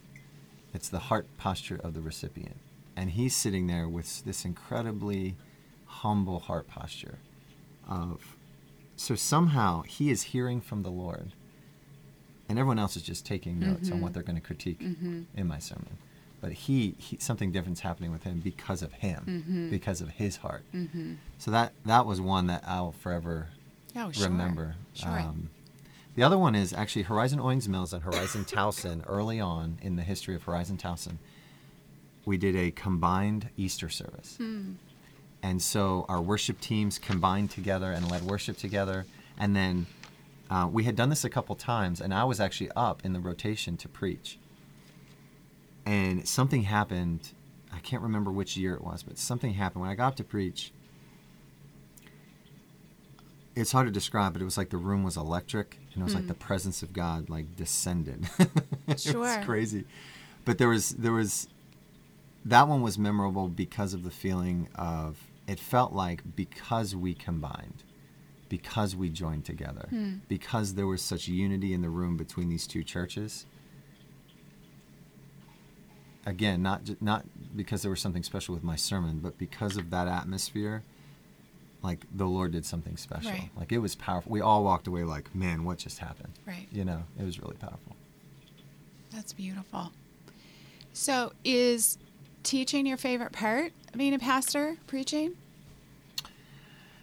It's 0.72 0.88
the 0.88 0.98
heart 1.00 1.26
posture 1.36 1.80
of 1.82 1.94
the 1.94 2.00
recipient, 2.00 2.58
and 2.98 3.10
he's 3.10 3.34
sitting 3.34 3.68
there 3.68 3.88
with 3.88 4.24
this 4.24 4.44
incredibly 4.44 5.36
humble 5.86 6.40
heart 6.40 6.66
posture. 6.66 7.18
Of 7.88 8.36
so 8.96 9.14
somehow 9.14 9.82
he 9.82 10.10
is 10.10 10.22
hearing 10.24 10.60
from 10.60 10.82
the 10.82 10.90
Lord, 10.90 11.32
and 12.48 12.58
everyone 12.58 12.78
else 12.78 12.96
is 12.96 13.02
just 13.02 13.24
taking 13.24 13.60
notes 13.60 13.88
on 13.88 13.94
mm-hmm. 13.94 14.00
what 14.02 14.14
they're 14.14 14.22
going 14.22 14.36
to 14.40 14.42
critique 14.42 14.80
mm-hmm. 14.80 15.22
in 15.36 15.46
my 15.46 15.58
sermon. 15.58 15.96
But 16.40 16.52
he, 16.52 16.94
he 16.98 17.18
something 17.18 17.52
different's 17.52 17.80
happening 17.80 18.12
with 18.12 18.24
him 18.24 18.40
because 18.40 18.82
of 18.82 18.92
him, 18.92 19.24
mm-hmm. 19.26 19.70
because 19.70 20.00
of 20.00 20.10
his 20.10 20.36
heart. 20.36 20.64
So 21.38 21.50
that 21.52 21.72
that 21.86 22.04
was 22.04 22.20
one 22.20 22.48
that 22.48 22.64
I'll 22.66 22.92
forever 22.92 23.48
Oh, 23.96 24.10
sure. 24.12 24.28
remember. 24.28 24.74
Sure. 24.92 25.08
Um, 25.08 25.50
the 26.14 26.22
other 26.22 26.38
one 26.38 26.54
is 26.54 26.72
actually 26.72 27.02
Horizon 27.02 27.38
Owings 27.38 27.68
Mills 27.68 27.92
and 27.92 28.02
Horizon 28.02 28.44
Towson. 28.44 29.02
Early 29.06 29.40
on 29.40 29.78
in 29.82 29.96
the 29.96 30.02
history 30.02 30.34
of 30.34 30.42
Horizon 30.42 30.76
Towson, 30.76 31.18
we 32.28 32.36
did 32.36 32.54
a 32.54 32.70
combined 32.70 33.48
Easter 33.56 33.88
service. 33.88 34.36
Hmm. 34.36 34.72
And 35.42 35.62
so 35.62 36.04
our 36.08 36.20
worship 36.20 36.60
teams 36.60 36.98
combined 36.98 37.50
together 37.50 37.90
and 37.90 38.10
led 38.10 38.22
worship 38.22 38.58
together. 38.58 39.06
And 39.38 39.56
then 39.56 39.86
uh, 40.50 40.68
we 40.70 40.84
had 40.84 40.94
done 40.96 41.10
this 41.10 41.24
a 41.24 41.30
couple 41.30 41.54
times, 41.54 42.00
and 42.00 42.12
I 42.12 42.24
was 42.24 42.38
actually 42.40 42.70
up 42.76 43.04
in 43.04 43.12
the 43.12 43.20
rotation 43.20 43.76
to 43.78 43.88
preach. 43.88 44.38
And 45.86 46.28
something 46.28 46.62
happened. 46.64 47.30
I 47.72 47.78
can't 47.78 48.02
remember 48.02 48.30
which 48.30 48.56
year 48.56 48.74
it 48.74 48.82
was, 48.82 49.02
but 49.02 49.16
something 49.18 49.54
happened 49.54 49.82
when 49.82 49.90
I 49.90 49.94
got 49.94 50.08
up 50.08 50.16
to 50.16 50.24
preach. 50.24 50.72
It's 53.54 53.72
hard 53.72 53.86
to 53.86 53.92
describe, 53.92 54.32
but 54.34 54.42
it 54.42 54.44
was 54.44 54.56
like 54.56 54.70
the 54.70 54.76
room 54.76 55.02
was 55.02 55.16
electric, 55.16 55.78
and 55.92 56.02
it 56.02 56.04
was 56.04 56.14
like 56.14 56.28
the 56.28 56.34
presence 56.34 56.82
of 56.82 56.92
God 56.92 57.28
like 57.28 57.56
descended. 57.56 58.28
it 58.86 59.00
Sure. 59.00 59.20
was 59.20 59.44
crazy, 59.44 59.84
but 60.44 60.58
there 60.58 60.68
was 60.68 60.90
there 60.90 61.12
was 61.12 61.48
that 62.44 62.68
one 62.68 62.82
was 62.82 62.98
memorable 62.98 63.48
because 63.48 63.94
of 63.94 64.04
the 64.04 64.10
feeling 64.10 64.68
of 64.74 65.18
it 65.46 65.58
felt 65.58 65.92
like 65.92 66.22
because 66.36 66.94
we 66.94 67.14
combined 67.14 67.82
because 68.48 68.96
we 68.96 69.08
joined 69.10 69.44
together 69.44 69.86
hmm. 69.90 70.14
because 70.28 70.74
there 70.74 70.86
was 70.86 71.02
such 71.02 71.28
unity 71.28 71.72
in 71.74 71.82
the 71.82 71.90
room 71.90 72.16
between 72.16 72.48
these 72.48 72.66
two 72.66 72.82
churches 72.82 73.44
again 76.26 76.62
not 76.62 76.80
not 77.02 77.24
because 77.56 77.82
there 77.82 77.90
was 77.90 78.00
something 78.00 78.22
special 78.22 78.54
with 78.54 78.62
my 78.64 78.76
sermon 78.76 79.18
but 79.18 79.38
because 79.38 79.76
of 79.76 79.90
that 79.90 80.08
atmosphere 80.08 80.82
like 81.82 82.04
the 82.14 82.26
lord 82.26 82.52
did 82.52 82.64
something 82.66 82.96
special 82.96 83.30
Right. 83.30 83.50
like 83.56 83.72
it 83.72 83.78
was 83.78 83.94
powerful 83.94 84.30
we 84.32 84.40
all 84.40 84.64
walked 84.64 84.86
away 84.86 85.04
like 85.04 85.34
man 85.34 85.64
what 85.64 85.78
just 85.78 85.98
happened 85.98 86.32
Right. 86.46 86.66
you 86.72 86.84
know 86.84 87.04
it 87.18 87.24
was 87.24 87.40
really 87.40 87.56
powerful 87.56 87.96
That's 89.12 89.32
beautiful. 89.32 89.92
So, 90.92 91.32
is 91.44 91.96
teaching 92.48 92.86
your 92.86 92.96
favorite 92.96 93.32
part 93.32 93.72
of 93.92 93.98
being 93.98 94.14
a 94.14 94.18
pastor, 94.18 94.78
preaching? 94.86 95.34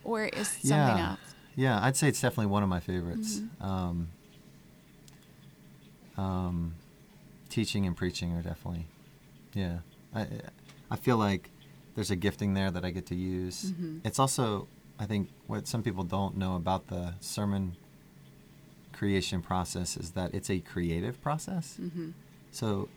Or 0.03 0.25
is 0.25 0.47
something 0.47 0.71
yeah. 0.71 1.09
else? 1.11 1.19
Yeah, 1.55 1.79
I'd 1.83 1.95
say 1.95 2.07
it's 2.07 2.19
definitely 2.19 2.47
one 2.47 2.63
of 2.63 2.69
my 2.69 2.79
favorites. 2.79 3.41
Um, 3.61 4.07
um, 6.17 6.73
teaching 7.49 7.85
and 7.85 7.95
preaching 7.95 8.33
are 8.33 8.41
definitely, 8.41 8.87
yeah. 9.53 9.77
I, 10.15 10.27
I 10.89 10.95
feel 10.95 11.17
like 11.17 11.51
there's 11.93 12.09
a 12.09 12.15
gifting 12.15 12.55
there 12.55 12.71
that 12.71 12.83
I 12.83 12.89
get 12.89 13.05
to 13.07 13.15
use. 13.15 13.71
It's 14.03 14.17
also, 14.17 14.67
I 14.99 15.05
think, 15.05 15.29
what 15.45 15.67
some 15.67 15.83
people 15.83 16.03
don't 16.03 16.37
know 16.37 16.55
about 16.55 16.87
the 16.87 17.13
sermon 17.19 17.75
creation 18.93 19.41
process 19.41 19.95
is 19.95 20.11
that 20.11 20.33
it's 20.33 20.49
a 20.49 20.59
creative 20.59 21.21
process. 21.21 21.79
So 22.51 22.89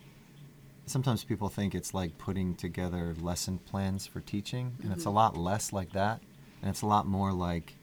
sometimes 0.89 1.23
people 1.23 1.49
think 1.49 1.75
it's 1.75 1.93
like 1.93 2.17
putting 2.17 2.55
together 2.55 3.15
lesson 3.21 3.59
plans 3.59 4.07
for 4.07 4.21
teaching, 4.21 4.75
and 4.83 4.91
it's 4.91 5.05
a 5.05 5.09
lot 5.09 5.37
less 5.37 5.71
like 5.71 5.93
that, 5.93 6.21
and 6.61 6.69
it's 6.69 6.81
a 6.81 6.87
lot 6.87 7.05
more 7.05 7.31
like 7.31 7.75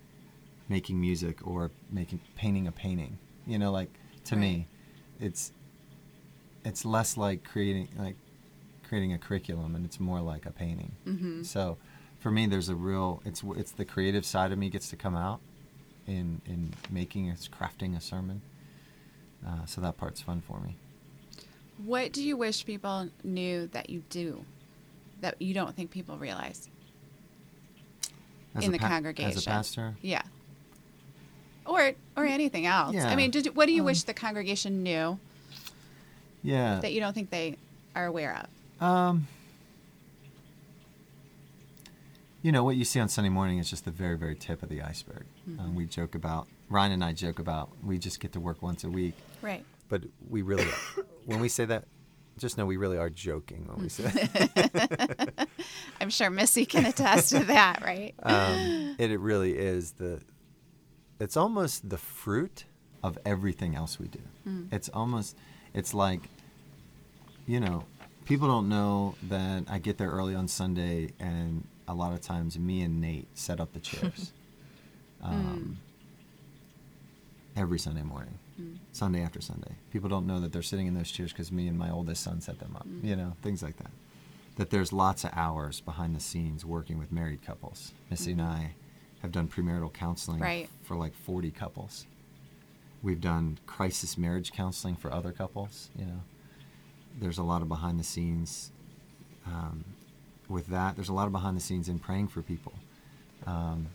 making 0.69 1.01
music 1.01 1.47
or 1.47 1.71
making 1.91 2.21
painting 2.35 2.67
a 2.67 2.73
painting. 2.73 3.19
You 3.47 3.59
know, 3.59 3.71
like 3.71 3.91
to 4.25 4.37
me, 4.37 4.67
it's 5.21 5.53
it's 6.65 6.85
less 6.85 7.17
like 7.17 7.45
creating 7.45 7.89
like 7.97 8.17
creating 8.89 9.13
a 9.13 9.19
curriculum, 9.19 9.75
and 9.75 9.85
it's 9.85 10.01
more 10.01 10.21
like 10.21 10.47
a 10.47 10.51
painting. 10.51 10.93
Mm-hmm. 11.07 11.43
So 11.45 11.79
for 12.19 12.31
me, 12.31 12.47
there's 12.47 12.69
a 12.69 12.75
real 12.75 13.23
it's 13.25 13.43
it's 13.57 13.73
the 13.73 13.85
creative 13.85 14.27
side 14.27 14.53
of 14.53 14.59
me 14.59 14.69
gets 14.69 14.91
to 14.91 14.97
come 14.97 15.17
out 15.17 15.41
in 16.07 16.41
in 16.45 16.75
making 16.91 17.29
it's 17.29 17.49
crafting 17.49 17.97
a 17.97 18.01
sermon. 18.01 18.43
Uh, 19.47 19.65
so 19.65 19.81
that 19.81 19.97
part's 19.97 20.21
fun 20.21 20.41
for 20.41 20.61
me. 20.61 20.77
What 21.85 22.13
do 22.13 22.23
you 22.23 22.37
wish 22.37 22.65
people 22.65 23.09
knew 23.23 23.67
that 23.69 23.91
you 23.91 24.03
do 24.11 24.45
that 25.21 25.41
you 25.41 25.55
don't 25.55 25.75
think 25.77 25.91
people 25.91 26.17
realize 26.19 26.69
As 28.55 28.65
in 28.65 28.73
the 28.73 28.79
pa- 28.79 28.89
congregation? 28.89 29.37
as 29.37 29.47
a 29.47 29.51
pastor. 29.51 29.95
Yeah. 30.03 30.23
Or 31.67 31.93
or 32.17 32.25
anything 32.25 32.65
else. 32.67 32.97
I 32.97 33.15
mean, 33.17 33.31
did, 33.31 33.55
what 33.57 33.67
do 33.67 33.73
you 33.73 33.83
Um, 33.83 33.87
wish 33.87 34.03
the 34.05 34.15
congregation 34.15 34.83
knew 34.83 35.19
Yeah. 36.43 36.81
that 36.81 36.93
you 36.93 37.01
don't 37.01 37.13
think 37.13 37.31
they 37.31 37.57
are 37.95 38.07
aware 38.07 38.37
of? 38.37 38.83
Um, 38.83 39.27
you 42.43 42.53
know 42.53 42.63
what 42.63 42.77
you 42.77 42.85
see 42.85 43.01
on 43.01 43.09
Sunday 43.09 43.31
morning 43.31 43.59
is 43.59 43.69
just 43.69 43.85
the 43.85 43.91
very, 43.91 44.17
very 44.17 44.37
tip 44.37 44.63
of 44.63 44.69
the 44.69 44.81
iceberg. 44.83 45.25
Um, 45.59 45.75
we 45.75 45.87
joke 45.87 46.15
about 46.15 46.47
Ryan 46.71 46.93
and 46.93 47.05
I 47.05 47.13
joke 47.13 47.39
about 47.39 47.71
we 47.85 47.99
just 47.99 48.21
get 48.21 48.33
to 48.33 48.41
work 48.41 48.63
once 48.63 48.85
a 48.85 48.89
week, 48.91 49.15
Right. 49.43 49.65
But 49.89 50.05
we 50.29 50.43
really, 50.43 50.67
when 51.25 51.41
we 51.41 51.49
say 51.49 51.65
that, 51.67 51.85
just 52.39 52.59
know 52.59 52.67
we 52.67 52.77
really 52.77 52.99
are 52.99 53.09
joking 53.09 53.67
when 53.67 53.83
we 53.85 53.89
say 53.89 54.05
that. 54.05 55.49
I'm 56.01 56.11
sure 56.11 56.29
Missy 56.29 56.67
can 56.67 56.85
attest 56.85 57.31
to 57.31 57.45
that, 57.45 57.83
right? 57.83 58.15
um, 58.23 58.97
it, 58.99 59.11
it 59.11 59.19
really 59.21 59.57
is 59.57 59.93
the. 59.93 60.21
It's 61.19 61.37
almost 61.37 61.89
the 61.89 61.97
fruit 61.97 62.65
of 63.03 63.17
everything 63.25 63.75
else 63.75 63.99
we 63.99 64.09
do. 64.09 64.21
It's 64.71 64.91
almost, 64.91 65.35
it's 65.73 65.95
like, 65.95 66.21
you 67.47 67.59
know, 67.59 67.85
people 68.27 68.49
don't 68.49 68.69
know 68.69 69.15
that 69.29 69.65
I 69.71 69.79
get 69.79 69.97
there 69.97 70.11
early 70.11 70.35
on 70.35 70.47
Sunday, 70.47 71.13
and 71.19 71.67
a 71.89 71.95
lot 71.95 72.13
of 72.13 72.21
times 72.21 72.59
me 72.59 72.83
and 72.83 73.01
Nate 73.01 73.29
set 73.39 73.61
up 73.61 73.73
the 73.73 73.81
chairs. 73.81 74.33
um, 75.23 75.79
Every 77.57 77.79
Sunday 77.79 78.03
morning, 78.03 78.39
Sunday 78.93 79.23
after 79.23 79.41
Sunday. 79.41 79.73
People 79.93 80.09
don't 80.09 80.27
know 80.27 80.41
that 80.41 80.53
they're 80.53 80.63
sitting 80.63 80.87
in 80.87 80.95
those 80.95 81.11
chairs 81.11 81.33
because 81.33 81.53
me 81.53 81.69
and 81.69 81.79
my 81.79 81.91
oldest 81.91 82.23
son 82.23 82.41
set 82.41 82.59
them 82.59 82.75
up. 82.77 82.87
You 83.03 83.17
know, 83.17 83.37
things 83.43 83.63
like 83.63 83.77
that. 83.79 83.91
That 84.57 84.71
there's 84.71 84.93
lots 84.93 85.25
of 85.25 85.31
hours 85.35 85.81
behind 85.81 86.17
the 86.17 86.21
scenes 86.21 86.65
working 86.65 86.99
with 86.99 87.13
married 87.13 87.45
couples. 87.45 87.93
Missy 88.11 88.33
and 88.33 88.41
I 88.43 88.73
have 89.23 89.33
done 89.33 89.49
premarital 89.49 89.93
counseling 89.93 90.41
Right. 90.41 90.69
for 90.83 90.97
like 90.97 91.15
40 91.15 91.51
couples. 91.51 92.07
We've 93.03 93.21
done 93.21 93.59
crisis 93.67 94.17
marriage 94.17 94.53
counseling 94.53 94.97
for 94.97 95.13
other 95.13 95.33
couples. 95.33 95.91
You 95.99 96.07
know, 96.07 96.21
there's 97.21 97.39
a 97.39 97.43
lot 97.43 97.61
of 97.63 97.69
behind 97.69 98.01
the 98.01 98.05
scenes 98.05 98.71
um, 99.47 99.85
with 100.49 100.69
that. 100.69 100.97
There's 100.97 101.09
a 101.11 101.15
lot 101.15 101.27
of 101.27 101.33
behind 101.33 101.57
the 101.57 101.61
scenes 101.61 101.89
in 101.89 101.99
praying 101.99 102.29
for 102.29 102.41
people. 102.43 102.73
Um, 103.47 103.89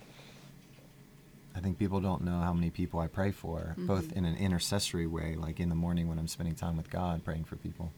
I 1.56 1.60
think 1.60 1.78
people 1.78 2.00
don't 2.00 2.24
know 2.24 2.40
how 2.40 2.54
many 2.54 2.70
people 2.70 3.00
I 3.00 3.08
pray 3.08 3.32
for, 3.32 3.76
both 3.78 4.12
in 4.14 4.26
an 4.26 4.36
intercessory 4.38 5.08
way, 5.08 5.36
like 5.36 5.60
in 5.60 5.70
the 5.70 5.76
morning 5.76 6.08
when 6.08 6.18
I'm 6.18 6.28
spending 6.28 6.56
time 6.56 6.78
with 6.78 6.90
God 6.90 7.24
praying 7.26 7.44
for 7.44 7.58
people, 7.58 7.92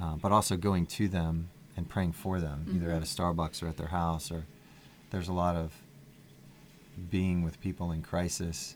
uh, 0.00 0.16
but 0.16 0.32
also 0.32 0.56
going 0.56 0.86
to 0.86 1.08
them 1.08 1.50
and 1.76 1.88
praying 1.88 2.12
for 2.12 2.40
them, 2.40 2.66
either 2.74 2.90
at 2.90 3.02
a 3.02 3.06
Starbucks 3.06 3.62
or 3.62 3.68
at 3.68 3.76
their 3.76 3.88
house. 3.88 4.32
Or 4.32 4.44
there's 5.10 5.28
a 5.28 5.32
lot 5.32 5.54
of 5.54 5.72
being 7.10 7.42
with 7.42 7.60
people 7.60 7.92
in 7.92 8.02
crisis. 8.02 8.74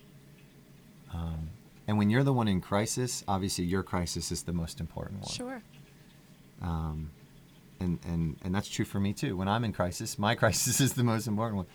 Um, 1.13 1.51
and 1.89 1.99
when 1.99 2.09
you're 2.11 2.23
the 2.23 2.33
one 2.33 2.49
in 2.49 2.61
crisis, 2.61 3.25
obviously 3.27 3.65
your 3.65 3.83
crisis 3.83 4.31
is 4.31 4.45
the 4.45 4.53
most 4.53 4.79
important 4.79 5.21
one. 5.23 5.33
Sure. 5.33 5.63
Um, 6.63 7.11
and, 7.81 7.99
and, 8.05 8.37
and 8.45 8.55
that's 8.55 8.69
true 8.69 8.85
for 8.85 9.01
me 9.01 9.13
too. 9.13 9.37
When 9.37 9.49
I'm 9.49 9.65
in 9.65 9.73
crisis, 9.73 10.19
my 10.19 10.35
crisis 10.37 10.81
is 10.81 10.93
the 10.93 11.05
most 11.05 11.27
important 11.27 11.57
one. 11.57 11.67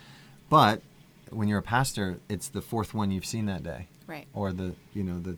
But 0.49 0.81
when 1.31 1.47
you're 1.47 1.59
a 1.59 1.63
pastor, 1.63 2.19
it's 2.29 2.47
the 2.49 2.61
fourth 2.61 2.93
one 2.93 3.11
you've 3.11 3.25
seen 3.25 3.45
that 3.47 3.63
day, 3.63 3.87
Right. 4.07 4.27
or 4.33 4.51
the 4.53 4.75
you 4.93 5.03
know 5.03 5.19
the 5.19 5.37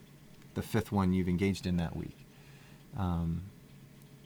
the 0.54 0.62
fifth 0.62 0.90
one 0.92 1.12
you've 1.12 1.28
engaged 1.28 1.66
in 1.66 1.76
that 1.78 1.96
week. 1.96 2.16
Um, 2.96 3.42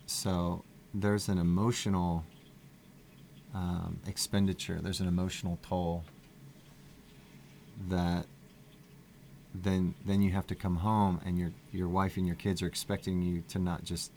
so 0.07 0.65
there's 0.93 1.29
an 1.29 1.39
emotional 1.39 2.25
um, 3.55 3.99
expenditure. 4.07 4.79
There's 4.83 5.01
an 5.01 5.09
emotional 5.09 5.59
toll 5.63 6.05
that 7.89 8.27
then 9.55 9.95
then 10.05 10.23
you 10.23 10.31
have 10.33 10.47
to 10.49 10.55
come 10.55 10.77
home 10.77 11.21
and 11.25 11.39
your 11.39 11.51
your 11.73 11.89
wife 11.89 12.17
and 12.17 12.27
your 12.27 12.37
kids 12.37 12.63
are 12.63 12.67
expecting 12.67 13.23
you 13.23 13.43
to 13.49 13.59
not 13.59 13.85
just 13.85 14.11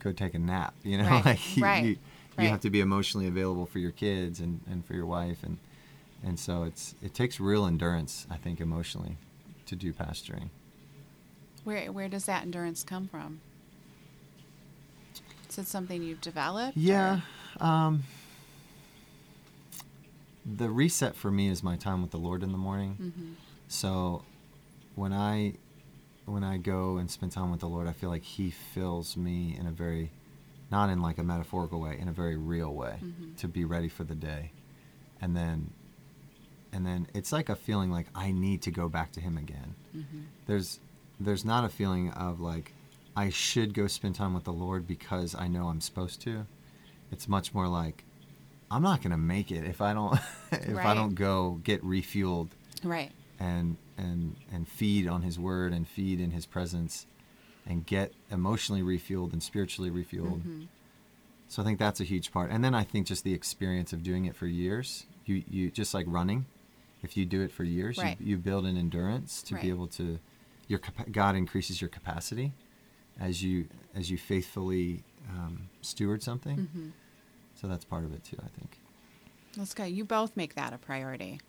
go 0.00 0.12
take 0.12 0.34
a 0.34 0.38
nap 0.38 0.74
you 0.84 0.98
know 0.98 1.04
Right, 1.08 1.24
like 1.24 1.56
you, 1.56 1.62
right, 1.64 1.84
you, 1.84 1.90
you 1.90 1.96
right. 2.38 2.48
have 2.48 2.60
to 2.60 2.70
be 2.70 2.80
emotionally 2.80 3.26
available 3.26 3.66
for 3.66 3.78
your 3.80 3.90
kids 3.90 4.38
and, 4.40 4.60
and 4.70 4.84
for 4.84 4.94
your 4.94 5.06
wife 5.06 5.42
and 5.42 5.58
and 6.24 6.38
so 6.38 6.62
it's 6.64 6.94
it 7.02 7.14
takes 7.14 7.38
real 7.40 7.64
endurance 7.66 8.26
i 8.30 8.36
think 8.36 8.60
emotionally 8.60 9.16
to 9.66 9.76
do 9.76 9.92
pastoring 9.92 10.48
Where 11.64 11.92
where 11.92 12.08
does 12.08 12.24
that 12.26 12.42
endurance 12.42 12.82
come 12.84 13.08
from? 13.08 13.40
Is 15.50 15.58
it 15.58 15.66
something 15.66 16.02
you've 16.02 16.20
developed? 16.20 16.76
Yeah. 16.76 17.20
Um, 17.60 18.04
the 20.44 20.70
reset 20.70 21.14
for 21.16 21.30
me 21.30 21.48
is 21.48 21.62
my 21.62 21.76
time 21.76 22.00
with 22.02 22.10
the 22.10 22.18
Lord 22.18 22.42
in 22.42 22.52
the 22.52 22.58
morning. 22.58 22.96
Mhm. 23.00 23.34
So 23.68 24.24
when 24.94 25.12
I 25.12 25.54
when 26.26 26.44
I 26.44 26.58
go 26.58 26.98
and 26.98 27.10
spend 27.10 27.32
time 27.32 27.50
with 27.50 27.60
the 27.60 27.68
Lord, 27.68 27.86
I 27.86 27.92
feel 27.92 28.10
like 28.10 28.22
He 28.22 28.50
fills 28.50 29.16
me 29.16 29.56
in 29.58 29.66
a 29.66 29.70
very 29.72 30.10
not 30.70 30.90
in 30.90 31.00
like 31.00 31.16
a 31.18 31.22
metaphorical 31.24 31.80
way, 31.80 31.98
in 31.98 32.08
a 32.08 32.12
very 32.12 32.36
real 32.36 32.74
way, 32.74 32.98
Mhm. 33.02 33.36
to 33.38 33.48
be 33.48 33.64
ready 33.64 33.88
for 33.88 34.04
the 34.04 34.14
day. 34.14 34.52
And 35.20 35.34
then 35.34 35.70
and 36.72 36.86
then 36.86 37.06
it's 37.14 37.32
like 37.32 37.48
a 37.48 37.56
feeling 37.56 37.90
like 37.90 38.06
I 38.14 38.30
need 38.32 38.62
to 38.62 38.70
go 38.70 38.88
back 38.88 39.12
to 39.12 39.20
Him 39.20 39.36
again. 39.38 39.74
Mhm. 39.96 40.24
There's 40.46 40.80
there's 41.20 41.44
not 41.44 41.64
a 41.64 41.68
feeling 41.68 42.10
of 42.12 42.40
like 42.40 42.72
I 43.16 43.30
should 43.30 43.74
go 43.74 43.86
spend 43.88 44.14
time 44.14 44.34
with 44.34 44.44
the 44.44 44.52
Lord 44.52 44.86
because 44.86 45.34
I 45.34 45.48
know 45.48 45.68
I'm 45.68 45.80
supposed 45.80 46.20
to. 46.22 46.46
It's 47.10 47.26
much 47.28 47.52
more 47.54 47.66
like 47.68 48.04
I'm 48.70 48.82
not 48.82 49.00
going 49.02 49.10
to 49.12 49.16
make 49.16 49.50
it 49.50 49.64
if 49.64 49.80
I 49.80 49.94
don't 49.94 50.18
if 50.52 50.76
I 50.76 50.94
don't 50.94 51.14
go 51.14 51.60
get 51.64 51.82
refueled 51.82 52.50
Right. 52.84 53.10
and 53.40 53.76
and 53.96 54.36
and 54.52 54.68
feed 54.68 55.08
on 55.08 55.22
his 55.22 55.38
word 55.38 55.72
and 55.72 55.88
feed 55.88 56.20
in 56.20 56.30
his 56.32 56.46
presence 56.46 57.06
and 57.66 57.84
get 57.84 58.12
emotionally 58.30 58.82
refueled 58.82 59.32
and 59.32 59.42
spiritually 59.42 59.90
refueled. 59.90 60.42
Mhm. 60.42 60.68
So 61.48 61.62
I 61.62 61.64
think 61.64 61.78
that's 61.78 61.98
a 62.00 62.04
huge 62.04 62.30
part. 62.30 62.50
And 62.50 62.62
then 62.62 62.74
I 62.74 62.84
think 62.84 63.06
just 63.06 63.24
the 63.24 63.32
experience 63.34 63.92
of 63.94 64.02
doing 64.02 64.26
it 64.26 64.36
for 64.36 64.46
years. 64.46 65.06
You 65.24 65.42
you 65.50 65.70
just 65.70 65.94
like 65.94 66.04
running. 66.08 66.44
If 67.02 67.16
you 67.16 67.24
do 67.24 67.40
it 67.42 67.52
for 67.52 67.64
years, 67.64 67.96
Right. 67.98 68.16
you, 68.20 68.26
you 68.30 68.36
build 68.38 68.66
an 68.66 68.76
endurance 68.76 69.42
to 69.44 69.54
Right. 69.54 69.62
be 69.64 69.68
able 69.70 69.86
to 69.88 70.18
your 70.66 70.80
God 71.10 71.34
increases 71.34 71.80
your 71.80 71.88
capacity 71.88 72.52
as 73.18 73.42
you 73.42 73.68
as 73.94 74.10
you 74.10 74.18
faithfully 74.18 75.02
um, 75.30 75.68
steward 75.80 76.22
something. 76.22 76.68
Mhm. 76.74 76.90
So 77.54 77.66
that's 77.68 77.84
part 77.84 78.04
of 78.04 78.12
it 78.12 78.22
too, 78.24 78.36
I 78.42 78.48
think. 78.58 78.78
Let's 79.56 79.74
go. 79.74 79.84
You 79.84 80.04
both 80.04 80.36
make 80.36 80.54
that 80.54 80.72
a 80.72 80.78
priority. 80.78 81.40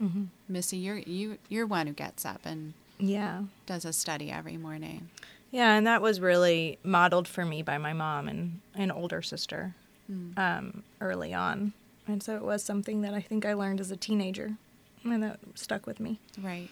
Mm-hmm. 0.00 0.24
Missy, 0.48 0.78
you're 0.78 0.98
you 0.98 1.38
you're 1.48 1.66
one 1.66 1.86
who 1.86 1.92
gets 1.92 2.24
up 2.24 2.40
and 2.44 2.74
Yeah. 2.98 3.44
does 3.66 3.84
a 3.84 3.92
study 3.92 4.30
every 4.30 4.56
morning. 4.56 5.10
Yeah, 5.50 5.74
and 5.74 5.86
that 5.86 6.00
was 6.00 6.18
really 6.18 6.78
modeled 6.82 7.28
for 7.28 7.44
me 7.44 7.62
by 7.62 7.76
my 7.78 7.92
mom 7.92 8.26
and 8.28 8.60
an 8.74 8.90
older 8.90 9.20
sister 9.22 9.74
Mm. 10.10 10.36
um, 10.38 10.82
early 11.00 11.32
on. 11.34 11.72
And 12.08 12.22
so 12.22 12.34
it 12.36 12.42
was 12.42 12.64
something 12.64 13.02
that 13.02 13.14
I 13.14 13.20
think 13.20 13.44
I 13.46 13.52
learned 13.54 13.80
as 13.80 13.90
a 13.92 13.96
teenager 13.96 14.56
and 15.04 15.22
that 15.22 15.40
stuck 15.54 15.86
with 15.86 16.00
me. 16.00 16.20
Right. 16.42 16.68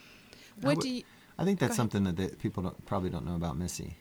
What 0.61 0.77
would- 0.77 0.83
do 0.83 0.89
you? 0.91 1.03
I 1.39 1.45
think 1.45 1.59
that's 1.59 1.75
something 1.77 2.05
that, 2.05 2.17
that 2.17 2.39
people 2.39 2.63
don't, 2.63 2.85
probably 2.85 3.09
don't 3.09 3.25
know 3.25 3.35
about 3.35 3.57
Missy. 3.57 3.97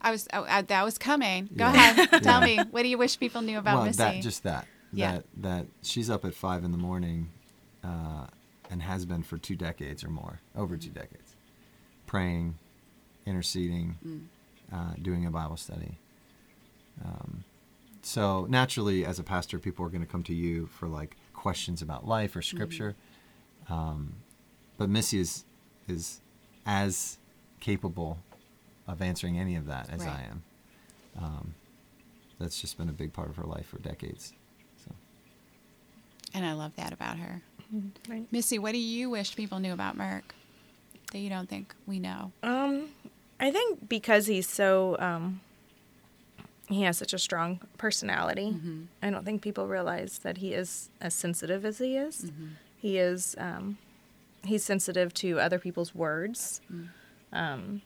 I 0.00 0.10
was 0.10 0.26
oh, 0.32 0.44
uh, 0.44 0.62
that 0.62 0.84
was 0.84 0.96
coming. 0.96 1.50
Go 1.54 1.66
Yeah. 1.66 1.90
ahead. 1.90 2.22
Tell 2.22 2.40
Yeah. 2.48 2.62
me. 2.64 2.70
What 2.70 2.82
do 2.82 2.88
you 2.88 2.96
wish 2.96 3.18
people 3.18 3.42
knew 3.42 3.58
about 3.58 3.76
well, 3.76 3.84
Missy? 3.84 3.98
that 3.98 4.22
just 4.22 4.42
that 4.44 4.66
Yeah. 4.92 5.12
that 5.16 5.24
that 5.42 5.66
she's 5.82 6.08
up 6.08 6.24
at 6.24 6.34
five 6.34 6.64
in 6.64 6.72
the 6.72 6.78
morning, 6.78 7.30
uh, 7.84 8.28
and 8.70 8.80
has 8.82 9.04
been 9.04 9.22
for 9.22 9.36
two 9.36 9.54
decades 9.56 10.02
or 10.02 10.08
more, 10.08 10.40
over 10.56 10.76
two 10.78 10.88
decades, 10.90 11.36
praying, 12.06 12.54
interceding, 13.26 13.98
Mm. 14.06 14.24
uh, 14.72 14.94
doing 15.02 15.26
a 15.26 15.30
Bible 15.30 15.56
study. 15.58 15.98
Um, 17.04 17.44
so 18.02 18.46
naturally, 18.48 19.04
as 19.04 19.18
a 19.18 19.22
pastor, 19.22 19.58
people 19.58 19.84
are 19.84 19.88
going 19.90 20.00
to 20.00 20.06
come 20.06 20.22
to 20.24 20.34
you 20.34 20.66
for 20.66 20.88
like 20.88 21.16
questions 21.34 21.82
about 21.82 22.06
life 22.06 22.34
or 22.34 22.40
scripture. 22.42 22.96
Um, 23.68 24.14
but 24.76 24.88
Missy 24.88 25.18
is 25.20 25.44
is 25.88 26.20
as 26.66 27.18
capable 27.60 28.18
of 28.86 29.00
answering 29.02 29.38
any 29.38 29.56
of 29.56 29.66
that 29.66 29.88
as 29.90 30.02
I 30.02 30.22
am. 30.30 30.42
Um, 31.20 31.54
that's 32.38 32.60
just 32.60 32.78
been 32.78 32.88
a 32.88 32.92
big 32.92 33.12
part 33.12 33.28
of 33.28 33.36
her 33.36 33.44
life 33.44 33.66
for 33.66 33.78
decades. 33.78 34.32
So 34.84 34.92
and 36.34 36.44
I 36.46 36.52
love 36.52 36.72
that 36.76 36.92
about 36.92 37.18
her. 37.18 37.42
Right. 38.08 38.26
Missy, 38.32 38.58
what 38.58 38.72
do 38.72 38.78
you 38.78 39.10
wish 39.10 39.34
people 39.36 39.58
knew 39.58 39.72
about 39.72 39.96
Mark 39.96 40.34
that 41.12 41.18
you 41.18 41.28
don't 41.28 41.48
think 41.48 41.74
we 41.86 41.98
know? 41.98 42.32
Um, 42.42 42.88
I 43.40 43.50
think 43.50 43.88
because 43.88 44.26
he's 44.26 44.48
so, 44.48 44.96
um, 44.98 45.40
he 46.68 46.82
has 46.82 46.96
such 46.98 47.12
a 47.12 47.18
strong 47.18 47.60
personality. 47.78 48.52
Mhm. 48.52 48.86
I 49.02 49.10
don't 49.10 49.24
think 49.24 49.42
people 49.42 49.66
realize 49.66 50.18
that 50.20 50.38
he 50.38 50.52
is 50.54 50.90
as 51.00 51.14
sensitive 51.14 51.64
as 51.64 51.78
he 51.78 51.96
is. 51.96 52.26
Mhm. 52.26 52.50
He 52.80 52.98
is, 52.98 53.34
um, 53.38 53.78
he's 54.44 54.64
sensitive 54.64 55.12
to 55.14 55.40
other 55.40 55.58
people's 55.58 55.94
words. 55.94 56.60
Mm. 56.72 56.88
Um, 57.32 57.82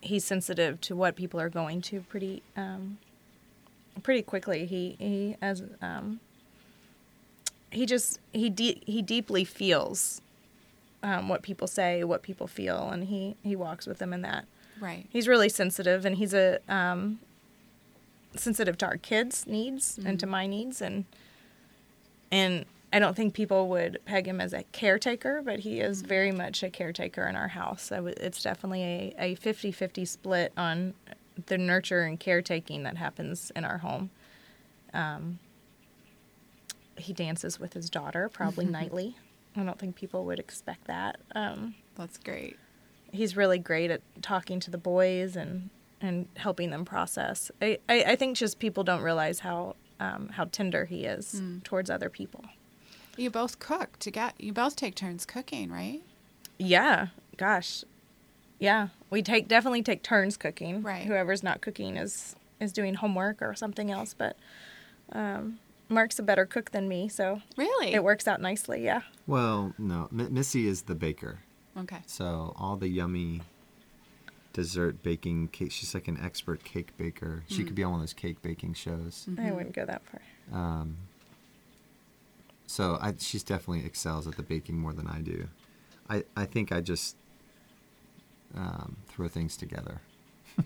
he's 0.00 0.24
sensitive 0.24 0.80
to 0.82 0.96
what 0.96 1.16
people 1.16 1.40
are 1.40 1.48
going 1.48 1.80
to 1.82 2.00
pretty, 2.02 2.42
um, 2.56 2.98
pretty 4.02 4.22
quickly. 4.22 4.66
He, 4.66 4.96
he, 4.98 5.36
as, 5.40 5.62
um, 5.80 6.20
he 7.70 7.86
just, 7.86 8.18
he, 8.32 8.50
de- 8.50 8.82
he 8.86 9.02
deeply 9.02 9.44
feels, 9.44 10.20
um, 11.02 11.28
what 11.28 11.42
people 11.42 11.66
say, 11.66 12.02
what 12.04 12.22
people 12.22 12.46
feel, 12.46 12.90
and 12.90 13.04
he, 13.04 13.36
he 13.42 13.54
walks 13.56 13.86
with 13.86 13.98
them 13.98 14.12
in 14.12 14.22
that 14.22 14.46
Right. 14.80 15.06
he's 15.10 15.28
really 15.28 15.48
sensitive 15.48 16.04
and 16.04 16.16
he's 16.16 16.34
a 16.34 16.58
um, 16.68 17.20
sensitive 18.34 18.76
to 18.78 18.86
our 18.86 18.96
kids 18.96 19.46
needs 19.46 19.98
and 20.04 20.18
to 20.18 20.26
my 20.26 20.48
needs 20.48 20.82
and 20.82 21.04
and 22.32 22.64
i 22.94 22.98
don't 22.98 23.14
think 23.16 23.34
people 23.34 23.68
would 23.68 23.98
peg 24.06 24.26
him 24.26 24.40
as 24.40 24.52
a 24.54 24.62
caretaker 24.72 25.42
but 25.44 25.58
he 25.60 25.80
is 25.80 26.00
very 26.02 26.32
much 26.32 26.62
a 26.62 26.70
caretaker 26.70 27.26
in 27.26 27.36
our 27.36 27.48
house 27.48 27.90
w- 27.90 28.14
it's 28.18 28.42
definitely 28.42 28.82
a, 28.82 29.14
a 29.18 29.36
50-50 29.36 30.08
split 30.08 30.52
on 30.56 30.94
the 31.46 31.58
nurture 31.58 32.02
and 32.02 32.18
caretaking 32.20 32.84
that 32.84 32.96
happens 32.96 33.52
in 33.56 33.64
our 33.64 33.78
home 33.78 34.08
um, 34.94 35.38
he 36.96 37.12
dances 37.12 37.58
with 37.58 37.72
his 37.72 37.90
daughter 37.90 38.28
probably 38.28 38.64
nightly 38.80 39.16
i 39.56 39.62
don't 39.62 39.78
think 39.78 39.96
people 39.96 40.24
would 40.24 40.38
expect 40.38 40.86
that 40.86 41.18
um, 41.34 41.74
That's 41.96 42.18
great. 42.18 42.56
he's 43.12 43.36
really 43.36 43.58
great 43.58 43.90
at 43.90 44.00
talking 44.22 44.60
to 44.60 44.70
the 44.70 44.78
boys 44.78 45.36
and 45.36 45.70
and 46.00 46.28
helping 46.36 46.68
them 46.68 46.84
process. 46.84 47.50
I, 47.62 47.78
I, 47.88 48.02
I 48.08 48.16
think 48.16 48.36
just 48.36 48.58
people 48.58 48.84
don't 48.84 49.00
realize 49.00 49.38
how 49.38 49.76
um, 50.00 50.28
how 50.32 50.44
tender 50.44 50.84
he 50.84 51.04
is 51.06 51.40
Mm. 51.40 51.62
towards 51.64 51.88
other 51.88 52.10
people. 52.10 52.44
You 53.16 53.30
both 53.30 53.58
cook 53.58 53.98
to 54.00 54.10
get. 54.10 54.34
You 54.40 54.52
both 54.52 54.76
take 54.76 54.94
turns 54.94 55.24
cooking, 55.24 55.70
right? 55.70 56.02
Yeah, 56.58 57.08
gosh, 57.36 57.84
yeah, 58.58 58.88
we 59.10 59.22
take 59.22 59.48
definitely 59.48 59.82
take 59.82 60.02
turns 60.02 60.36
cooking. 60.36 60.82
Right. 60.82 61.04
Whoever's 61.04 61.42
not 61.42 61.60
cooking 61.60 61.96
is 61.96 62.34
is 62.60 62.72
doing 62.72 62.94
homework 62.94 63.42
or 63.42 63.54
something 63.54 63.90
else. 63.90 64.14
But 64.14 64.36
um, 65.12 65.58
Mark's 65.88 66.18
a 66.18 66.22
better 66.22 66.46
cook 66.46 66.70
than 66.70 66.88
me, 66.88 67.08
so 67.08 67.42
Really? 67.56 67.92
it 67.92 68.02
works 68.04 68.26
out 68.28 68.40
nicely. 68.40 68.82
Yeah. 68.84 69.02
well, 69.26 69.74
no, 69.78 70.08
M- 70.12 70.32
Missy 70.32 70.66
is 70.66 70.82
the 70.82 70.94
baker. 70.94 71.38
Okay. 71.76 71.98
So 72.06 72.54
all 72.56 72.76
the 72.76 72.88
yummy 72.88 73.42
dessert 74.52 75.02
baking 75.02 75.48
cake. 75.48 75.72
She's 75.72 75.94
like 75.94 76.06
an 76.08 76.18
expert 76.22 76.62
cake 76.64 76.96
baker. 76.96 77.42
She 77.48 77.64
could 77.64 77.74
be 77.74 77.82
on 77.82 77.90
one 77.92 78.00
of 78.00 78.02
those 78.06 78.12
cake 78.12 78.40
baking 78.42 78.74
shows. 78.74 79.26
I 79.38 79.50
wouldn't 79.50 79.74
go 79.74 79.84
that 79.84 80.02
far. 80.06 80.20
Um, 80.56 80.96
so 82.66 82.98
I, 83.00 83.14
she's 83.18 83.42
definitely 83.42 83.84
excels 83.86 84.26
at 84.26 84.36
the 84.36 84.42
baking 84.42 84.78
more 84.78 84.92
than 84.92 85.06
I 85.06 85.20
do. 85.20 85.48
I, 86.08 86.24
I 86.36 86.44
think 86.46 86.70
I 86.72 86.80
just 86.80 87.16
um, 88.56 88.96
throw 89.08 89.28
things 89.28 89.56
together. 89.56 90.00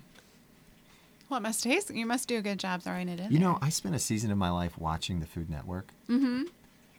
Well, 1.28 1.36
it 1.38 1.42
must 1.42 1.62
taste. 1.62 1.94
You 1.94 2.06
must 2.06 2.26
do 2.26 2.38
a 2.38 2.40
good 2.40 2.58
job 2.58 2.80
throwing 2.80 3.06
it 3.10 3.20
in. 3.20 3.30
You 3.30 3.38
know, 3.38 3.58
I 3.60 3.68
spent 3.68 3.94
a 3.94 3.98
season 3.98 4.30
of 4.30 4.38
my 4.38 4.48
life 4.48 4.78
watching 4.78 5.20
the 5.20 5.26
Food 5.26 5.50
Network. 5.50 5.90
Mm-hmm. 6.08 6.44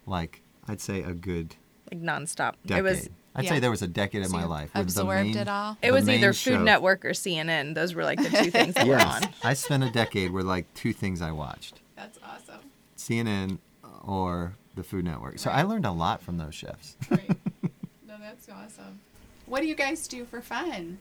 Like 0.06 0.44
I'd 0.68 0.80
say 0.82 1.02
a 1.02 1.14
good 1.16 1.56
Like 1.92 2.00
nonstop. 2.00 2.54
decade. 2.64 2.78
It 2.78 2.82
was 2.84 3.10
I'd 3.36 3.46
Yeah. 3.46 3.50
say 3.50 3.60
there 3.60 3.72
was 3.72 3.82
a 3.82 3.88
decade 3.88 4.22
of 4.22 4.28
So 4.28 4.34
my 4.38 4.44
you 4.44 4.48
life. 4.48 4.70
where 4.76 4.84
the 4.84 4.88
absorbed 4.88 5.24
main- 5.26 5.36
it 5.38 5.48
all? 5.48 5.78
it 5.82 5.92
was 5.92 6.08
either 6.08 6.28
Food 6.34 6.36
show- 6.38 6.64
Network 6.64 7.06
or 7.06 7.10
CNN. 7.14 7.74
Those 7.74 7.96
were 7.96 8.04
like 8.04 8.20
the 8.22 8.30
two 8.30 8.52
things 8.58 8.76
that 8.76 8.86
were 8.86 8.98
Yes, 8.98 9.24
on. 9.26 9.30
I 9.44 9.56
spent 9.56 9.84
a 9.84 9.90
decade 9.90 10.30
where 10.32 10.44
like 10.44 10.72
two 10.76 10.94
things 10.94 11.24
I 11.24 11.32
watched: 11.32 11.80
That's 11.96 12.20
awesome. 12.24 12.62
CNN 12.98 13.58
or 14.06 14.54
the 14.80 14.84
Food 14.84 15.06
Network. 15.06 15.38
So 15.40 15.50
Right. 15.50 15.60
I 15.60 15.64
learned 15.64 15.86
a 15.86 15.92
lot 15.92 16.22
from 16.24 16.38
those 16.38 16.56
chefs. 16.56 16.96
Great. 17.08 17.30
no, 18.08 18.16
that's 18.20 18.48
awesome. 18.50 19.00
What 19.46 19.62
do 19.62 19.68
you 19.68 19.76
guys 19.76 20.08
do 20.08 20.26
for 20.26 20.42
fun 20.42 20.98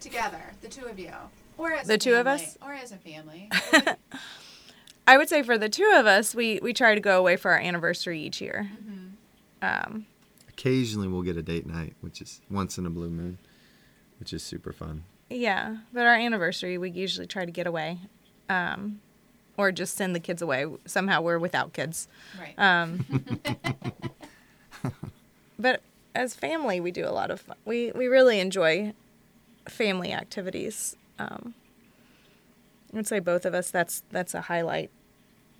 together, 0.00 0.40
the 0.62 0.68
two 0.68 0.86
of 0.86 0.98
you, 0.98 1.12
or 1.58 1.72
as 1.72 1.86
The 1.86 1.94
a 1.94 1.98
two 1.98 2.14
of 2.14 2.26
us? 2.26 2.56
or 2.62 2.72
as 2.72 2.92
a 2.92 2.96
family? 2.96 3.50
I 5.06 5.18
would 5.18 5.28
say 5.28 5.42
for 5.42 5.58
the 5.58 5.68
two 5.68 5.92
of 5.96 6.06
us, 6.06 6.34
we 6.34 6.60
we 6.62 6.72
try 6.72 6.94
to 6.94 7.00
go 7.00 7.18
away 7.18 7.36
for 7.36 7.50
our 7.50 7.58
anniversary 7.58 8.20
each 8.22 8.40
year. 8.40 8.70
Mm-hmm. 8.82 9.06
Um, 9.62 10.06
occasionally 10.48 11.08
we'll 11.08 11.22
get 11.22 11.36
a 11.36 11.42
date 11.42 11.66
night, 11.66 11.94
which 12.00 12.22
is 12.22 12.40
once 12.50 12.78
in 12.78 12.86
a 12.86 12.90
blue 12.90 13.10
moon, 13.10 13.38
which 14.18 14.32
is 14.32 14.42
super 14.42 14.72
fun. 14.72 15.04
Yeah, 15.28 15.76
but 15.92 16.06
our 16.06 16.14
anniversary, 16.14 16.78
we 16.78 16.90
usually 16.90 17.26
try 17.26 17.44
to 17.44 17.52
get 17.52 17.66
away, 17.66 17.98
um, 18.48 19.00
or 19.60 19.72
just 19.72 19.96
send 19.96 20.14
the 20.14 20.20
kids 20.20 20.42
away. 20.42 20.66
Somehow 20.86 21.20
we're 21.20 21.38
without 21.38 21.72
kids. 21.72 22.08
Right. 22.38 22.54
Um, 22.58 23.04
but 25.58 25.82
as 26.14 26.34
family, 26.34 26.80
we 26.80 26.90
do 26.90 27.06
a 27.06 27.10
lot 27.10 27.30
of 27.30 27.40
fun. 27.40 27.56
we 27.64 27.92
we 27.92 28.06
really 28.06 28.40
enjoy 28.40 28.94
family 29.68 30.12
activities. 30.12 30.96
Um, 31.18 31.54
I 32.92 32.96
would 32.96 33.06
say 33.06 33.20
both 33.20 33.44
of 33.44 33.54
us. 33.54 33.70
That's 33.70 34.02
that's 34.10 34.34
a 34.34 34.42
highlight 34.42 34.90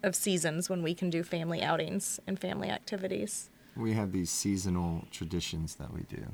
of 0.03 0.15
seasons 0.17 0.69
when 0.71 0.83
we 0.83 0.95
can 0.95 1.11
do 1.11 1.23
family 1.23 1.63
outings 1.63 2.21
and 2.27 2.39
family 2.39 2.71
activities. 2.71 3.51
We 3.77 3.93
have 3.93 4.13
these 4.13 4.31
seasonal 4.31 5.05
traditions 5.11 5.77
that 5.77 5.93
we 5.93 6.03
do. 6.03 6.27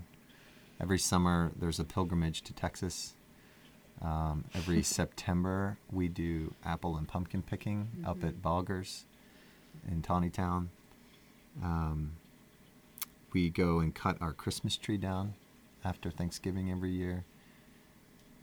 Every 0.81 0.99
summer, 0.99 1.53
there's 1.57 1.81
a 1.81 1.85
pilgrimage 1.85 2.43
to 2.43 2.53
Texas. 2.53 3.15
Um, 4.03 4.45
every 4.55 4.83
September, 4.99 5.79
we 5.91 6.09
do 6.09 6.55
apple 6.65 6.97
and 6.97 7.09
pumpkin 7.09 7.43
picking 7.43 7.89
up 8.07 8.23
at 8.25 8.43
Balgers 8.43 9.07
in 9.89 10.03
Taneytown. 10.03 10.69
Um, 11.63 12.13
we 13.33 13.51
go 13.51 13.81
and 13.81 13.95
cut 13.95 14.17
our 14.21 14.33
Christmas 14.33 14.77
tree 14.77 14.97
down 14.99 15.35
after 15.85 16.11
Thanksgiving 16.11 16.71
every 16.71 16.91
year. 16.91 17.25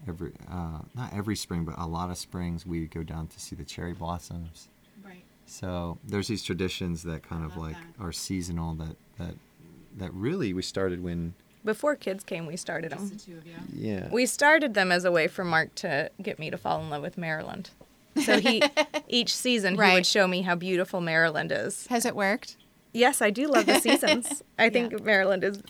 Every 0.08 0.34
uh, 0.52 0.80
not 0.96 1.14
every 1.14 1.36
spring, 1.36 1.64
but 1.64 1.76
a 1.78 1.88
lot 1.88 2.10
of 2.10 2.18
springs, 2.18 2.66
we 2.66 2.88
go 2.88 3.04
down 3.04 3.28
to 3.28 3.40
see 3.40 3.56
the 3.56 3.64
cherry 3.64 3.94
blossoms. 3.94 4.68
Right. 5.04 5.24
So 5.46 5.98
there's 6.06 6.28
these 6.28 6.44
traditions 6.44 7.04
that 7.04 7.24
kind 7.24 7.46
of 7.46 7.56
like 7.56 7.76
that. 7.76 8.04
are 8.04 8.12
seasonal 8.12 8.74
that 8.76 8.98
that 9.18 9.36
that 9.98 10.14
really 10.14 10.54
we 10.54 10.62
started 10.62 11.02
when 11.02 11.36
Before 11.66 11.96
kids 11.96 12.24
came, 12.24 12.46
we 12.46 12.58
started 12.58 12.92
Just 12.92 13.10
them. 13.10 13.18
the 13.18 13.24
two 13.24 13.38
of 13.38 13.46
you. 13.48 13.54
yeah 13.74 14.10
We 14.12 14.26
started 14.26 14.74
them 14.74 14.92
as 14.92 15.06
a 15.06 15.12
way 15.12 15.28
for 15.28 15.44
Mark 15.46 15.74
to 15.76 16.12
get 16.22 16.38
me 16.40 16.50
to 16.52 16.58
fall 16.58 16.82
in 16.82 16.90
love 16.90 17.02
with 17.02 17.18
Maryland. 17.18 17.70
So 18.26 18.40
he 18.40 18.62
each 19.08 19.34
season 19.36 19.76
he 19.82 19.94
would 19.94 20.06
show 20.06 20.28
me 20.28 20.42
how 20.42 20.56
beautiful 20.56 21.00
Maryland 21.02 21.52
is. 21.52 21.88
Has 21.88 22.06
it 22.06 22.16
worked? 22.16 22.58
Yes, 22.94 23.22
I 23.22 23.30
do 23.32 23.48
love 23.48 23.66
the 23.66 23.80
seasons. 23.80 24.44
I 24.60 24.70
think 24.70 24.92
Yeah. 24.92 24.98
Maryland 25.04 25.44
is 25.44 25.62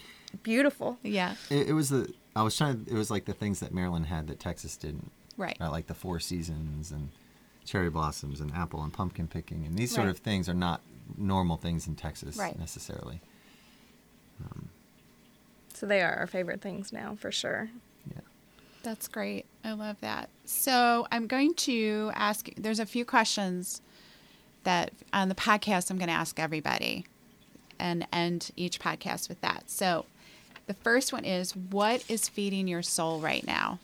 beautiful. 0.42 0.98
Yeah. 1.04 1.36
it, 1.50 1.70
it 1.70 1.74
was 1.74 1.90
the 1.90 2.12
I 2.36 2.42
was 2.42 2.58
trying 2.58 2.88
it 2.90 2.96
was 2.96 3.12
like 3.12 3.26
the 3.26 3.34
things 3.34 3.60
that 3.60 3.74
Maryland 3.74 4.08
had 4.08 4.28
that 4.28 4.40
Texas 4.40 4.76
didn't 4.76 5.12
Right. 5.38 5.56
right? 5.60 5.72
like 5.72 5.88
the 5.88 5.94
four 5.94 6.20
seasons 6.20 6.92
and 6.92 7.10
cherry 7.66 7.90
blossoms 7.90 8.42
and 8.42 8.52
apple 8.54 8.84
and 8.84 8.92
pumpkin 8.92 9.28
picking 9.28 9.66
and 9.66 9.78
these 9.78 9.92
sort 9.94 10.06
Right. 10.08 10.12
of 10.12 10.18
things 10.20 10.50
are 10.50 10.54
not 10.54 10.82
normal 11.18 11.56
things 11.58 11.88
in 11.88 11.96
Texas 11.96 12.36
necessarily. 12.36 12.52
Right. 12.52 12.60
necessarily 12.60 13.22
um, 14.44 14.70
So 15.84 15.88
they 15.88 16.02
are 16.02 16.14
our 16.14 16.28
favorite 16.28 16.62
things 16.62 16.94
now 16.94 17.18
for 17.20 17.30
sure. 17.30 17.70
yeah 18.10 18.22
That's 18.84 19.10
great. 19.10 19.46
I 19.66 19.74
love 19.74 19.98
that. 20.00 20.30
So 20.46 21.06
I'm 21.12 21.28
going 21.28 21.56
to 21.56 22.10
ask. 22.16 22.48
There's 22.56 22.80
a 22.80 22.86
few 22.86 23.04
questions 23.04 23.82
that 24.64 24.94
on 25.12 25.28
the 25.28 25.36
podcast 25.36 25.92
I'm 25.92 25.98
going 25.98 26.08
to 26.08 26.14
ask 26.14 26.40
everybody, 26.40 27.06
and 27.78 28.08
end 28.14 28.52
each 28.56 28.80
podcast 28.80 29.28
with 29.28 29.42
that. 29.42 29.70
So 29.70 30.06
the 30.68 30.74
first 30.74 31.12
one 31.12 31.26
is, 31.26 31.54
what 31.54 32.10
is 32.10 32.30
feeding 32.30 32.70
your 32.70 32.82
soul 32.82 33.20
right 33.20 33.46
now? 33.46 33.80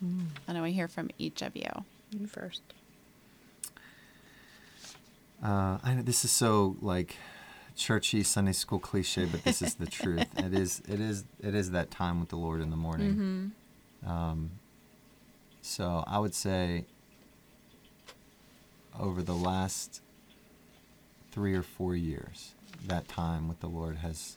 And 0.00 0.30
I 0.48 0.54
want 0.54 0.68
to 0.68 0.72
hear 0.72 0.88
from 0.88 1.10
each 1.18 1.42
of 1.42 1.54
you. 1.54 1.68
You 2.18 2.26
first. 2.26 2.62
Uh, 5.44 5.76
I 5.84 5.92
know 5.92 6.00
this 6.00 6.24
is 6.24 6.30
so 6.30 6.76
like 6.80 7.18
churchy 7.76 8.22
Sunday 8.22 8.52
school 8.52 8.78
cliche, 8.78 9.24
but 9.26 9.42
this 9.44 9.60
is 9.62 9.74
the 9.74 9.86
truth. 9.86 10.26
It 10.38 10.54
is. 10.54 10.80
It 10.88 11.00
is. 11.00 11.24
It 11.40 11.54
is 11.54 11.70
that 11.72 11.90
time 11.90 12.20
with 12.20 12.28
the 12.28 12.36
Lord 12.36 12.60
in 12.60 12.70
the 12.70 12.76
morning. 12.76 13.52
Um, 14.06 14.50
so 15.62 16.04
I 16.06 16.18
would 16.18 16.34
say 16.34 16.84
over 18.98 19.22
the 19.22 19.34
last 19.34 20.02
three 21.32 21.54
or 21.54 21.62
four 21.62 21.96
years, 21.96 22.54
that 22.86 23.08
time 23.08 23.48
with 23.48 23.60
the 23.60 23.66
Lord 23.68 23.96
has 23.96 24.36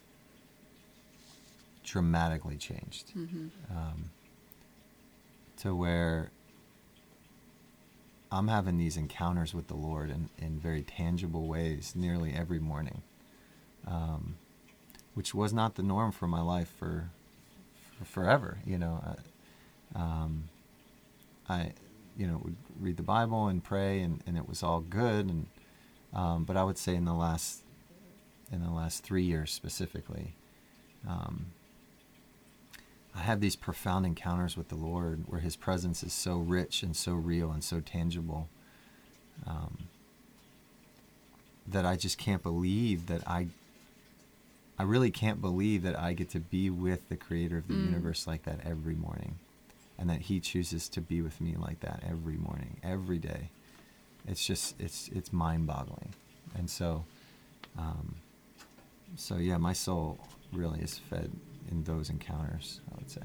dramatically 1.84 2.58
changed 2.58 3.12
um, 3.72 4.10
to 5.58 5.76
where 5.76 6.32
I'm 8.32 8.48
having 8.50 8.78
these 8.78 8.98
encounters 8.98 9.54
with 9.54 9.68
the 9.68 9.76
Lord 9.76 10.10
in, 10.10 10.30
in 10.38 10.60
very 10.60 10.82
tangible 10.82 11.48
ways 11.48 11.94
nearly 11.96 12.34
every 12.34 12.60
morning, 12.60 13.04
um, 13.88 14.36
which 15.14 15.34
was 15.34 15.54
not 15.54 15.76
the 15.76 15.84
norm 15.84 16.12
for 16.12 16.28
my 16.28 16.42
life 16.42 16.72
for, 16.78 17.10
for 17.98 18.06
forever. 18.06 18.60
You 18.66 18.78
know, 18.78 19.04
uh, 19.96 20.00
um, 20.00 20.50
I, 21.50 21.72
you 22.18 22.28
know, 22.28 22.40
would 22.44 22.56
read 22.80 22.98
the 22.98 23.04
Bible 23.04 23.48
and 23.48 23.64
pray, 23.64 24.02
and, 24.02 24.22
and 24.28 24.38
it 24.38 24.48
was 24.48 24.62
all 24.62 24.82
good. 24.82 25.30
And 25.30 25.48
um, 26.14 26.44
but 26.44 26.58
I 26.58 26.64
would 26.64 26.78
say 26.78 26.96
in 26.96 27.06
the 27.06 27.14
last 27.14 27.62
in 28.52 28.64
the 28.64 28.72
last 28.72 29.04
three 29.04 29.24
years 29.24 29.52
specifically, 29.52 30.34
um, 31.08 31.48
I 33.16 33.20
have 33.20 33.42
these 33.42 33.56
profound 33.56 34.06
encounters 34.06 34.56
with 34.56 34.70
the 34.70 34.76
Lord 34.76 35.24
where 35.28 35.42
His 35.42 35.56
presence 35.56 36.04
is 36.04 36.14
so 36.14 36.38
rich 36.38 36.84
and 36.84 36.96
so 36.96 37.14
real 37.14 37.52
and 37.52 37.64
so 37.64 37.80
tangible 37.80 38.48
um, 39.46 39.88
that 41.68 41.86
I 41.86 41.96
just 41.96 42.18
can't 42.18 42.44
believe 42.44 43.08
that 43.08 43.28
I. 43.28 43.48
I 44.80 44.84
really 44.84 45.10
can't 45.12 45.42
believe 45.42 45.84
that 45.84 45.98
I 45.98 46.14
get 46.14 46.30
to 46.32 46.40
be 46.40 46.70
with 46.70 47.10
the 47.10 47.16
Creator 47.16 47.58
of 47.58 47.68
the 47.68 47.74
universe 47.74 48.28
like 48.28 48.44
that 48.44 48.60
every 48.64 48.96
morning, 48.96 49.40
and 49.98 50.10
that 50.10 50.22
He 50.22 50.40
chooses 50.40 50.88
to 50.90 51.02
be 51.02 51.22
with 51.22 51.42
me 51.42 51.56
like 51.58 51.80
that 51.82 52.04
every 52.08 52.38
morning, 52.38 52.78
every 52.84 53.18
day. 53.18 53.50
It's 54.28 54.46
just 54.46 54.80
it's 54.80 55.10
it's 55.14 55.32
mind-boggling, 55.34 56.14
and 56.56 56.70
so, 56.70 57.06
um, 57.78 58.16
so 59.16 59.38
yeah, 59.38 59.58
my 59.58 59.74
soul 59.74 60.20
really 60.54 60.80
is 60.82 60.98
fed 60.98 61.32
in 61.72 61.84
those 61.84 62.10
encounters. 62.10 62.82
I 62.92 62.96
would 62.98 63.10
say. 63.10 63.22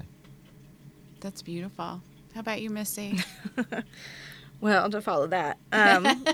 That's 1.19 1.41
beautiful. 1.41 2.01
How 2.33 2.39
about 2.39 2.61
you, 2.61 2.69
Missy? 2.69 3.19
Well, 4.63 4.89
to 4.91 5.01
follow 5.01 5.27
that, 5.27 5.57
um, 5.73 6.05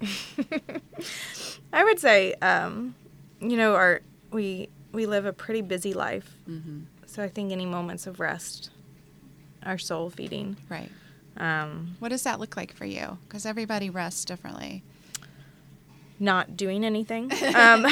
I 1.72 1.82
would 1.82 1.98
say, 1.98 2.34
um, 2.34 2.94
you 3.40 3.56
know, 3.56 3.74
our 3.74 4.00
we 4.30 4.68
we 4.92 5.06
live 5.06 5.26
a 5.26 5.32
pretty 5.32 5.62
busy 5.62 5.92
life, 5.94 6.34
mm-hmm. 6.48 6.80
so 7.06 7.22
I 7.22 7.28
think 7.28 7.52
any 7.52 7.66
moments 7.66 8.06
of 8.06 8.20
rest 8.20 8.70
are 9.62 9.78
soul 9.78 10.10
feeding. 10.10 10.56
Right. 10.68 10.90
Um, 11.36 11.96
What 11.98 12.08
does 12.08 12.22
that 12.22 12.40
look 12.40 12.56
like 12.56 12.72
for 12.72 12.86
you? 12.86 13.18
Because 13.28 13.44
everybody 13.44 13.90
rests 13.90 14.24
differently. 14.24 14.82
not 16.18 16.56
doing 16.56 16.82
anything, 16.82 17.30
um, 17.54 17.82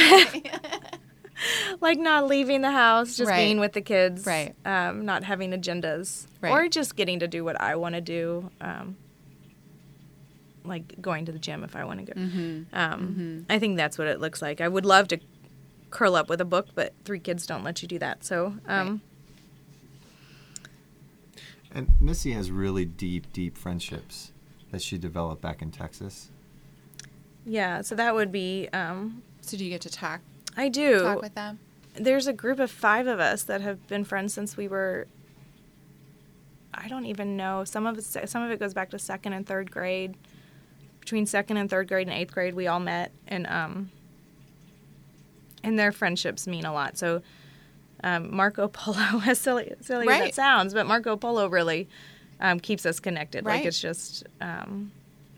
like 1.80 1.98
not 1.98 2.26
leaving 2.26 2.62
the 2.62 2.70
house, 2.70 3.16
just 3.18 3.28
Right. 3.28 3.44
being 3.44 3.60
with 3.60 3.74
the 3.74 3.82
kids, 3.82 4.24
Right. 4.24 4.54
Um, 4.64 5.04
not 5.04 5.24
having 5.24 5.50
agendas, 5.50 6.26
Right. 6.40 6.50
or 6.50 6.68
just 6.68 6.96
getting 6.96 7.18
to 7.18 7.28
do 7.28 7.44
what 7.44 7.60
I 7.60 7.76
want 7.76 7.96
to 7.96 8.00
do. 8.00 8.50
Um, 8.62 8.96
like 10.64 11.00
going 11.02 11.26
to 11.26 11.32
the 11.32 11.38
gym 11.38 11.62
if 11.62 11.76
I 11.76 11.84
want 11.84 12.06
to 12.06 12.14
go. 12.14 12.18
Mm-hmm. 12.18 12.62
Um, 12.74 13.44
I 13.50 13.58
think 13.58 13.76
that's 13.76 13.98
what 13.98 14.06
it 14.06 14.20
looks 14.20 14.40
like. 14.40 14.62
I 14.62 14.68
would 14.68 14.86
love 14.86 15.08
to 15.08 15.18
curl 15.94 16.14
up 16.16 16.28
with 16.28 16.40
a 16.40 16.44
book, 16.44 16.66
but 16.74 16.92
three 17.04 17.20
kids 17.20 17.46
don't 17.46 17.62
let 17.64 17.80
you 17.80 17.88
do 17.88 17.98
that. 18.00 18.24
So, 18.24 18.56
um, 18.66 19.00
And 21.72 21.88
Missy 22.00 22.32
has 22.32 22.50
really 22.50 22.84
deep, 22.84 23.32
deep 23.32 23.56
friendships 23.56 24.32
that 24.70 24.82
she 24.82 24.98
developed 24.98 25.40
back 25.42 25.62
in 25.62 25.70
Texas. 25.70 26.30
yeah, 27.46 27.80
so 27.82 27.94
that 27.94 28.14
would 28.14 28.30
be. 28.32 28.68
Um, 28.72 29.22
So 29.40 29.56
do 29.56 29.64
you 29.64 29.70
get 29.70 29.80
to 29.82 29.90
talk 29.90 30.20
I 30.56 30.68
do. 30.68 31.00
talk 31.02 31.20
with 31.22 31.34
them? 31.34 31.58
There's 31.94 32.26
a 32.26 32.32
group 32.32 32.58
of 32.58 32.70
five 32.70 33.06
of 33.06 33.20
us 33.20 33.42
that 33.44 33.60
have 33.60 33.86
been 33.86 34.04
friends 34.04 34.32
since 34.34 34.56
we 34.56 34.66
were. 34.68 35.06
I 36.72 36.88
don't 36.88 37.06
even 37.06 37.36
know. 37.36 37.64
Some 37.64 37.86
of 37.86 37.98
it, 37.98 38.02
some 38.28 38.42
of 38.42 38.50
it 38.50 38.58
goes 38.58 38.74
back 38.74 38.90
to 38.90 38.98
second 38.98 39.32
and 39.32 39.46
third 39.46 39.70
grade. 39.70 40.16
Between 41.00 41.26
second 41.26 41.56
and 41.58 41.68
third 41.70 41.86
grade 41.88 42.08
and 42.08 42.16
eighth 42.16 42.32
grade, 42.32 42.54
we 42.54 42.66
all 42.66 42.80
met, 42.80 43.12
and 43.28 43.46
um, 43.46 43.90
and 45.64 45.78
their 45.78 45.90
friendships 45.92 46.46
mean 46.46 46.64
a 46.64 46.72
lot. 46.72 46.96
So, 46.98 47.22
um, 48.02 48.34
Marco 48.34 48.68
Polo, 48.72 49.22
as 49.26 49.38
silly, 49.38 49.72
silly 49.80 50.02
as 50.06 50.08
Right. 50.08 50.24
that 50.24 50.34
sounds, 50.34 50.74
but 50.74 50.86
Marco 50.86 51.16
Polo 51.16 51.48
really 51.48 51.88
um, 52.40 52.60
keeps 52.60 52.84
us 52.86 53.00
connected. 53.00 53.44
Right. 53.44 53.56
Like 53.56 53.64
it's 53.66 53.80
just 53.80 54.24
um, 54.40 54.92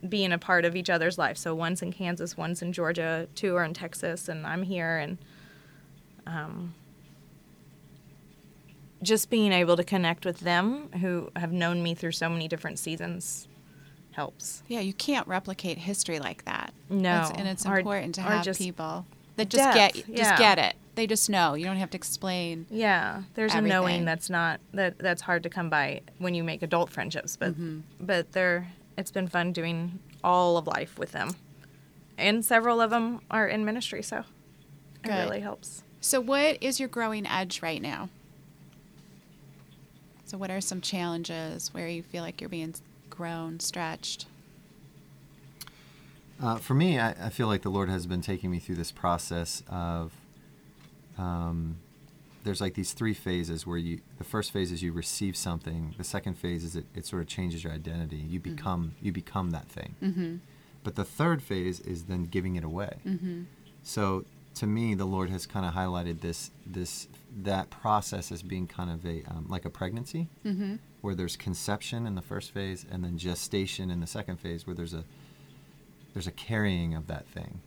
being 0.08 0.32
a 0.32 0.38
part 0.38 0.64
of 0.64 0.74
each 0.76 0.90
other's 0.90 1.16
life. 1.18 1.36
So 1.36 1.54
one's 1.54 1.80
in 1.82 1.92
Kansas, 1.92 2.36
one's 2.36 2.62
in 2.62 2.72
Georgia, 2.72 3.28
two 3.34 3.54
are 3.56 3.64
in 3.64 3.72
Texas, 3.74 4.28
and 4.28 4.46
I'm 4.46 4.62
here, 4.62 4.98
and 4.98 5.18
um, 6.26 6.74
just 9.02 9.30
being 9.30 9.52
able 9.52 9.76
to 9.76 9.84
connect 9.84 10.24
with 10.24 10.40
them 10.40 10.88
who 11.00 11.30
have 11.36 11.52
known 11.52 11.82
me 11.82 11.94
through 11.94 12.12
so 12.12 12.28
many 12.28 12.48
different 12.48 12.78
seasons 12.78 13.46
helps. 14.12 14.62
Yeah, 14.66 14.80
you 14.80 14.94
can't 14.94 15.28
replicate 15.28 15.76
history 15.78 16.18
like 16.18 16.44
that. 16.46 16.72
No, 16.88 17.16
It's- 17.16 17.32
and 17.36 17.46
it's 17.46 17.66
or- 17.66 17.78
important 17.78 18.14
to 18.16 18.22
have 18.22 18.46
people. 18.56 19.04
That 19.36 19.48
just 19.48 19.62
Depth, 19.62 19.94
get 19.94 20.08
yeah. 20.08 20.16
just 20.16 20.38
get 20.38 20.58
it. 20.58 20.74
They 20.94 21.06
just 21.06 21.28
know. 21.28 21.54
You 21.54 21.66
don't 21.66 21.76
have 21.76 21.90
to 21.90 21.96
explain. 21.96 22.66
Yeah, 22.70 23.22
there's 23.34 23.54
a 23.54 23.60
knowing 23.60 24.04
that's 24.04 24.30
not 24.30 24.60
that 24.72 24.98
that's 24.98 25.22
hard 25.22 25.42
to 25.42 25.50
come 25.50 25.68
by 25.68 26.00
when 26.18 26.34
you 26.34 26.42
make 26.42 26.62
adult 26.62 26.90
friendships, 26.90 27.36
but 27.36 27.52
mm-hmm. 27.52 27.80
but 28.00 28.32
they're 28.32 28.68
it's 28.96 29.10
been 29.10 29.28
fun 29.28 29.52
doing 29.52 29.98
all 30.24 30.56
of 30.56 30.66
life 30.66 30.98
with 30.98 31.12
them, 31.12 31.36
and 32.16 32.44
several 32.44 32.80
of 32.80 32.90
them 32.90 33.20
are 33.30 33.46
in 33.46 33.64
ministry, 33.64 34.02
so 34.02 34.24
it 35.04 35.10
really 35.10 35.40
helps. 35.40 35.82
So, 36.00 36.20
what 36.20 36.62
is 36.62 36.80
your 36.80 36.88
growing 36.88 37.26
edge 37.26 37.62
right 37.62 37.82
now? 37.82 38.08
So, 40.24 40.38
what 40.38 40.50
are 40.50 40.60
some 40.60 40.80
challenges 40.80 41.72
where 41.74 41.88
you 41.88 42.02
feel 42.02 42.22
like 42.22 42.40
you're 42.40 42.50
being 42.50 42.74
grown, 43.10 43.60
stretched? 43.60 44.26
Uh, 46.42 46.56
for 46.56 46.74
me, 46.74 46.98
I, 46.98 47.10
I 47.26 47.28
feel 47.30 47.46
like 47.46 47.62
the 47.62 47.70
Lord 47.70 47.88
has 47.88 48.06
been 48.06 48.20
taking 48.20 48.50
me 48.50 48.58
through 48.58 48.76
this 48.76 48.92
process 48.92 49.62
of. 49.68 50.12
Um, 51.18 51.78
there's 52.44 52.60
like 52.60 52.74
these 52.74 52.92
three 52.92 53.14
phases 53.14 53.66
where 53.66 53.78
you. 53.78 54.00
The 54.18 54.24
first 54.24 54.52
phase 54.52 54.70
is 54.70 54.82
you 54.82 54.92
receive 54.92 55.36
something. 55.36 55.94
The 55.98 56.04
second 56.04 56.34
phase 56.38 56.62
is 56.62 56.76
it, 56.76 56.84
it 56.94 57.06
sort 57.06 57.22
of 57.22 57.28
changes 57.28 57.64
your 57.64 57.72
identity. 57.72 58.16
You 58.18 58.38
become 58.38 58.94
you 59.02 59.12
become 59.12 59.50
that 59.50 59.66
thing. 59.68 59.96
Mm-hmm. 60.02 60.36
But 60.84 60.94
the 60.94 61.04
third 61.04 61.42
phase 61.42 61.80
is 61.80 62.04
then 62.04 62.24
giving 62.26 62.54
it 62.54 62.62
away. 62.64 62.98
Mm-hmm. 63.04 63.42
So 63.82 64.24
to 64.56 64.66
me, 64.66 64.94
the 64.94 65.04
Lord 65.06 65.28
has 65.30 65.44
kind 65.46 65.66
of 65.66 65.74
highlighted 65.74 66.20
this 66.20 66.50
this 66.64 67.08
that 67.36 67.70
process 67.70 68.30
as 68.30 68.42
being 68.42 68.66
kind 68.68 68.90
of 68.90 69.04
a 69.04 69.22
um, 69.28 69.46
like 69.48 69.64
a 69.64 69.70
pregnancy, 69.70 70.28
Mm-hmm. 70.44 70.76
where 71.00 71.14
there's 71.14 71.36
conception 71.36 72.06
in 72.06 72.14
the 72.14 72.22
first 72.22 72.52
phase 72.52 72.84
and 72.90 73.02
then 73.02 73.18
gestation 73.18 73.90
in 73.90 74.00
the 74.00 74.06
second 74.06 74.38
phase, 74.38 74.66
where 74.66 74.76
there's 74.76 74.94
a 74.94 75.04
there's 76.16 76.26
a 76.26 76.32
carrying 76.32 76.94
of 76.94 77.08
that 77.08 77.28
thing 77.28 77.60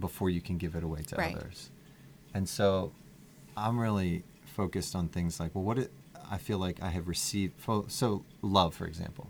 before 0.00 0.30
you 0.30 0.40
can 0.40 0.56
give 0.56 0.74
it 0.74 0.82
away 0.82 1.02
to 1.02 1.16
Right. 1.16 1.36
others. 1.36 1.70
And 2.32 2.48
so 2.48 2.94
I'm 3.58 3.78
really 3.78 4.24
focused 4.46 4.96
on 4.96 5.08
things 5.08 5.38
like, 5.38 5.54
well, 5.54 5.62
what 5.62 5.78
it, 5.78 5.92
I 6.30 6.38
feel 6.38 6.56
like 6.56 6.82
I 6.82 6.88
have 6.88 7.08
received. 7.08 7.52
So 7.88 8.24
love, 8.40 8.74
for 8.74 8.86
example, 8.86 9.28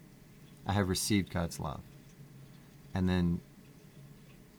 I 0.64 0.72
have 0.72 0.88
received 0.88 1.32
God's 1.32 1.58
love, 1.58 1.80
and 2.94 3.08
then 3.08 3.40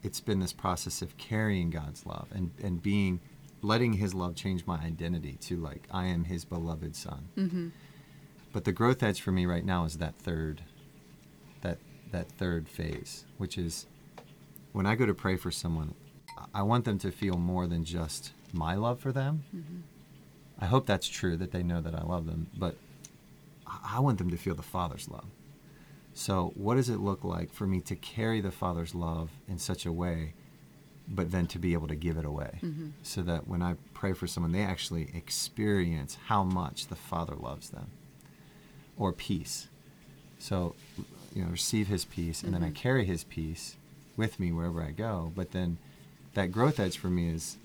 it's 0.01 0.19
been 0.19 0.41
this 0.41 0.51
process 0.51 1.01
of 1.01 1.15
carrying 1.15 1.69
God's 1.69 2.05
love 2.05 2.27
and 2.33 2.51
and 2.61 2.83
being, 2.83 3.21
letting 3.61 3.93
His 3.93 4.13
love 4.13 4.35
change 4.35 4.65
my 4.67 4.79
identity 4.79 5.37
to 5.43 5.55
like 5.55 5.87
I 5.89 6.07
am 6.07 6.25
His 6.25 6.43
beloved 6.43 6.97
Son. 6.97 7.29
Mm-hmm. 7.37 7.67
But 8.51 8.65
the 8.65 8.73
growth 8.73 9.01
edge 9.01 9.21
for 9.21 9.31
me 9.31 9.45
right 9.45 9.63
now 9.63 9.85
is 9.85 9.99
that 9.99 10.17
third, 10.17 10.63
that 12.13 12.29
third 12.31 12.69
phase, 12.69 13.25
which 13.37 13.57
is 13.57 13.85
when 14.71 14.85
I 14.85 14.95
go 14.95 15.05
to 15.05 15.13
pray 15.13 15.35
for 15.35 15.51
someone, 15.51 15.93
I 16.53 16.63
want 16.63 16.85
them 16.85 16.97
to 16.99 17.11
feel 17.11 17.37
more 17.37 17.67
than 17.67 17.83
just 17.83 18.31
my 18.53 18.75
love 18.75 18.99
for 18.99 19.11
them. 19.11 19.43
Mm-hmm. 19.55 19.79
I 20.59 20.65
hope 20.65 20.85
that's 20.85 21.07
true 21.07 21.35
that 21.37 21.51
they 21.51 21.63
know 21.63 21.81
that 21.81 21.93
I 21.93 22.03
love 22.03 22.25
them, 22.25 22.47
but 22.57 22.77
I 23.67 23.95
I 23.95 23.99
want 23.99 24.17
them 24.17 24.29
to 24.29 24.37
feel 24.37 24.55
the 24.55 24.63
Father's 24.63 25.09
love. 25.09 25.25
So, 26.13 26.53
what 26.55 26.75
does 26.75 26.89
it 26.89 26.99
look 26.99 27.23
like 27.23 27.51
for 27.51 27.65
me 27.65 27.81
to 27.81 27.95
carry 27.95 28.39
the 28.39 28.51
Father's 28.51 28.93
love 28.93 29.31
in 29.47 29.57
such 29.57 29.85
a 29.85 29.91
way, 29.91 30.33
but 31.07 31.31
then 31.31 31.47
to 31.47 31.59
be 31.59 31.73
able 31.73 31.87
to 31.87 31.95
give 31.95 32.17
it 32.17 32.25
away? 32.25 32.59
Mm-hmm. 32.61 32.89
So 33.01 33.21
that 33.23 33.47
when 33.47 33.61
I 33.61 33.75
pray 33.93 34.13
for 34.13 34.27
someone, 34.27 34.51
they 34.51 34.61
actually 34.61 35.09
experience 35.13 36.17
how 36.27 36.43
much 36.43 36.87
the 36.87 36.95
Father 36.95 37.35
loves 37.35 37.69
them 37.69 37.89
or 38.97 39.11
peace. 39.11 39.69
So, 40.37 40.75
you 41.33 41.43
know, 41.43 41.49
receive 41.49 41.87
His 41.87 42.05
peace, 42.05 42.43
and 42.43 42.53
then 42.53 42.63
I 42.63 42.69
Mhm. 42.69 42.75
carry 42.75 43.05
His 43.05 43.23
peace 43.23 43.75
with 44.17 44.39
me 44.39 44.51
wherever 44.51 44.81
I 44.81 44.91
go. 44.91 45.31
But 45.35 45.51
then 45.51 45.77
that 46.35 46.51
growth 46.51 46.79
edge 46.79 46.97
for 46.97 47.09
me 47.09 47.29
is 47.29 47.57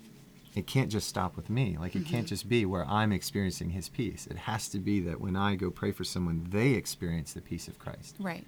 it 0.55 0.67
can't 0.67 0.91
just 0.91 1.07
stop 1.09 1.37
with 1.37 1.51
me. 1.51 1.77
Like, 1.79 1.95
it 1.95 2.05
can't 2.07 2.27
Mhm. 2.27 2.31
just 2.31 2.49
be 2.49 2.65
where 2.65 2.85
I'm 2.87 3.13
experiencing 3.13 3.71
His 3.71 3.89
peace. 3.89 4.27
It 4.27 4.39
has 4.39 4.69
to 4.71 4.79
be 4.79 4.99
that 5.01 5.21
when 5.21 5.37
I 5.37 5.55
go 5.57 5.71
pray 5.71 5.93
for 5.93 6.05
someone, 6.05 6.47
they 6.51 6.71
experience 6.73 7.33
the 7.33 7.41
peace 7.43 7.69
of 7.69 7.79
Christ. 7.79 8.17
Right. 8.19 8.45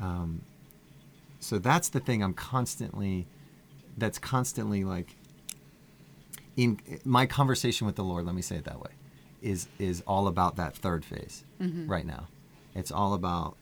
Um, 0.00 0.42
so 1.40 1.58
that's 1.58 1.88
the 1.88 2.00
thing 2.00 2.22
I'm 2.22 2.34
constantly, 2.34 3.26
that's 3.96 4.18
constantly 4.18 4.84
like, 4.84 5.16
in 6.56 6.78
my 7.04 7.26
conversation 7.26 7.86
with 7.86 7.96
the 7.96 8.04
Lord, 8.04 8.26
let 8.26 8.34
me 8.34 8.42
say 8.42 8.56
it 8.56 8.64
that 8.64 8.80
way, 8.80 8.90
is 9.42 9.66
is 9.78 10.02
all 10.06 10.28
about 10.28 10.56
that 10.56 10.76
third 10.76 11.04
phase 11.04 11.44
Mhm. 11.60 11.88
right 11.88 12.06
now. 12.06 12.28
It's 12.74 12.92
all 12.92 13.14
about, 13.14 13.56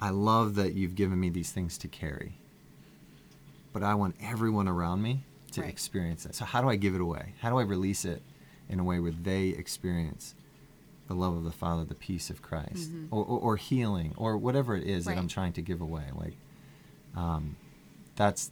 I 0.00 0.10
love 0.10 0.54
that 0.56 0.74
you've 0.74 0.94
given 0.94 1.18
me 1.18 1.28
these 1.30 1.50
things 1.50 1.76
to 1.78 1.88
carry, 1.88 2.38
but 3.72 3.82
I 3.82 3.94
want 3.94 4.14
everyone 4.20 4.68
around 4.68 5.02
me 5.02 5.24
to 5.52 5.60
Right. 5.62 5.70
experience 5.70 6.24
it. 6.26 6.34
So 6.34 6.44
how 6.44 6.60
do 6.60 6.68
I 6.68 6.76
give 6.76 6.94
it 6.94 7.00
away? 7.00 7.34
How 7.40 7.50
do 7.50 7.58
I 7.58 7.62
release 7.62 8.04
it 8.04 8.22
in 8.68 8.78
a 8.78 8.84
way 8.84 9.00
where 9.00 9.12
they 9.12 9.48
experience 9.48 10.34
the 11.08 11.14
love 11.14 11.34
of 11.34 11.42
the 11.44 11.50
Father, 11.50 11.84
the 11.84 11.94
peace 11.94 12.28
of 12.30 12.42
Christ, 12.42 12.92
Mhm. 12.92 13.08
or, 13.10 13.24
or, 13.24 13.38
or 13.40 13.56
healing, 13.56 14.12
or 14.16 14.36
whatever 14.36 14.76
it 14.76 14.84
is 14.84 15.06
that 15.06 15.16
I'm 15.18 15.28
trying 15.28 15.54
to 15.54 15.62
give 15.62 15.80
away? 15.80 16.04
Like, 16.14 16.36
um, 17.16 17.56
that's 18.14 18.50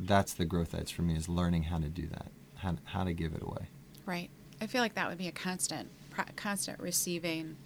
that's 0.00 0.32
the 0.34 0.44
growth 0.44 0.74
edge 0.74 0.92
for 0.92 1.02
me 1.02 1.16
is 1.16 1.28
learning 1.28 1.64
how 1.64 1.78
to 1.78 1.88
do 1.88 2.06
that, 2.06 2.30
how, 2.56 2.76
how 2.84 3.02
to 3.04 3.12
give 3.12 3.34
it 3.34 3.42
away. 3.42 3.66
Right. 4.06 4.30
I 4.60 4.66
feel 4.68 4.80
like 4.80 4.94
that 4.94 5.08
would 5.08 5.18
be 5.18 5.26
a 5.26 5.32
constant, 5.32 5.88
constant 6.36 6.78
receiving, 6.78 7.56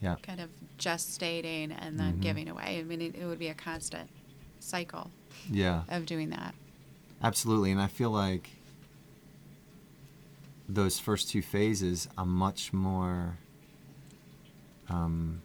Yeah. 0.00 0.16
kind 0.22 0.40
of 0.40 0.50
gestating 0.78 1.74
and 1.76 1.98
then 1.98 2.18
Mhm. 2.18 2.20
giving 2.20 2.48
away. 2.48 2.78
I 2.78 2.82
mean, 2.84 3.00
it, 3.00 3.16
it 3.16 3.26
would 3.26 3.38
be 3.38 3.48
a 3.48 3.54
constant 3.54 4.08
cycle 4.60 5.10
Yeah. 5.50 5.82
of 5.88 6.06
doing 6.06 6.30
that. 6.30 6.54
Absolutely, 7.22 7.72
and 7.72 7.80
I 7.80 7.88
feel 7.88 8.10
like 8.10 8.50
those 10.68 10.98
first 10.98 11.30
two 11.30 11.42
phases 11.42 12.08
I'm 12.16 12.28
much 12.32 12.72
more 12.72 13.38
um, 14.88 15.42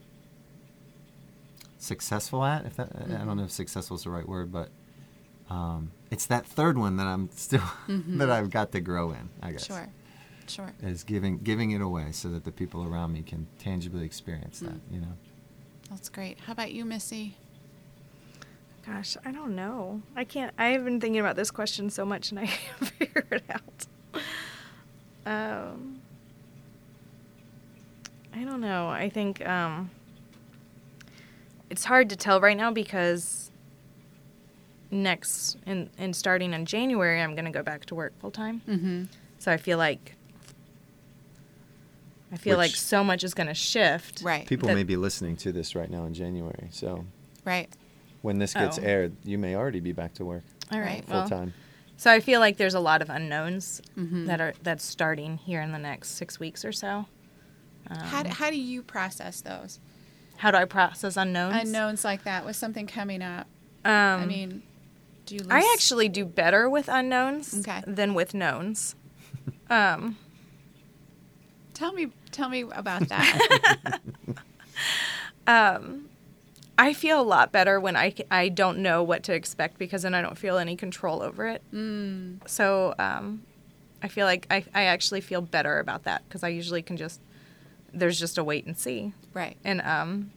successful 1.78 2.44
at. 2.46 2.66
If 2.66 2.76
that, 2.78 2.92
I 2.96 3.00
Mhm. 3.06 3.26
don't 3.26 3.38
know 3.38 3.44
if 3.44 3.52
successful 3.52 3.98
is 3.98 4.04
the 4.04 4.10
right 4.10 4.28
word, 4.28 4.52
but 4.52 4.70
um, 5.50 5.92
it's 6.12 6.26
that 6.28 6.46
third 6.46 6.78
one 6.78 6.96
that 6.98 7.08
I'm 7.08 7.30
still 7.36 7.60
Mhm. 7.88 8.18
that 8.20 8.30
I've 8.30 8.50
got 8.50 8.72
to 8.72 8.80
grow 8.80 9.12
in. 9.12 9.30
I 9.42 9.52
guess 9.52 9.66
Sure. 9.66 9.90
Sure. 10.48 10.74
is 10.82 11.04
giving 11.04 11.40
giving 11.40 11.72
it 11.72 11.82
away 11.82 12.12
so 12.12 12.30
that 12.30 12.44
the 12.44 12.52
people 12.52 12.84
around 12.84 13.14
me 13.14 13.22
can 13.22 13.48
tangibly 13.60 14.06
experience 14.06 14.60
that. 14.60 14.74
Mm. 14.90 14.94
You 14.94 15.02
know. 15.02 15.14
That's 15.90 16.10
great. 16.10 16.40
How 16.40 16.54
about 16.54 16.72
you, 16.72 16.86
Missy? 16.86 17.36
Gosh, 18.86 19.16
I 19.24 19.32
don't 19.32 19.56
know. 19.56 20.02
I 20.16 20.26
can't. 20.26 20.54
I've 20.58 20.84
been 20.84 21.00
thinking 21.00 21.20
about 21.20 21.36
this 21.36 21.52
question 21.52 21.90
so 21.90 22.04
much, 22.04 22.32
and 22.32 22.40
I 22.40 22.46
can't 22.48 22.90
figure 22.92 23.26
it 23.32 23.44
out. 23.50 23.88
Um, 25.26 26.02
I 28.34 28.44
don't 28.44 28.60
know. 28.60 28.90
I 28.90 29.10
think 29.10 29.46
um, 29.48 29.90
it's 31.70 31.86
hard 31.86 32.10
to 32.10 32.16
tell 32.16 32.42
right 32.42 32.58
now 32.58 32.72
because 32.72 33.52
next 34.92 35.58
and 35.66 35.90
and 35.98 36.16
starting 36.16 36.54
in 36.54 36.66
January, 36.66 37.22
I'm 37.22 37.36
going 37.36 37.46
to 37.46 37.52
go 37.52 37.64
back 37.64 37.86
to 37.86 37.96
work 37.96 38.14
full 38.20 38.32
time. 38.32 38.62
Mm-hmm. 38.68 39.04
So 39.40 39.52
I 39.52 39.58
feel 39.58 39.78
like 39.78 40.16
I 42.34 42.38
feel 42.38 42.58
like 42.58 42.72
so 42.72 43.04
much 43.04 43.24
is 43.24 43.34
going 43.36 43.48
to 43.48 43.54
shift. 43.54 44.22
Right. 44.24 44.48
People 44.48 44.68
That- 44.70 44.76
may 44.76 44.84
be 44.84 44.98
listening 44.98 45.36
to 45.38 45.52
this 45.52 45.76
right 45.76 45.90
now 45.90 46.06
in 46.06 46.14
January, 46.16 46.68
so 46.72 47.06
Right. 47.46 47.70
when 48.24 48.40
this 48.40 48.54
gets 48.56 48.80
Oh. 48.80 48.84
aired, 48.84 49.16
you 49.24 49.38
may 49.38 49.56
already 49.56 49.80
be 49.80 49.92
back 49.92 50.14
to 50.16 50.26
work 50.26 50.44
All 50.72 50.80
right. 50.80 50.88
Right, 50.88 51.06
full 51.06 51.20
Well, 51.20 51.30
time. 51.30 51.54
so 51.96 52.12
I 52.12 52.20
feel 52.20 52.40
like 52.40 52.58
there's 52.58 52.74
a 52.74 52.80
lot 52.80 53.02
of 53.04 53.10
unknowns 53.10 53.82
Mhm. 53.96 54.26
that 54.26 54.42
are 54.42 54.54
that's 54.64 54.84
starting 54.84 55.38
here 55.38 55.62
in 55.62 55.72
the 55.72 55.78
next 55.80 56.10
six 56.12 56.40
weeks 56.40 56.66
or 56.66 56.72
so. 56.72 57.06
Um, 57.88 57.98
How, 57.98 58.24
do, 58.24 58.30
how 58.30 58.50
do 58.50 58.58
you 58.58 58.82
process 58.82 59.42
those 59.42 59.80
how 60.38 60.50
do 60.52 60.58
I 60.58 60.66
process 60.66 61.16
unknowns? 61.18 61.56
unknowns 61.56 62.04
like 62.04 62.24
that 62.24 62.46
with 62.46 62.56
something 62.56 62.88
coming 62.88 63.22
up? 63.22 63.46
Um, 63.86 63.92
I 64.22 64.26
mean, 64.26 64.64
do 65.28 65.36
you? 65.36 65.42
Lose... 65.42 65.50
I 65.52 65.72
actually 65.74 66.10
do 66.10 66.26
better 66.26 66.68
with 66.70 66.88
unknowns 66.90 67.54
Okay. 67.60 67.84
than 67.86 68.14
with 68.16 68.34
knowns. 68.34 68.96
um, 69.70 70.18
tell 71.74 71.92
me 71.94 72.08
tell 72.34 72.50
me 72.50 72.62
about 72.72 73.08
that. 73.10 74.00
um, 75.48 76.10
I 76.78 76.94
feel 76.94 77.22
a 77.22 77.24
lot 77.24 77.52
better 77.52 77.80
when 77.80 77.96
I, 77.96 78.14
I 78.32 78.50
don't 78.50 78.80
know 78.80 79.04
what 79.04 79.24
to 79.24 79.34
expect 79.34 79.78
because 79.78 80.02
then 80.02 80.14
I 80.16 80.22
don't 80.22 80.38
feel 80.38 80.58
any 80.58 80.76
control 80.76 81.22
over 81.22 81.48
it. 81.48 81.62
mm, 81.74 82.38
So 82.48 82.96
um, 82.98 83.44
I 84.02 84.08
feel 84.08 84.26
like 84.26 84.48
I, 84.50 84.66
I 84.74 84.84
actually 84.86 85.22
feel 85.22 85.42
better 85.42 85.80
about 85.80 86.04
that 86.04 86.24
because 86.28 86.44
I 86.44 86.48
usually 86.50 86.82
can 86.82 86.98
just 86.98 87.22
there's 87.94 88.20
just 88.20 88.40
a 88.40 88.44
wait 88.44 88.66
and 88.66 88.76
see. 88.76 89.14
right. 89.34 89.56
and 89.64 89.80
um 89.82 90.32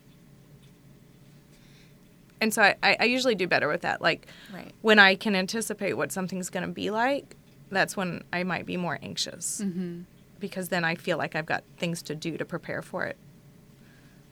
and 2.38 2.52
so 2.52 2.60
I, 2.62 2.76
I 3.00 3.04
usually 3.04 3.34
do 3.34 3.46
better 3.46 3.66
with 3.66 3.80
that 3.80 4.02
like 4.02 4.26
Right. 4.52 4.72
when 4.82 4.98
i 4.98 5.14
can 5.14 5.34
anticipate 5.34 5.94
what 5.94 6.12
something's 6.12 6.50
going 6.50 6.66
to 6.66 6.70
be 6.72 6.90
like 6.90 7.34
that's 7.70 7.96
when 7.96 8.22
i 8.30 8.42
might 8.42 8.66
be 8.66 8.76
more 8.76 8.98
anxious 9.02 9.62
Mm-hmm. 9.64 10.02
Because 10.40 10.68
then 10.68 10.84
i 10.84 10.94
feel 10.94 11.16
like 11.18 11.34
i've 11.34 11.46
got 11.46 11.62
things 11.78 12.02
to 12.02 12.14
do 12.14 12.36
to 12.36 12.44
prepare 12.44 12.82
for 12.82 13.04
it 13.04 13.16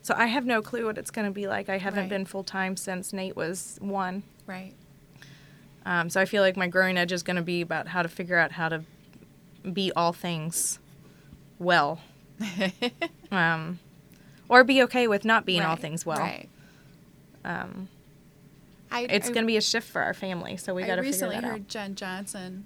so 0.03 0.15
i 0.17 0.27
have 0.27 0.45
no 0.47 0.61
clue 0.63 0.85
what 0.87 0.99
it's 0.99 1.11
going 1.11 1.25
to 1.27 1.31
be 1.33 1.47
like 1.47 1.69
i 1.69 1.79
haven't 1.79 2.01
Right. 2.05 2.09
been 2.11 2.25
full-time 2.25 2.77
since 2.77 3.13
nate 3.13 3.37
was 3.37 3.79
one 3.81 4.23
Right. 4.47 4.75
Um, 5.87 6.09
so 6.11 6.21
I 6.21 6.25
feel 6.25 6.43
like 6.43 6.57
my 6.57 6.67
growing 6.67 6.97
edge 6.99 7.13
is 7.13 7.23
going 7.23 7.37
to 7.37 7.43
be 7.43 7.61
about 7.61 7.89
how 7.89 8.03
to 8.03 8.09
figure 8.09 8.39
out 8.39 8.53
how 8.53 8.69
to 8.71 8.83
be 9.71 9.93
all 9.97 10.13
things 10.15 10.79
well, 11.59 12.01
um, 13.31 13.79
or 14.49 14.65
be 14.65 14.83
okay 14.85 15.09
with 15.09 15.25
not 15.25 15.45
being 15.47 15.63
all 15.63 15.77
things 15.77 16.05
well. 16.07 16.19
Right. 16.19 16.49
Um, 17.45 17.89
I, 18.91 19.03
it's 19.03 19.29
going 19.29 19.45
to 19.45 19.47
be 19.47 19.57
a 19.57 19.61
shift 19.63 19.89
for 19.91 20.01
our 20.03 20.15
family, 20.15 20.57
so 20.57 20.75
we 20.75 20.83
got 20.85 20.97
to 20.97 21.03
figure 21.03 21.19
that 21.19 21.25
out. 21.27 21.31
I 21.31 21.37
recently 21.37 21.51
heard. 21.51 21.69
Jen 21.69 21.95
Johnson 21.95 22.65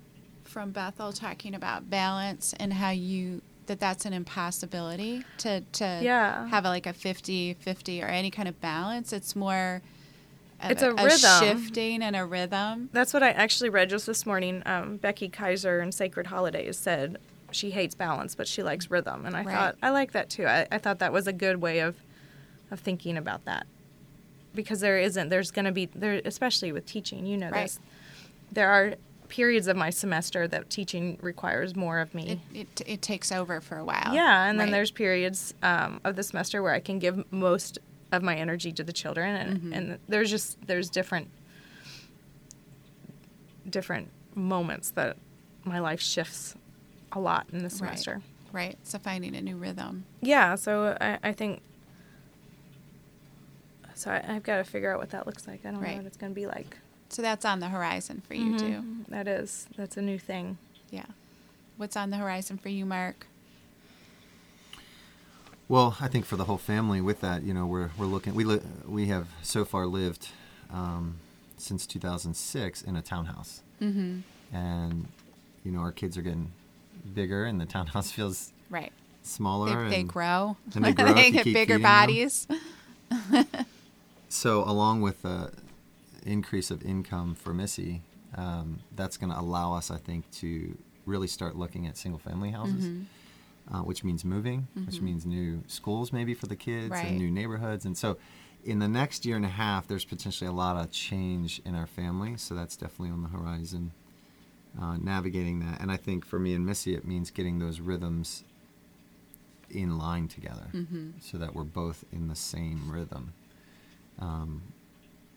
from 0.49 0.70
Bethel 0.72 1.12
talking 1.12 1.55
about 1.55 1.88
balance 1.90 2.55
and 2.59 2.72
how 2.72 2.90
you 2.90 3.42
that 3.66 3.78
that's 3.78 4.07
an 4.07 4.12
impossibility 4.14 5.24
to 5.38 5.61
to 5.72 6.01
Yeah. 6.03 6.49
have 6.49 6.64
a, 6.64 6.68
like 6.68 6.86
a 6.86 6.92
50-50 6.94 8.03
or 8.03 8.07
any 8.07 8.30
kind 8.30 8.49
of 8.49 8.59
balance. 8.61 9.12
It's 9.12 9.36
more 9.36 9.82
It's 10.62 10.82
a 10.82 10.92
rhythm. 10.94 11.18
shifting 11.18 12.03
and 12.03 12.16
a 12.16 12.24
rhythm. 12.24 12.88
That's 12.92 13.12
what 13.12 13.22
I 13.22 13.30
actually 13.30 13.68
read 13.70 13.90
just 13.90 14.07
this 14.07 14.24
morning. 14.24 14.62
Um, 14.66 14.96
Becky 14.96 15.28
Kiser 15.28 15.80
in 15.82 15.92
Sacred 15.92 16.28
Holidays 16.28 16.78
said 16.78 17.18
she 17.51 17.70
hates 17.70 17.94
balance, 17.94 18.34
but 18.34 18.49
she 18.49 18.62
likes 18.62 18.90
rhythm, 18.90 19.24
and 19.26 19.36
I 19.36 19.42
Right. 19.42 19.55
thought 19.55 19.76
I 19.82 19.90
like 19.90 20.12
that 20.12 20.30
too. 20.30 20.46
I, 20.46 20.66
I 20.72 20.78
thought 20.78 20.99
that 21.01 21.12
was 21.12 21.26
a 21.26 21.32
good 21.32 21.61
way 21.61 21.80
of 21.80 21.96
of 22.70 22.80
thinking 22.80 23.16
about 23.16 23.44
that 23.44 23.66
because 24.55 24.80
there 24.80 24.99
isn't. 24.99 25.28
There's 25.28 25.51
going 25.51 25.64
to 25.66 25.72
be 25.72 25.86
there, 25.86 26.20
especially 26.24 26.72
with 26.72 26.86
teaching. 26.86 27.24
You 27.26 27.36
know 27.36 27.51
Right. 27.51 27.64
this. 27.64 27.78
There 28.51 28.68
are 28.70 28.94
periods 29.29 29.66
of 29.66 29.76
my 29.76 29.91
semester 29.91 30.49
that 30.49 30.70
teaching 30.70 31.18
requires 31.20 31.76
more 31.76 31.99
of 32.01 32.14
me. 32.14 32.41
It, 32.55 32.59
it 32.61 32.83
it 32.87 33.03
takes 33.03 33.31
over 33.33 33.61
for 33.61 33.76
a 33.79 33.85
while. 33.85 34.14
Yeah, 34.14 34.45
and 34.45 34.59
then 34.59 34.70
there's 34.70 34.91
periods 34.91 35.55
um, 35.62 36.01
of 36.05 36.16
the 36.16 36.22
semester 36.22 36.62
where 36.62 36.72
I 36.72 36.81
can 36.81 36.99
give 36.99 37.31
most 37.33 37.79
of 38.11 38.22
my 38.22 38.37
energy 38.37 38.72
to 38.72 38.83
the 38.83 38.93
children, 38.93 39.37
and, 39.37 39.59
Mm-hmm. 39.59 39.72
and 39.72 39.99
there's 40.09 40.31
just 40.31 40.59
there's 40.66 40.89
different 40.89 41.29
different 43.68 44.09
moments 44.35 44.91
that 44.93 45.16
my 45.64 45.79
life 45.79 46.01
shifts 46.01 46.55
a 47.12 47.20
lot 47.20 47.47
in 47.53 47.62
the 47.62 47.70
semester. 47.70 48.20
Right. 48.53 48.79
So 48.83 48.99
finding 48.99 49.37
a 49.37 49.43
new 49.43 49.57
rhythm. 49.57 50.05
Yeah, 50.22 50.55
so 50.55 50.97
I, 51.01 51.18
I 51.22 51.33
think 51.33 51.61
so. 53.95 54.11
I, 54.11 54.24
I've 54.26 54.43
got 54.43 54.57
to 54.57 54.64
figure 54.64 54.93
out 54.93 54.99
what 55.01 55.11
that 55.11 55.26
looks 55.26 55.47
like. 55.47 55.66
I 55.66 55.70
don't 55.70 55.81
Right. 55.81 55.91
know 55.93 55.97
what 55.99 56.07
it's 56.07 56.16
going 56.16 56.33
to 56.33 56.35
be 56.35 56.47
like. 56.47 56.79
So 57.11 57.23
that's 57.23 57.45
on 57.45 57.61
the 57.61 57.69
horizon 57.69 58.23
for 58.27 58.35
you 58.35 58.59
too. 58.59 58.65
Mhm. 58.65 59.07
That 59.09 59.27
is 59.29 59.67
that's 59.77 59.97
a 59.97 60.03
new 60.03 60.19
thing. 60.19 60.59
Yeah. 60.91 61.07
What's 61.77 61.97
on 61.97 62.11
the 62.11 62.17
horizon 62.19 62.59
for 62.59 62.69
you, 62.69 62.85
Mark? 62.85 63.27
Well, 65.69 65.97
I 66.01 66.09
think 66.09 66.25
for 66.25 66.37
the 66.37 66.45
whole 66.45 66.57
family, 66.59 67.01
with 67.01 67.21
that, 67.21 67.43
you 67.43 67.53
know, 67.53 67.67
we're 67.67 67.91
we're 67.99 68.07
looking. 68.07 68.35
We 68.35 68.45
li- 68.45 68.61
we 68.87 69.07
have 69.07 69.29
so 69.43 69.65
far 69.65 69.87
lived 69.87 70.29
um, 70.73 71.17
since 71.59 71.87
2006 71.87 72.83
in 72.83 72.97
a 72.97 73.03
townhouse, 73.03 73.63
Mm-hmm. 73.83 74.21
and 74.57 75.07
you 75.65 75.73
know, 75.73 75.81
our 75.81 75.93
kids 75.93 76.17
are 76.17 76.23
getting 76.23 76.53
bigger, 77.15 77.45
and 77.45 77.61
the 77.61 77.67
townhouse 77.67 78.11
feels 78.19 78.53
Right. 78.71 78.93
smaller. 79.23 79.85
They, 79.85 79.91
they 79.91 80.01
and 80.01 80.09
grow. 80.09 80.57
and 80.75 80.85
they 80.85 80.93
grow 80.93 81.07
if 81.17 81.27
you 81.27 81.33
get 81.33 81.45
bigger 81.55 81.79
bodies. 81.79 82.47
So, 84.31 84.63
along 84.63 85.01
with 85.01 85.23
the 85.23 85.51
increase 86.29 86.70
of 86.70 86.83
income 86.85 87.35
for 87.35 87.53
Missy, 87.55 88.03
um, 88.37 88.81
that's 88.95 89.16
going 89.16 89.33
to 89.33 89.39
allow 89.39 89.72
us, 89.74 89.91
I 89.91 89.97
think, 89.99 90.31
to 90.43 90.76
really 91.07 91.26
start 91.29 91.57
looking 91.57 91.87
at 91.87 91.97
single-family 91.97 92.51
houses. 92.51 92.85
Mm-hmm. 92.85 93.74
uh, 93.74 93.83
which 93.83 94.03
means 94.05 94.24
moving, 94.24 94.66
which 94.87 95.01
means 95.03 95.26
new 95.26 95.62
schools 95.66 96.11
maybe 96.12 96.33
for 96.35 96.47
the 96.47 96.57
kids 96.57 96.91
Right. 96.91 97.07
and 97.09 97.18
new 97.18 97.31
neighborhoods. 97.31 97.85
And 97.85 97.97
so, 97.97 98.16
in 98.64 98.79
the 98.79 98.89
next 98.89 99.24
year 99.26 99.37
and 99.37 99.45
a 99.45 99.49
half, 99.64 99.87
there's 99.87 100.05
potentially 100.07 100.49
a 100.49 100.53
lot 100.64 100.76
of 100.76 100.91
change 100.91 101.61
in 101.66 101.74
our 101.74 101.87
family. 101.87 102.37
So 102.39 102.55
that's 102.55 102.76
definitely 102.76 103.11
on 103.11 103.22
the 103.22 103.29
horizon. 103.29 103.93
Uh, 104.81 104.97
navigating 104.99 105.61
that, 105.61 105.81
and 105.81 105.91
I 105.91 105.97
think 105.97 106.24
for 106.24 106.39
me 106.39 106.55
and 106.55 106.64
Missy, 106.64 106.95
it 106.95 107.05
means 107.07 107.31
getting 107.31 107.59
those 107.59 107.79
rhythms 107.81 108.45
in 109.70 109.99
line 109.99 110.29
together, 110.29 110.68
Mm-hmm. 110.74 111.11
so 111.20 111.37
that 111.39 111.55
we're 111.55 111.64
both 111.64 112.05
in 112.12 112.29
the 112.29 112.37
same 112.37 112.91
rhythm. 112.91 113.33
Um, 114.18 114.62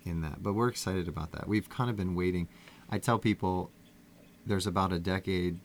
in 0.04 0.22
that, 0.22 0.42
but 0.44 0.54
we're 0.54 0.68
excited 0.68 1.08
about 1.08 1.32
that. 1.34 1.48
We've 1.48 1.70
kind 1.70 1.90
of 1.90 1.96
been 1.96 2.16
waiting. 2.16 2.48
I 2.90 2.98
tell 2.98 3.20
people 3.20 3.72
there's 4.46 4.66
about 4.68 4.92
a 4.92 5.00
decade 5.00 5.60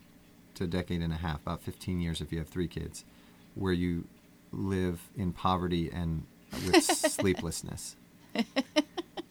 to 0.55 0.64
a 0.64 0.66
decade 0.66 1.01
and 1.03 1.12
a 1.12 1.16
half, 1.16 1.41
about 1.43 1.62
15 1.62 2.01
years 2.01 2.20
if 2.20 2.32
you 2.32 2.39
have 2.39 2.49
three 2.49 2.68
kids, 2.68 3.05
where 3.55 3.72
you 3.72 4.07
live 4.53 5.01
in 5.16 5.32
poverty 5.32 5.91
and 5.91 6.24
with 6.66 6.82
sleeplessness. 6.84 7.97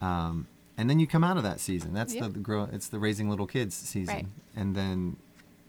Um, 0.02 0.48
and 0.78 0.90
then 0.90 1.00
you 1.00 1.08
come 1.08 1.24
out 1.24 1.38
of 1.38 1.44
that 1.44 1.60
season. 1.60 1.94
That's 1.94 2.14
Yeah. 2.14 2.28
the, 2.28 2.40
grow. 2.40 2.64
It's 2.72 2.90
the 2.90 3.00
raising 3.00 3.30
little 3.30 3.48
kids 3.48 3.76
season, 3.76 4.14
Right. 4.16 4.28
and 4.56 4.76
then 4.76 5.18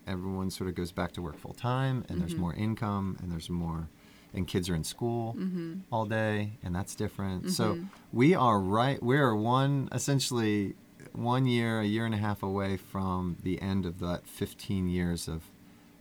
everyone 0.07 0.51
sort 0.51 0.69
of 0.69 0.75
goes 0.75 0.93
back 0.93 1.13
to 1.13 1.23
work 1.23 1.39
full 1.39 1.55
time, 1.55 2.05
and 2.09 2.21
there's 2.21 2.35
Mhm. 2.35 2.39
more 2.39 2.55
income, 2.55 3.17
and 3.23 3.31
there's 3.31 3.49
more, 3.51 3.89
and 4.37 4.47
kids 4.47 4.69
are 4.69 4.75
in 4.75 4.85
school 4.85 5.35
Mm-hmm. 5.39 5.81
all 5.91 6.05
day, 6.07 6.53
and 6.63 6.75
that's 6.75 6.95
different. 6.95 7.51
So 7.51 7.75
Mhm. 7.75 7.89
we 8.13 8.35
are 8.35 8.59
right. 8.61 9.03
We 9.03 9.17
are 9.19 9.35
one 9.35 9.89
essentially 9.93 10.75
one 11.13 11.47
year, 11.47 11.81
a 11.81 11.85
year 11.87 12.05
and 12.05 12.15
a 12.15 12.19
half 12.19 12.43
away 12.43 12.77
from 12.77 13.37
the 13.43 13.61
end 13.63 13.87
of 13.87 14.01
that 14.01 14.27
15 14.27 14.89
years 14.89 15.29
of 15.29 15.43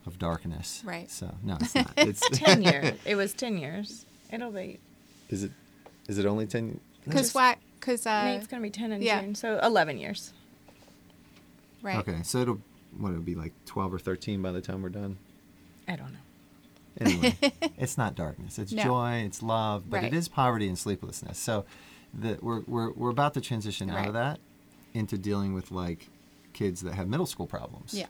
of 0.04 0.18
darkness. 0.20 0.82
Right. 0.84 1.10
So 1.10 1.34
no, 1.42 1.56
it's 1.60 1.74
not. 1.74 1.92
It's 1.96 2.20
Ten 2.38 2.62
years. 2.62 2.96
It 3.04 3.16
was 3.16 3.32
ten 3.32 3.58
years. 3.58 4.06
It'll 4.32 4.52
be. 4.52 4.78
Is 5.30 5.42
it? 5.42 5.50
Is 6.06 6.18
it 6.18 6.26
only 6.26 6.46
10? 6.46 6.78
Because 7.04 7.34
what? 7.34 7.58
Because 7.80 8.06
uh, 8.06 8.24
Nate's 8.24 8.46
gonna 8.46 8.62
be 8.62 8.70
ten 8.70 8.92
in 8.92 9.02
yeah. 9.02 9.20
June, 9.20 9.34
so 9.34 9.58
eleven 9.62 9.98
years. 9.98 10.32
right. 11.82 11.98
Okay, 11.98 12.22
so 12.22 12.38
it'll 12.38 12.60
what 12.98 13.10
it'll 13.10 13.22
be 13.22 13.34
like 13.34 13.52
12 13.66 13.94
or 13.94 13.98
13 13.98 14.40
by 14.40 14.50
the 14.52 14.60
time 14.60 14.80
we're 14.82 14.88
done. 14.88 15.18
I 15.86 15.96
don't 15.96 16.12
know. 16.12 16.18
Anyway, 17.00 17.36
it's 17.78 17.98
not 17.98 18.14
darkness. 18.14 18.58
It's 18.58 18.72
No. 18.72 18.82
joy. 18.82 19.12
It's 19.26 19.42
love. 19.42 19.88
But 19.90 19.98
Right. 19.98 20.12
it 20.12 20.14
is 20.14 20.28
poverty 20.28 20.68
and 20.68 20.78
sleeplessness. 20.78 21.38
So, 21.38 21.64
the, 22.14 22.38
we're, 22.40 22.60
we're 22.66 22.92
we're 22.92 23.10
about 23.10 23.34
to 23.34 23.40
transition 23.40 23.90
out 23.90 24.06
of 24.06 24.14
that 24.14 24.40
into 24.94 25.18
dealing 25.18 25.52
with 25.52 25.70
like 25.70 26.08
kids 26.54 26.80
that 26.80 26.94
have 26.94 27.06
middle 27.08 27.26
school 27.26 27.46
problems. 27.46 27.92
Yeah. 27.92 28.06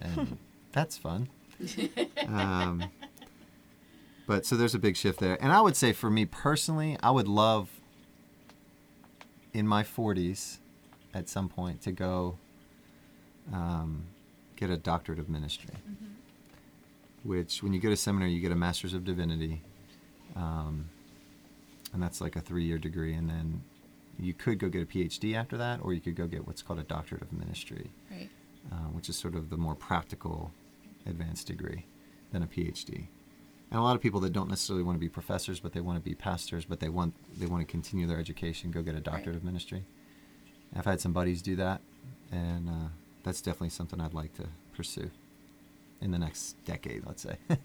and 0.00 0.38
that's 0.72 0.96
fun. 0.96 1.28
um, 2.28 2.84
but 4.26 4.44
so 4.46 4.56
there's 4.56 4.74
a 4.74 4.78
big 4.78 4.96
shift 4.96 5.20
there, 5.20 5.36
and 5.42 5.52
I 5.52 5.60
would 5.60 5.76
say 5.76 5.92
for 5.92 6.10
me 6.10 6.24
personally, 6.24 6.96
I 7.02 7.10
would 7.10 7.28
love 7.28 7.68
in 9.52 9.66
my 9.66 9.82
40s 9.82 10.58
at 11.14 11.28
some 11.28 11.48
point 11.48 11.80
to 11.82 11.92
go 11.92 12.36
um, 13.52 14.04
get 14.56 14.68
a 14.70 14.76
doctorate 14.76 15.18
of 15.18 15.28
ministry 15.28 15.70
which 17.26 17.62
when 17.62 17.72
you 17.72 17.80
go 17.80 17.88
to 17.90 17.96
seminary 17.96 18.32
you 18.32 18.40
get 18.40 18.52
a 18.52 18.56
master's 18.56 18.94
of 18.94 19.04
divinity 19.04 19.62
um, 20.36 20.88
and 21.92 22.02
that's 22.02 22.20
like 22.20 22.36
a 22.36 22.40
three-year 22.40 22.78
degree 22.78 23.14
and 23.14 23.28
then 23.28 23.62
you 24.18 24.32
could 24.32 24.58
go 24.58 24.68
get 24.68 24.82
a 24.82 24.86
phd 24.86 25.34
after 25.34 25.56
that 25.56 25.80
or 25.82 25.92
you 25.92 26.00
could 26.00 26.14
go 26.16 26.26
get 26.26 26.46
what's 26.46 26.62
called 26.62 26.78
a 26.78 26.82
doctorate 26.84 27.22
of 27.22 27.32
ministry 27.32 27.90
Right. 28.10 28.28
uh, 28.72 28.88
which 28.92 29.08
is 29.08 29.16
sort 29.16 29.34
of 29.34 29.50
the 29.50 29.56
more 29.56 29.74
practical 29.74 30.52
advanced 31.06 31.46
degree 31.46 31.84
than 32.32 32.42
a 32.42 32.46
phd 32.46 33.08
and 33.70 33.80
a 33.80 33.82
lot 33.82 33.96
of 33.96 34.02
people 34.02 34.20
that 34.20 34.32
don't 34.32 34.48
necessarily 34.48 34.84
want 34.84 34.96
to 34.96 35.00
be 35.00 35.08
professors 35.08 35.60
but 35.60 35.72
they 35.72 35.80
want 35.80 35.98
to 36.02 36.02
be 36.08 36.14
pastors 36.14 36.64
but 36.64 36.80
they 36.80 36.88
want 36.88 37.14
they 37.38 37.46
want 37.46 37.60
to 37.66 37.70
continue 37.70 38.06
their 38.06 38.18
education 38.18 38.70
go 38.70 38.82
get 38.82 38.94
a 38.94 39.00
doctorate 39.00 39.26
Right. 39.28 39.36
of 39.36 39.44
ministry 39.44 39.84
i've 40.76 40.84
had 40.84 41.00
some 41.00 41.12
buddies 41.12 41.42
do 41.42 41.56
that 41.56 41.80
and 42.32 42.68
uh, 42.68 42.88
that's 43.22 43.40
definitely 43.40 43.70
something 43.70 44.00
i'd 44.00 44.14
like 44.14 44.34
to 44.34 44.44
pursue 44.74 45.10
in 46.00 46.10
the 46.10 46.18
next 46.18 46.56
decade 46.64 47.06
let's 47.06 47.22
say 47.22 47.36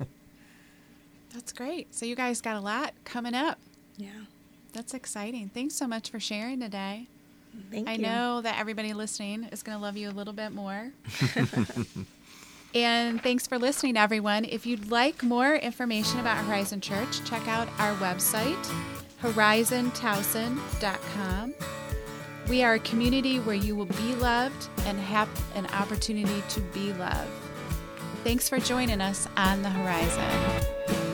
That's 1.33 1.53
great. 1.53 1.95
So 1.95 2.05
you 2.05 2.15
guys 2.15 2.41
got 2.41 2.57
a 2.57 2.59
lot 2.59 2.93
coming 3.05 3.33
up. 3.33 3.57
Yeah. 3.97 4.09
That's 4.73 4.93
exciting. 4.93 5.49
Thanks 5.53 5.75
so 5.75 5.87
much 5.87 6.09
for 6.09 6.19
sharing 6.19 6.59
today. 6.59 7.07
Thank 7.69 7.87
I 7.87 7.93
you. 7.93 8.05
I 8.05 8.09
know 8.09 8.41
that 8.41 8.59
everybody 8.59 8.93
listening 8.93 9.45
is 9.45 9.63
going 9.63 9.77
to 9.77 9.81
love 9.81 9.95
you 9.97 10.09
a 10.09 10.11
little 10.11 10.33
bit 10.33 10.51
more. 10.51 10.91
and 12.75 13.21
thanks 13.21 13.47
for 13.47 13.57
listening, 13.57 13.97
everyone. 13.97 14.45
If 14.45 14.65
you'd 14.65 14.89
like 14.89 15.21
more 15.23 15.55
information 15.55 16.19
about 16.19 16.43
Horizon 16.45 16.81
Church, 16.81 17.23
check 17.25 17.47
out 17.47 17.67
our 17.79 17.93
website, 17.95 18.61
horizontowson.com. 19.21 21.53
We 22.49 22.63
are 22.63 22.73
a 22.75 22.79
community 22.79 23.39
where 23.39 23.55
you 23.55 23.75
will 23.75 23.85
be 23.85 24.15
loved 24.15 24.67
and 24.85 24.99
have 24.99 25.29
an 25.55 25.67
opportunity 25.67 26.43
to 26.49 26.59
be 26.59 26.91
loved. 26.93 27.29
Thanks 28.23 28.47
for 28.47 28.59
joining 28.59 29.01
us 29.01 29.27
on 29.35 29.63
the 29.63 29.69
horizon. 29.69 31.10